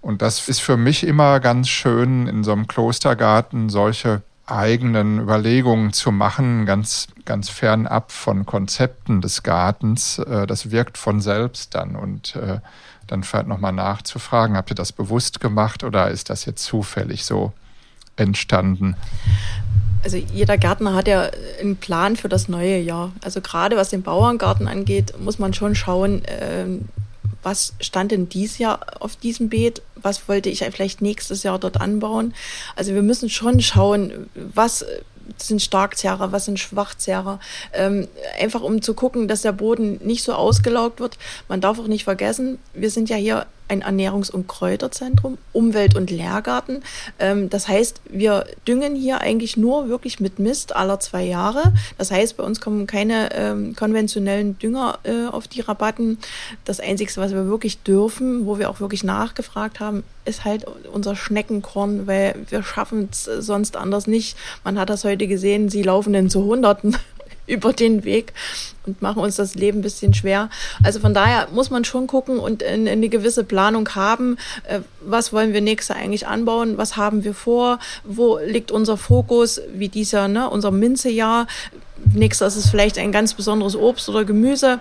Und 0.00 0.22
das 0.22 0.48
ist 0.48 0.60
für 0.60 0.76
mich 0.76 1.04
immer 1.06 1.40
ganz 1.40 1.68
schön, 1.68 2.26
in 2.26 2.44
so 2.44 2.52
einem 2.52 2.66
Klostergarten 2.66 3.68
solche 3.68 4.22
eigenen 4.46 5.20
Überlegungen 5.20 5.92
zu 5.92 6.10
machen, 6.12 6.66
ganz, 6.66 7.06
ganz 7.24 7.48
fernab 7.48 8.12
von 8.12 8.44
Konzepten 8.44 9.20
des 9.20 9.42
Gartens. 9.42 10.18
Äh, 10.18 10.46
das 10.46 10.70
wirkt 10.70 10.98
von 10.98 11.20
selbst 11.20 11.74
dann 11.74 11.96
und 11.96 12.36
äh, 12.36 12.58
dann 13.06 13.22
vielleicht 13.22 13.46
nochmal 13.46 13.72
nachzufragen, 13.72 14.56
habt 14.56 14.70
ihr 14.70 14.76
das 14.76 14.92
bewusst 14.92 15.40
gemacht 15.40 15.84
oder 15.84 16.10
ist 16.10 16.30
das 16.30 16.44
jetzt 16.44 16.64
zufällig 16.64 17.24
so 17.24 17.52
entstanden? 18.16 18.96
Also 20.02 20.16
jeder 20.16 20.58
Gärtner 20.58 20.94
hat 20.94 21.08
ja 21.08 21.30
einen 21.60 21.76
Plan 21.76 22.16
für 22.16 22.28
das 22.28 22.48
neue 22.48 22.78
Jahr. 22.78 23.12
Also 23.22 23.40
gerade 23.40 23.76
was 23.76 23.90
den 23.90 24.02
Bauerngarten 24.02 24.68
angeht, 24.68 25.14
muss 25.18 25.38
man 25.38 25.54
schon 25.54 25.74
schauen, 25.74 26.22
ähm, 26.26 26.88
was 27.42 27.74
stand 27.80 28.12
denn 28.12 28.28
dieses 28.28 28.58
Jahr 28.58 28.80
auf 29.00 29.16
diesem 29.16 29.48
Beet, 29.48 29.82
was 29.96 30.28
wollte 30.28 30.48
ich 30.48 30.60
vielleicht 30.60 31.02
nächstes 31.02 31.42
Jahr 31.42 31.58
dort 31.58 31.80
anbauen. 31.80 32.34
Also 32.76 32.94
wir 32.94 33.02
müssen 33.02 33.30
schon 33.30 33.60
schauen, 33.60 34.30
was 34.34 34.84
sind 35.38 35.62
Starkzehrer, 35.62 36.32
was 36.32 36.44
sind 36.44 36.58
Schwachzehrer. 36.58 37.40
Ähm, 37.72 38.08
einfach 38.40 38.60
um 38.62 38.82
zu 38.82 38.94
gucken, 38.94 39.28
dass 39.28 39.42
der 39.42 39.52
Boden 39.52 40.00
nicht 40.04 40.24
so 40.24 40.34
ausgelaugt 40.34 41.00
wird. 41.00 41.18
Man 41.48 41.60
darf 41.60 41.78
auch 41.78 41.86
nicht 41.86 42.04
vergessen, 42.04 42.58
wir 42.74 42.90
sind 42.90 43.08
ja 43.08 43.16
hier 43.16 43.46
ein 43.68 43.82
Ernährungs- 43.82 44.30
und 44.30 44.48
Kräuterzentrum, 44.48 45.38
Umwelt- 45.52 45.96
und 45.96 46.10
Lehrgarten. 46.10 46.82
Ähm, 47.18 47.50
das 47.50 47.68
heißt, 47.68 48.00
wir 48.10 48.46
düngen 48.66 48.94
hier 48.94 49.20
eigentlich 49.20 49.56
nur 49.56 49.88
wirklich 49.88 50.20
mit 50.20 50.38
Mist 50.38 50.74
aller 50.76 51.00
zwei 51.00 51.24
Jahre. 51.24 51.72
Das 51.98 52.10
heißt, 52.10 52.36
bei 52.36 52.44
uns 52.44 52.60
kommen 52.60 52.86
keine 52.86 53.34
ähm, 53.34 53.74
konventionellen 53.74 54.58
Dünger 54.58 54.98
äh, 55.04 55.26
auf 55.26 55.48
die 55.48 55.60
Rabatten. 55.60 56.18
Das 56.64 56.80
Einzige, 56.80 57.12
was 57.16 57.32
wir 57.32 57.46
wirklich 57.46 57.82
dürfen, 57.82 58.46
wo 58.46 58.58
wir 58.58 58.70
auch 58.70 58.80
wirklich 58.80 59.04
nachgefragt 59.04 59.80
haben, 59.80 60.04
ist 60.24 60.44
halt 60.44 60.66
unser 60.92 61.16
Schneckenkorn, 61.16 62.06
weil 62.06 62.34
wir 62.48 62.62
schaffen 62.62 63.08
es 63.10 63.24
sonst 63.24 63.76
anders 63.76 64.06
nicht. 64.06 64.36
Man 64.64 64.78
hat 64.78 64.90
das 64.90 65.04
heute 65.04 65.26
gesehen, 65.26 65.68
sie 65.68 65.82
laufen 65.82 66.12
denn 66.12 66.30
zu 66.30 66.44
Hunderten 66.44 66.96
über 67.52 67.72
den 67.72 68.04
Weg 68.04 68.32
und 68.86 69.02
machen 69.02 69.22
uns 69.22 69.36
das 69.36 69.54
Leben 69.54 69.78
ein 69.78 69.82
bisschen 69.82 70.14
schwer. 70.14 70.48
Also 70.82 71.00
von 71.00 71.14
daher 71.14 71.48
muss 71.52 71.70
man 71.70 71.84
schon 71.84 72.06
gucken 72.06 72.38
und 72.38 72.64
eine 72.64 73.08
gewisse 73.08 73.44
Planung 73.44 73.88
haben. 73.94 74.38
Äh, 74.64 74.80
was 75.00 75.32
wollen 75.32 75.52
wir 75.52 75.60
nächstes 75.60 75.94
eigentlich 75.94 76.26
anbauen? 76.26 76.78
Was 76.78 76.96
haben 76.96 77.24
wir 77.24 77.34
vor? 77.34 77.78
Wo 78.04 78.38
liegt 78.38 78.70
unser 78.70 78.96
Fokus? 78.96 79.60
Wie 79.72 79.88
dieser, 79.88 80.28
ne, 80.28 80.48
unser 80.48 80.70
Minzejahr. 80.70 81.46
Nächstes 82.12 82.56
ist 82.56 82.64
es 82.64 82.70
vielleicht 82.70 82.98
ein 82.98 83.12
ganz 83.12 83.34
besonderes 83.34 83.76
Obst 83.76 84.08
oder 84.08 84.24
Gemüse. 84.24 84.80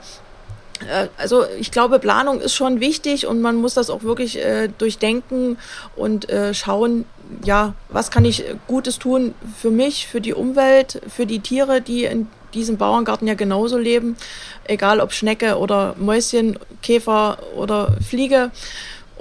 Äh, 0.90 1.08
also 1.18 1.46
ich 1.60 1.72
glaube, 1.72 2.00
Planung 2.00 2.40
ist 2.42 2.56
schon 2.56 2.80
wichtig 2.80 3.28
und 3.28 3.42
man 3.42 3.56
muss 3.58 3.74
das 3.74 3.90
auch 3.90 4.04
wirklich 4.04 4.40
äh, 4.40 4.70
durchdenken 4.78 5.58
und 5.96 6.30
äh, 6.30 6.54
schauen, 6.54 7.06
ja, 7.44 7.74
was 7.90 8.12
kann 8.12 8.26
ich 8.26 8.44
Gutes 8.68 9.00
tun 9.00 9.34
für 9.58 9.72
mich, 9.72 10.08
für 10.08 10.22
die 10.22 10.34
Umwelt, 10.34 11.02
für 11.08 11.26
die 11.26 11.40
Tiere, 11.40 11.82
die 11.82 12.06
in 12.06 12.28
diesem 12.54 12.78
Bauerngarten 12.78 13.28
ja 13.28 13.34
genauso 13.34 13.78
leben, 13.78 14.18
egal 14.66 15.00
ob 15.00 15.14
Schnecke 15.14 15.58
oder 15.58 15.96
Mäuschen, 15.98 16.58
Käfer 16.82 17.38
oder 17.56 17.96
Fliege 18.08 18.52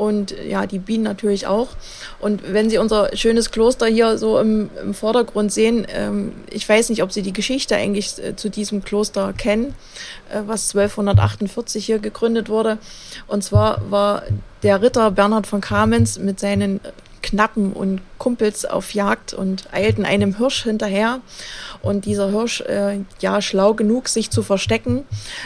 und 0.00 0.34
ja, 0.48 0.66
die 0.66 0.78
Bienen 0.78 1.04
natürlich 1.04 1.46
auch. 1.46 1.68
Und 2.20 2.54
wenn 2.54 2.70
Sie 2.70 2.78
unser 2.78 3.14
schönes 3.14 3.50
Kloster 3.50 3.86
hier 3.86 4.16
so 4.16 4.38
im, 4.38 4.70
im 4.82 4.94
Vordergrund 4.94 5.52
sehen, 5.52 5.86
ähm, 5.92 6.32
ich 6.50 6.66
weiß 6.66 6.88
nicht, 6.88 7.02
ob 7.02 7.12
Sie 7.12 7.20
die 7.20 7.34
Geschichte 7.34 7.76
eigentlich 7.76 8.18
äh, 8.18 8.34
zu 8.34 8.48
diesem 8.48 8.82
Kloster 8.82 9.34
kennen, 9.34 9.74
äh, 10.30 10.40
was 10.46 10.74
1248 10.74 11.84
hier 11.84 11.98
gegründet 11.98 12.48
wurde. 12.48 12.78
Und 13.26 13.44
zwar 13.44 13.90
war 13.90 14.22
der 14.62 14.80
Ritter 14.80 15.10
Bernhard 15.10 15.46
von 15.46 15.60
Kamenz 15.60 16.18
mit 16.18 16.40
seinen 16.40 16.80
Knappen 17.22 17.72
und 17.72 18.00
Kumpels 18.18 18.64
auf 18.64 18.94
Jagd 18.94 19.34
und 19.34 19.72
eilten 19.72 20.04
einem 20.04 20.36
Hirsch 20.36 20.64
hinterher. 20.64 21.20
Und 21.82 22.04
dieser 22.04 22.30
Hirsch, 22.30 22.60
äh, 22.62 23.00
ja, 23.20 23.40
schlau 23.42 23.74
genug, 23.74 24.08
sich 24.08 24.30
zu 24.30 24.42
verstecken 24.42 25.04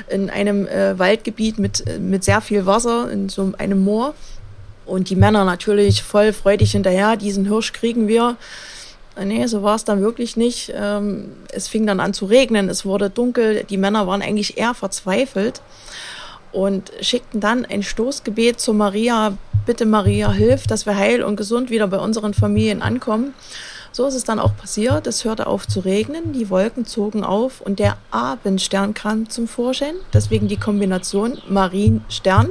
in 0.08 0.30
einem 0.30 0.66
äh, 0.66 0.98
Waldgebiet 0.98 1.58
mit, 1.58 1.86
äh, 1.86 1.98
mit 1.98 2.24
sehr 2.24 2.40
viel 2.40 2.66
Wasser, 2.66 3.10
in 3.10 3.28
so 3.28 3.52
einem 3.58 3.84
Moor. 3.84 4.14
Und 4.86 5.10
die 5.10 5.16
Männer 5.16 5.44
natürlich 5.44 6.02
voll 6.02 6.32
freudig 6.32 6.72
hinterher, 6.72 7.16
diesen 7.16 7.46
Hirsch 7.46 7.72
kriegen 7.72 8.08
wir. 8.08 8.36
Äh, 9.16 9.24
nee, 9.24 9.46
so 9.46 9.62
war 9.62 9.76
es 9.76 9.84
dann 9.84 10.00
wirklich 10.00 10.36
nicht. 10.36 10.72
Ähm, 10.74 11.32
es 11.52 11.68
fing 11.68 11.86
dann 11.86 12.00
an 12.00 12.14
zu 12.14 12.26
regnen, 12.26 12.68
es 12.68 12.84
wurde 12.84 13.10
dunkel, 13.10 13.64
die 13.64 13.78
Männer 13.78 14.06
waren 14.06 14.22
eigentlich 14.22 14.58
eher 14.58 14.74
verzweifelt 14.74 15.60
und 16.54 16.92
schickten 17.00 17.40
dann 17.40 17.64
ein 17.64 17.82
Stoßgebet 17.82 18.60
zu 18.60 18.72
Maria, 18.72 19.36
bitte 19.66 19.86
Maria, 19.86 20.30
hilf, 20.30 20.66
dass 20.66 20.86
wir 20.86 20.96
heil 20.96 21.22
und 21.22 21.36
gesund 21.36 21.70
wieder 21.70 21.88
bei 21.88 21.98
unseren 21.98 22.32
Familien 22.32 22.80
ankommen. 22.80 23.34
So 23.94 24.08
ist 24.08 24.14
es 24.14 24.24
dann 24.24 24.40
auch 24.40 24.56
passiert. 24.56 25.06
Es 25.06 25.24
hörte 25.24 25.46
auf 25.46 25.68
zu 25.68 25.78
regnen, 25.78 26.32
die 26.32 26.50
Wolken 26.50 26.84
zogen 26.84 27.22
auf 27.22 27.60
und 27.60 27.78
der 27.78 27.96
Abendstern 28.10 28.92
kam 28.92 29.30
zum 29.30 29.46
Vorschein. 29.46 29.94
Deswegen 30.12 30.48
die 30.48 30.56
Kombination 30.56 31.38
Marienstern. 31.48 32.50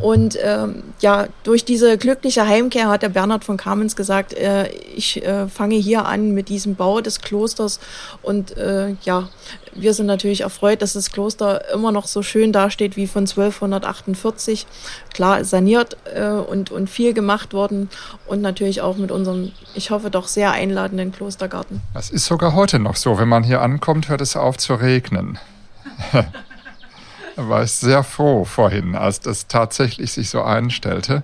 Und 0.00 0.38
ähm, 0.42 0.82
ja, 1.00 1.26
durch 1.42 1.66
diese 1.66 1.98
glückliche 1.98 2.46
Heimkehr 2.46 2.88
hat 2.88 3.02
der 3.02 3.10
Bernhard 3.10 3.44
von 3.44 3.58
Kamens 3.58 3.96
gesagt, 3.96 4.32
äh, 4.32 4.70
ich 4.96 5.22
äh, 5.22 5.46
fange 5.46 5.74
hier 5.74 6.06
an 6.06 6.32
mit 6.32 6.48
diesem 6.48 6.74
Bau 6.74 7.02
des 7.02 7.20
Klosters. 7.20 7.78
Und 8.22 8.56
äh, 8.56 8.94
ja, 9.02 9.28
wir 9.74 9.94
sind 9.94 10.06
natürlich 10.06 10.42
erfreut, 10.42 10.82
dass 10.82 10.92
das 10.92 11.10
Kloster 11.10 11.72
immer 11.72 11.92
noch 11.92 12.06
so 12.06 12.22
schön 12.22 12.52
dasteht 12.52 12.96
wie 12.96 13.06
von 13.06 13.22
1248. 13.22 14.66
Klar, 15.12 15.44
saniert 15.44 15.96
äh, 16.14 16.28
und, 16.28 16.70
und 16.70 16.90
viel 16.90 17.14
gemacht 17.14 17.52
worden 17.52 17.88
und 18.26 18.40
natürlich 18.40 18.80
auch 18.80 18.96
mit 18.96 19.10
unserem, 19.10 19.52
ich 19.74 19.90
hoffe 19.90 20.10
doch 20.10 20.28
sehr 20.28 20.52
einladenden 20.52 21.12
Klostergarten. 21.12 21.80
Das 21.94 22.10
ist 22.10 22.26
sogar 22.26 22.54
heute 22.54 22.78
noch 22.78 22.96
so. 22.96 23.18
Wenn 23.18 23.28
man 23.28 23.44
hier 23.44 23.62
ankommt, 23.62 24.08
hört 24.08 24.20
es 24.20 24.36
auf 24.36 24.58
zu 24.58 24.74
regnen. 24.74 25.38
da 26.12 27.48
war 27.48 27.62
ich 27.62 27.72
sehr 27.72 28.04
froh 28.04 28.44
vorhin, 28.44 28.94
als 28.94 29.20
das 29.20 29.46
tatsächlich 29.46 30.12
sich 30.12 30.30
so 30.30 30.42
einstellte. 30.42 31.22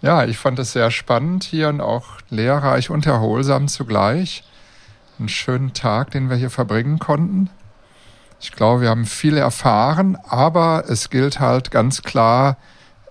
Ja, 0.00 0.24
ich 0.24 0.38
fand 0.38 0.58
es 0.58 0.72
sehr 0.72 0.90
spannend 0.90 1.42
hier 1.44 1.68
und 1.68 1.80
auch 1.80 2.06
lehrreich 2.30 2.90
und 2.90 3.06
erholsam 3.06 3.66
zugleich. 3.66 4.44
Einen 5.18 5.28
schönen 5.28 5.72
Tag, 5.72 6.12
den 6.12 6.30
wir 6.30 6.36
hier 6.36 6.50
verbringen 6.50 6.98
konnten. 6.98 7.50
Ich 8.40 8.52
glaube, 8.52 8.82
wir 8.82 8.90
haben 8.90 9.04
viel 9.04 9.36
erfahren, 9.36 10.16
aber 10.28 10.84
es 10.88 11.10
gilt 11.10 11.40
halt 11.40 11.70
ganz 11.70 12.02
klar, 12.02 12.56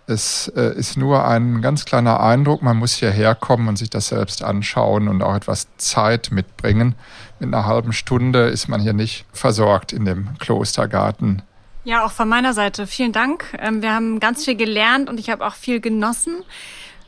es 0.09 0.47
äh, 0.55 0.73
ist 0.77 0.95
nur 0.95 1.27
ein 1.27 1.61
ganz 1.61 1.83
kleiner 1.83 2.21
Eindruck. 2.21 2.61
Man 2.61 2.77
muss 2.77 2.93
hierher 2.93 3.35
kommen 3.35 3.67
und 3.67 3.77
sich 3.77 3.89
das 3.89 4.07
selbst 4.07 4.41
anschauen 4.41 5.09
und 5.09 5.21
auch 5.21 5.35
etwas 5.35 5.67
Zeit 5.75 6.31
mitbringen. 6.31 6.95
Mit 7.39 7.53
einer 7.53 7.65
halben 7.65 7.91
Stunde 7.91 8.47
ist 8.47 8.69
man 8.69 8.79
hier 8.79 8.93
nicht 8.93 9.25
versorgt 9.33 9.91
in 9.91 10.05
dem 10.05 10.37
Klostergarten. 10.39 11.41
Ja, 11.83 12.05
auch 12.05 12.11
von 12.11 12.29
meiner 12.29 12.53
Seite 12.53 12.87
vielen 12.87 13.11
Dank. 13.11 13.53
Ähm, 13.59 13.81
wir 13.81 13.93
haben 13.93 14.21
ganz 14.21 14.45
viel 14.45 14.55
gelernt 14.55 15.09
und 15.09 15.19
ich 15.19 15.29
habe 15.29 15.45
auch 15.45 15.55
viel 15.55 15.81
genossen. 15.81 16.35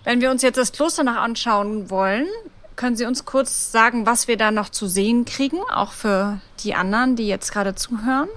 Wenn 0.04 0.20
wir 0.20 0.30
uns 0.30 0.42
jetzt 0.42 0.58
das 0.58 0.74
Kloster 0.74 1.06
noch 1.06 1.16
anschauen 1.16 1.90
wollen, 1.90 2.28
können 2.80 2.96
Sie 2.96 3.06
uns 3.06 3.26
kurz 3.26 3.74
sagen, 3.74 4.06
was 4.06 4.30
wir 4.30 4.38
da 4.38 4.52
noch 4.52 4.70
zu 4.70 4.88
sehen 4.88 5.26
kriegen, 5.26 5.58
auch 5.70 5.92
für 5.92 6.40
die 6.64 6.76
anderen, 6.76 7.18
die 7.18 7.28
jetzt 7.28 7.52
gerade 7.52 7.76
zuhören? 7.76 8.30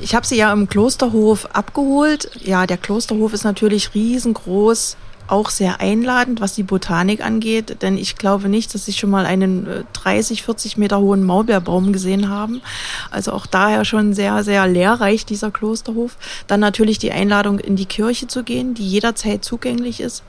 Ich 0.00 0.16
habe 0.16 0.26
sie 0.26 0.36
ja 0.36 0.52
im 0.52 0.68
Klosterhof 0.68 1.46
abgeholt. 1.54 2.28
Ja, 2.44 2.66
der 2.66 2.78
Klosterhof 2.78 3.32
ist 3.32 3.44
natürlich 3.44 3.94
riesengroß 3.94 4.96
auch 5.28 5.50
sehr 5.50 5.80
einladend, 5.80 6.40
was 6.40 6.54
die 6.54 6.62
Botanik 6.62 7.24
angeht, 7.24 7.82
denn 7.82 7.96
ich 7.98 8.16
glaube 8.16 8.48
nicht, 8.48 8.74
dass 8.74 8.84
Sie 8.84 8.92
schon 8.92 9.10
mal 9.10 9.26
einen 9.26 9.84
30, 9.92 10.40
äh, 10.40 10.42
40 10.42 10.76
Meter 10.76 11.00
hohen 11.00 11.24
Maulbeerbaum 11.24 11.92
gesehen 11.92 12.28
haben. 12.28 12.62
Also 13.10 13.32
auch 13.32 13.46
daher 13.46 13.84
schon 13.84 14.14
sehr, 14.14 14.44
sehr 14.44 14.66
lehrreich 14.66 15.26
dieser 15.26 15.50
Klosterhof. 15.50 16.16
Dann 16.46 16.60
natürlich 16.60 16.98
die 16.98 17.12
Einladung 17.12 17.58
in 17.58 17.76
die 17.76 17.86
Kirche 17.86 18.28
zu 18.28 18.42
gehen, 18.42 18.74
die 18.74 18.86
jederzeit 18.86 19.44
zugänglich 19.44 20.00
ist. 20.00 20.22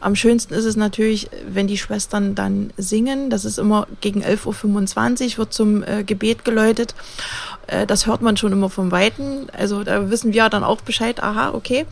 Am 0.00 0.16
schönsten 0.16 0.54
ist 0.54 0.64
es 0.64 0.76
natürlich, 0.76 1.28
wenn 1.48 1.66
die 1.66 1.78
Schwestern 1.78 2.34
dann 2.34 2.72
singen. 2.76 3.30
Das 3.30 3.44
ist 3.44 3.58
immer 3.58 3.86
gegen 4.00 4.22
11.25 4.22 5.32
Uhr, 5.32 5.38
wird 5.38 5.52
zum 5.52 5.82
äh, 5.82 6.04
Gebet 6.04 6.44
geläutet. 6.44 6.94
Äh, 7.66 7.86
das 7.86 8.06
hört 8.06 8.22
man 8.22 8.36
schon 8.36 8.52
immer 8.52 8.70
vom 8.70 8.90
Weiten. 8.90 9.46
Also 9.52 9.84
da 9.84 10.10
wissen 10.10 10.32
wir 10.32 10.48
dann 10.48 10.64
auch 10.64 10.80
Bescheid, 10.80 11.22
aha, 11.22 11.52
okay. 11.52 11.86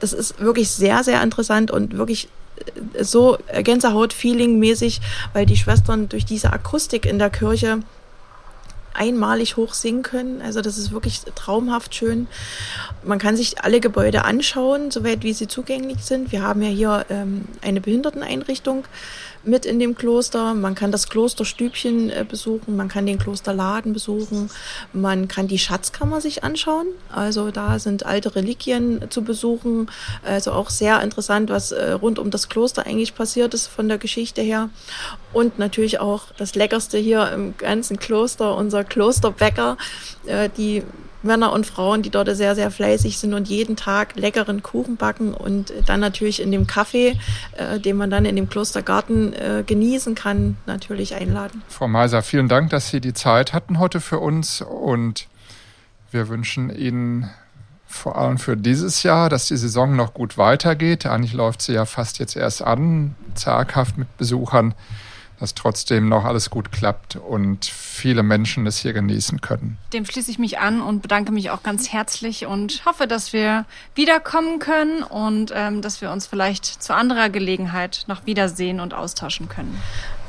Das 0.00 0.12
ist 0.12 0.40
wirklich 0.40 0.70
sehr, 0.70 1.02
sehr 1.04 1.22
interessant 1.22 1.70
und 1.70 1.96
wirklich 1.96 2.28
äh, 2.94 3.04
so 3.04 3.38
Gänsehaut-Feeling-mäßig, 3.52 5.00
weil 5.32 5.46
die 5.46 5.56
Schwestern 5.56 6.08
durch 6.08 6.24
diese 6.24 6.52
Akustik 6.52 7.06
in 7.06 7.18
der 7.18 7.30
Kirche 7.30 7.80
einmalig 8.92 9.56
hoch 9.56 9.74
singen 9.74 10.02
können. 10.02 10.42
Also 10.42 10.60
das 10.60 10.76
ist 10.76 10.92
wirklich 10.92 11.22
traumhaft 11.34 11.94
schön. 11.94 12.26
Man 13.02 13.18
kann 13.18 13.36
sich 13.36 13.62
alle 13.62 13.80
Gebäude 13.80 14.24
anschauen, 14.24 14.90
soweit 14.90 15.22
wie 15.22 15.32
sie 15.32 15.48
zugänglich 15.48 16.04
sind. 16.04 16.32
Wir 16.32 16.42
haben 16.42 16.60
ja 16.62 16.68
hier 16.68 17.06
ähm, 17.08 17.46
eine 17.62 17.80
Behinderteneinrichtung 17.80 18.84
mit 19.42 19.64
in 19.64 19.78
dem 19.78 19.94
Kloster. 19.94 20.54
Man 20.54 20.74
kann 20.74 20.92
das 20.92 21.08
Klosterstübchen 21.08 22.10
äh, 22.10 22.24
besuchen, 22.28 22.76
man 22.76 22.88
kann 22.88 23.06
den 23.06 23.18
Klosterladen 23.18 23.92
besuchen, 23.92 24.50
man 24.92 25.28
kann 25.28 25.48
die 25.48 25.58
Schatzkammer 25.58 26.20
sich 26.20 26.44
anschauen. 26.44 26.86
Also 27.10 27.50
da 27.50 27.78
sind 27.78 28.04
alte 28.04 28.34
Reliquien 28.34 29.02
zu 29.10 29.22
besuchen. 29.22 29.90
Also 30.22 30.52
auch 30.52 30.70
sehr 30.70 31.02
interessant, 31.02 31.50
was 31.50 31.72
äh, 31.72 31.92
rund 31.92 32.18
um 32.18 32.30
das 32.30 32.48
Kloster 32.48 32.86
eigentlich 32.86 33.14
passiert 33.14 33.54
ist 33.54 33.66
von 33.66 33.88
der 33.88 33.98
Geschichte 33.98 34.42
her. 34.42 34.68
Und 35.32 35.58
natürlich 35.58 36.00
auch 36.00 36.24
das 36.36 36.54
Leckerste 36.54 36.98
hier 36.98 37.32
im 37.32 37.56
ganzen 37.56 37.98
Kloster, 37.98 38.56
unser 38.56 38.84
Klosterbäcker, 38.84 39.78
äh, 40.26 40.50
die 40.56 40.82
Männer 41.22 41.52
und 41.52 41.66
Frauen, 41.66 42.02
die 42.02 42.10
dort 42.10 42.34
sehr, 42.34 42.54
sehr 42.54 42.70
fleißig 42.70 43.18
sind 43.18 43.34
und 43.34 43.48
jeden 43.48 43.76
Tag 43.76 44.16
leckeren 44.16 44.62
Kuchen 44.62 44.96
backen 44.96 45.34
und 45.34 45.72
dann 45.86 46.00
natürlich 46.00 46.40
in 46.40 46.52
dem 46.52 46.66
Kaffee, 46.66 47.18
äh, 47.56 47.78
den 47.78 47.96
man 47.96 48.10
dann 48.10 48.24
in 48.24 48.36
dem 48.36 48.48
Klostergarten 48.48 49.32
äh, 49.32 49.64
genießen 49.66 50.14
kann, 50.14 50.56
natürlich 50.66 51.14
einladen. 51.14 51.62
Frau 51.68 51.88
Meiser, 51.88 52.22
vielen 52.22 52.48
Dank, 52.48 52.70
dass 52.70 52.90
Sie 52.90 53.00
die 53.00 53.14
Zeit 53.14 53.52
hatten 53.52 53.78
heute 53.78 54.00
für 54.00 54.18
uns 54.18 54.62
und 54.62 55.26
wir 56.10 56.28
wünschen 56.28 56.70
Ihnen 56.70 57.30
vor 57.90 58.16
allem 58.16 58.38
für 58.38 58.56
dieses 58.56 59.02
Jahr, 59.02 59.28
dass 59.28 59.48
die 59.48 59.56
Saison 59.56 59.96
noch 59.96 60.14
gut 60.14 60.38
weitergeht. 60.38 61.06
Eigentlich 61.06 61.32
läuft 61.32 61.60
sie 61.60 61.72
ja 61.72 61.84
fast 61.84 62.20
jetzt 62.20 62.36
erst 62.36 62.62
an, 62.62 63.16
zaghaft 63.34 63.98
mit 63.98 64.16
Besuchern 64.16 64.74
dass 65.40 65.54
trotzdem 65.54 66.08
noch 66.08 66.24
alles 66.24 66.50
gut 66.50 66.70
klappt 66.70 67.16
und 67.16 67.64
viele 67.64 68.22
Menschen 68.22 68.66
es 68.66 68.78
hier 68.78 68.92
genießen 68.92 69.40
können. 69.40 69.78
Dem 69.92 70.04
schließe 70.04 70.30
ich 70.30 70.38
mich 70.38 70.58
an 70.58 70.82
und 70.82 71.00
bedanke 71.00 71.32
mich 71.32 71.50
auch 71.50 71.62
ganz 71.62 71.90
herzlich 71.92 72.46
und 72.46 72.84
hoffe, 72.84 73.06
dass 73.06 73.32
wir 73.32 73.64
wiederkommen 73.94 74.58
können 74.58 75.02
und 75.02 75.52
ähm, 75.54 75.80
dass 75.80 76.02
wir 76.02 76.12
uns 76.12 76.26
vielleicht 76.26 76.66
zu 76.66 76.94
anderer 76.94 77.30
Gelegenheit 77.30 78.04
noch 78.06 78.26
wiedersehen 78.26 78.80
und 78.80 78.92
austauschen 78.92 79.48
können. 79.48 79.80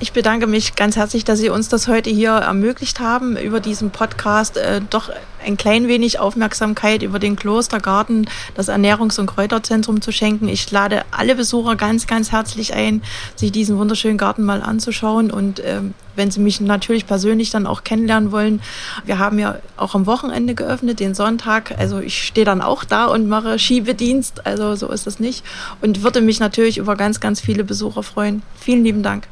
Ich 0.02 0.14
bedanke 0.14 0.48
mich 0.48 0.76
ganz 0.76 0.96
herzlich, 0.96 1.26
dass 1.26 1.38
Sie 1.38 1.50
uns 1.50 1.70
das 1.70 1.88
heute 1.88 2.10
hier 2.10 2.32
ermöglicht 2.32 3.00
haben, 3.00 3.38
über 3.38 3.60
diesen 3.60 3.92
Podcast 3.92 4.58
äh, 4.58 4.82
doch 4.90 5.12
ein 5.46 5.58
klein 5.58 5.88
wenig 5.88 6.18
Aufmerksamkeit 6.18 7.04
über 7.04 7.20
den 7.20 7.36
Klostergarten, 7.36 8.28
das 8.56 8.68
Ernährungs- 8.68 9.20
und 9.20 9.28
Kräuterzentrum 9.28 10.02
zu 10.02 10.12
schenken. 10.12 10.50
Ich 10.50 10.72
lade 10.72 11.04
alle 11.12 11.36
Besucher 11.36 11.76
ganz, 11.76 12.08
ganz 12.08 12.32
herzlich 12.32 12.74
ein, 12.74 13.04
sich 13.36 13.52
diesen 13.52 13.78
wunderschönen 13.78 14.18
Garten 14.18 14.44
mal 14.44 14.64
anzuschauen. 14.64 15.30
Und 15.30 15.60
äh, 15.60 15.82
wenn 16.16 16.32
Sie 16.32 16.40
mich 16.40 16.60
natürlich 16.62 17.06
persönlich 17.06 17.52
dann 17.52 17.68
auch 17.68 17.84
kennenlernen 17.84 18.32
wollen, 18.32 18.60
wir 19.06 19.20
haben 19.20 19.38
ja 19.38 19.60
auch 19.78 19.94
am 19.94 20.08
Wochenende 20.08 20.56
geöffnet, 20.56 21.00
den 21.00 21.14
Sonntag. 21.14 21.76
Also 21.78 22.00
ich 22.00 22.26
stehe 22.26 22.46
dann 22.46 22.62
auch 22.64 22.84
da 22.86 23.06
und 23.06 23.30
mache 23.30 23.60
Schiebedienst. 23.60 24.48
Also 24.48 24.76
so 24.76 24.90
ist 24.90 25.06
es 25.06 25.20
nicht. 25.20 25.46
Und 25.80 26.02
würde 26.02 26.22
mich 26.22 26.40
natürlich 26.40 26.80
über 26.80 26.96
ganz, 26.96 27.20
ganz 27.20 27.40
viele 27.40 27.64
Besucher 27.64 28.02
freuen. 28.02 28.42
Vielen 28.60 28.84
lieben 28.84 29.04
Dank. 29.04 29.28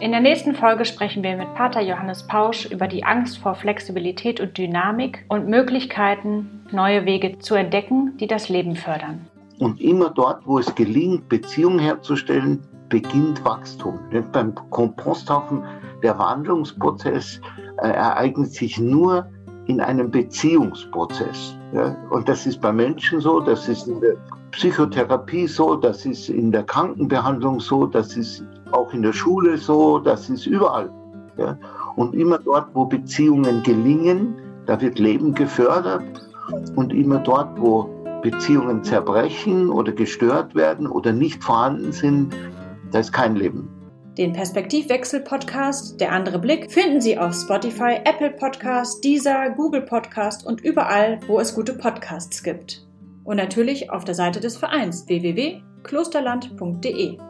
In 0.00 0.12
der 0.12 0.20
nächsten 0.20 0.54
Folge 0.54 0.84
sprechen 0.84 1.24
wir 1.24 1.36
mit 1.36 1.54
Pater 1.54 1.80
Johannes 1.80 2.24
Pausch 2.24 2.66
über 2.66 2.86
die 2.86 3.02
Angst 3.02 3.38
vor 3.38 3.56
Flexibilität 3.56 4.38
und 4.38 4.56
Dynamik 4.56 5.24
und 5.28 5.48
Möglichkeiten, 5.48 6.64
neue 6.70 7.04
Wege 7.04 7.40
zu 7.40 7.56
entdecken, 7.56 8.16
die 8.18 8.28
das 8.28 8.48
Leben 8.48 8.76
fördern. 8.76 9.26
Und 9.58 9.80
immer 9.80 10.10
dort, 10.10 10.46
wo 10.46 10.60
es 10.60 10.72
gelingt, 10.76 11.28
Beziehungen 11.28 11.80
herzustellen, 11.80 12.60
beginnt 12.88 13.44
Wachstum. 13.44 13.98
Beim 14.30 14.54
Komposthaufen, 14.70 15.64
der 16.04 16.16
Wandlungsprozess 16.16 17.40
äh, 17.78 17.88
ereignet 17.88 18.52
sich 18.52 18.78
nur 18.78 19.28
in 19.66 19.80
einem 19.80 20.12
Beziehungsprozess. 20.12 21.56
Ja? 21.72 21.96
Und 22.10 22.28
das 22.28 22.46
ist 22.46 22.60
bei 22.60 22.72
Menschen 22.72 23.18
so, 23.18 23.40
das 23.40 23.68
ist 23.68 23.88
in 23.88 24.00
der 24.00 24.14
Psychotherapie 24.52 25.48
so, 25.48 25.74
das 25.74 26.06
ist 26.06 26.28
in 26.28 26.52
der 26.52 26.62
Krankenbehandlung 26.62 27.58
so, 27.58 27.84
das 27.84 28.16
ist 28.16 28.44
auch 28.72 28.92
in 28.92 29.02
der 29.02 29.12
Schule 29.12 29.56
so, 29.56 29.98
das 29.98 30.28
ist 30.28 30.46
überall. 30.46 30.90
Ja. 31.36 31.56
Und 31.96 32.14
immer 32.14 32.38
dort, 32.38 32.74
wo 32.74 32.84
Beziehungen 32.84 33.62
gelingen, 33.62 34.34
da 34.66 34.80
wird 34.80 34.98
Leben 34.98 35.34
gefördert. 35.34 36.02
Und 36.76 36.92
immer 36.92 37.18
dort, 37.18 37.60
wo 37.60 37.90
Beziehungen 38.22 38.82
zerbrechen 38.82 39.70
oder 39.70 39.92
gestört 39.92 40.54
werden 40.54 40.86
oder 40.86 41.12
nicht 41.12 41.44
vorhanden 41.44 41.92
sind, 41.92 42.34
da 42.90 43.00
ist 43.00 43.12
kein 43.12 43.36
Leben. 43.36 43.68
Den 44.16 44.32
Perspektivwechsel-Podcast 44.32 46.00
Der 46.00 46.12
andere 46.12 46.38
Blick 46.40 46.72
finden 46.72 47.00
Sie 47.00 47.16
auf 47.16 47.32
Spotify, 47.34 48.00
Apple 48.04 48.30
Podcast, 48.30 49.04
Deezer, 49.04 49.50
Google 49.50 49.82
Podcast 49.82 50.44
und 50.44 50.60
überall, 50.62 51.20
wo 51.28 51.38
es 51.38 51.54
gute 51.54 51.74
Podcasts 51.74 52.42
gibt. 52.42 52.84
Und 53.22 53.36
natürlich 53.36 53.92
auf 53.92 54.04
der 54.04 54.16
Seite 54.16 54.40
des 54.40 54.56
Vereins 54.56 55.06
www.klosterland.de. 55.06 57.27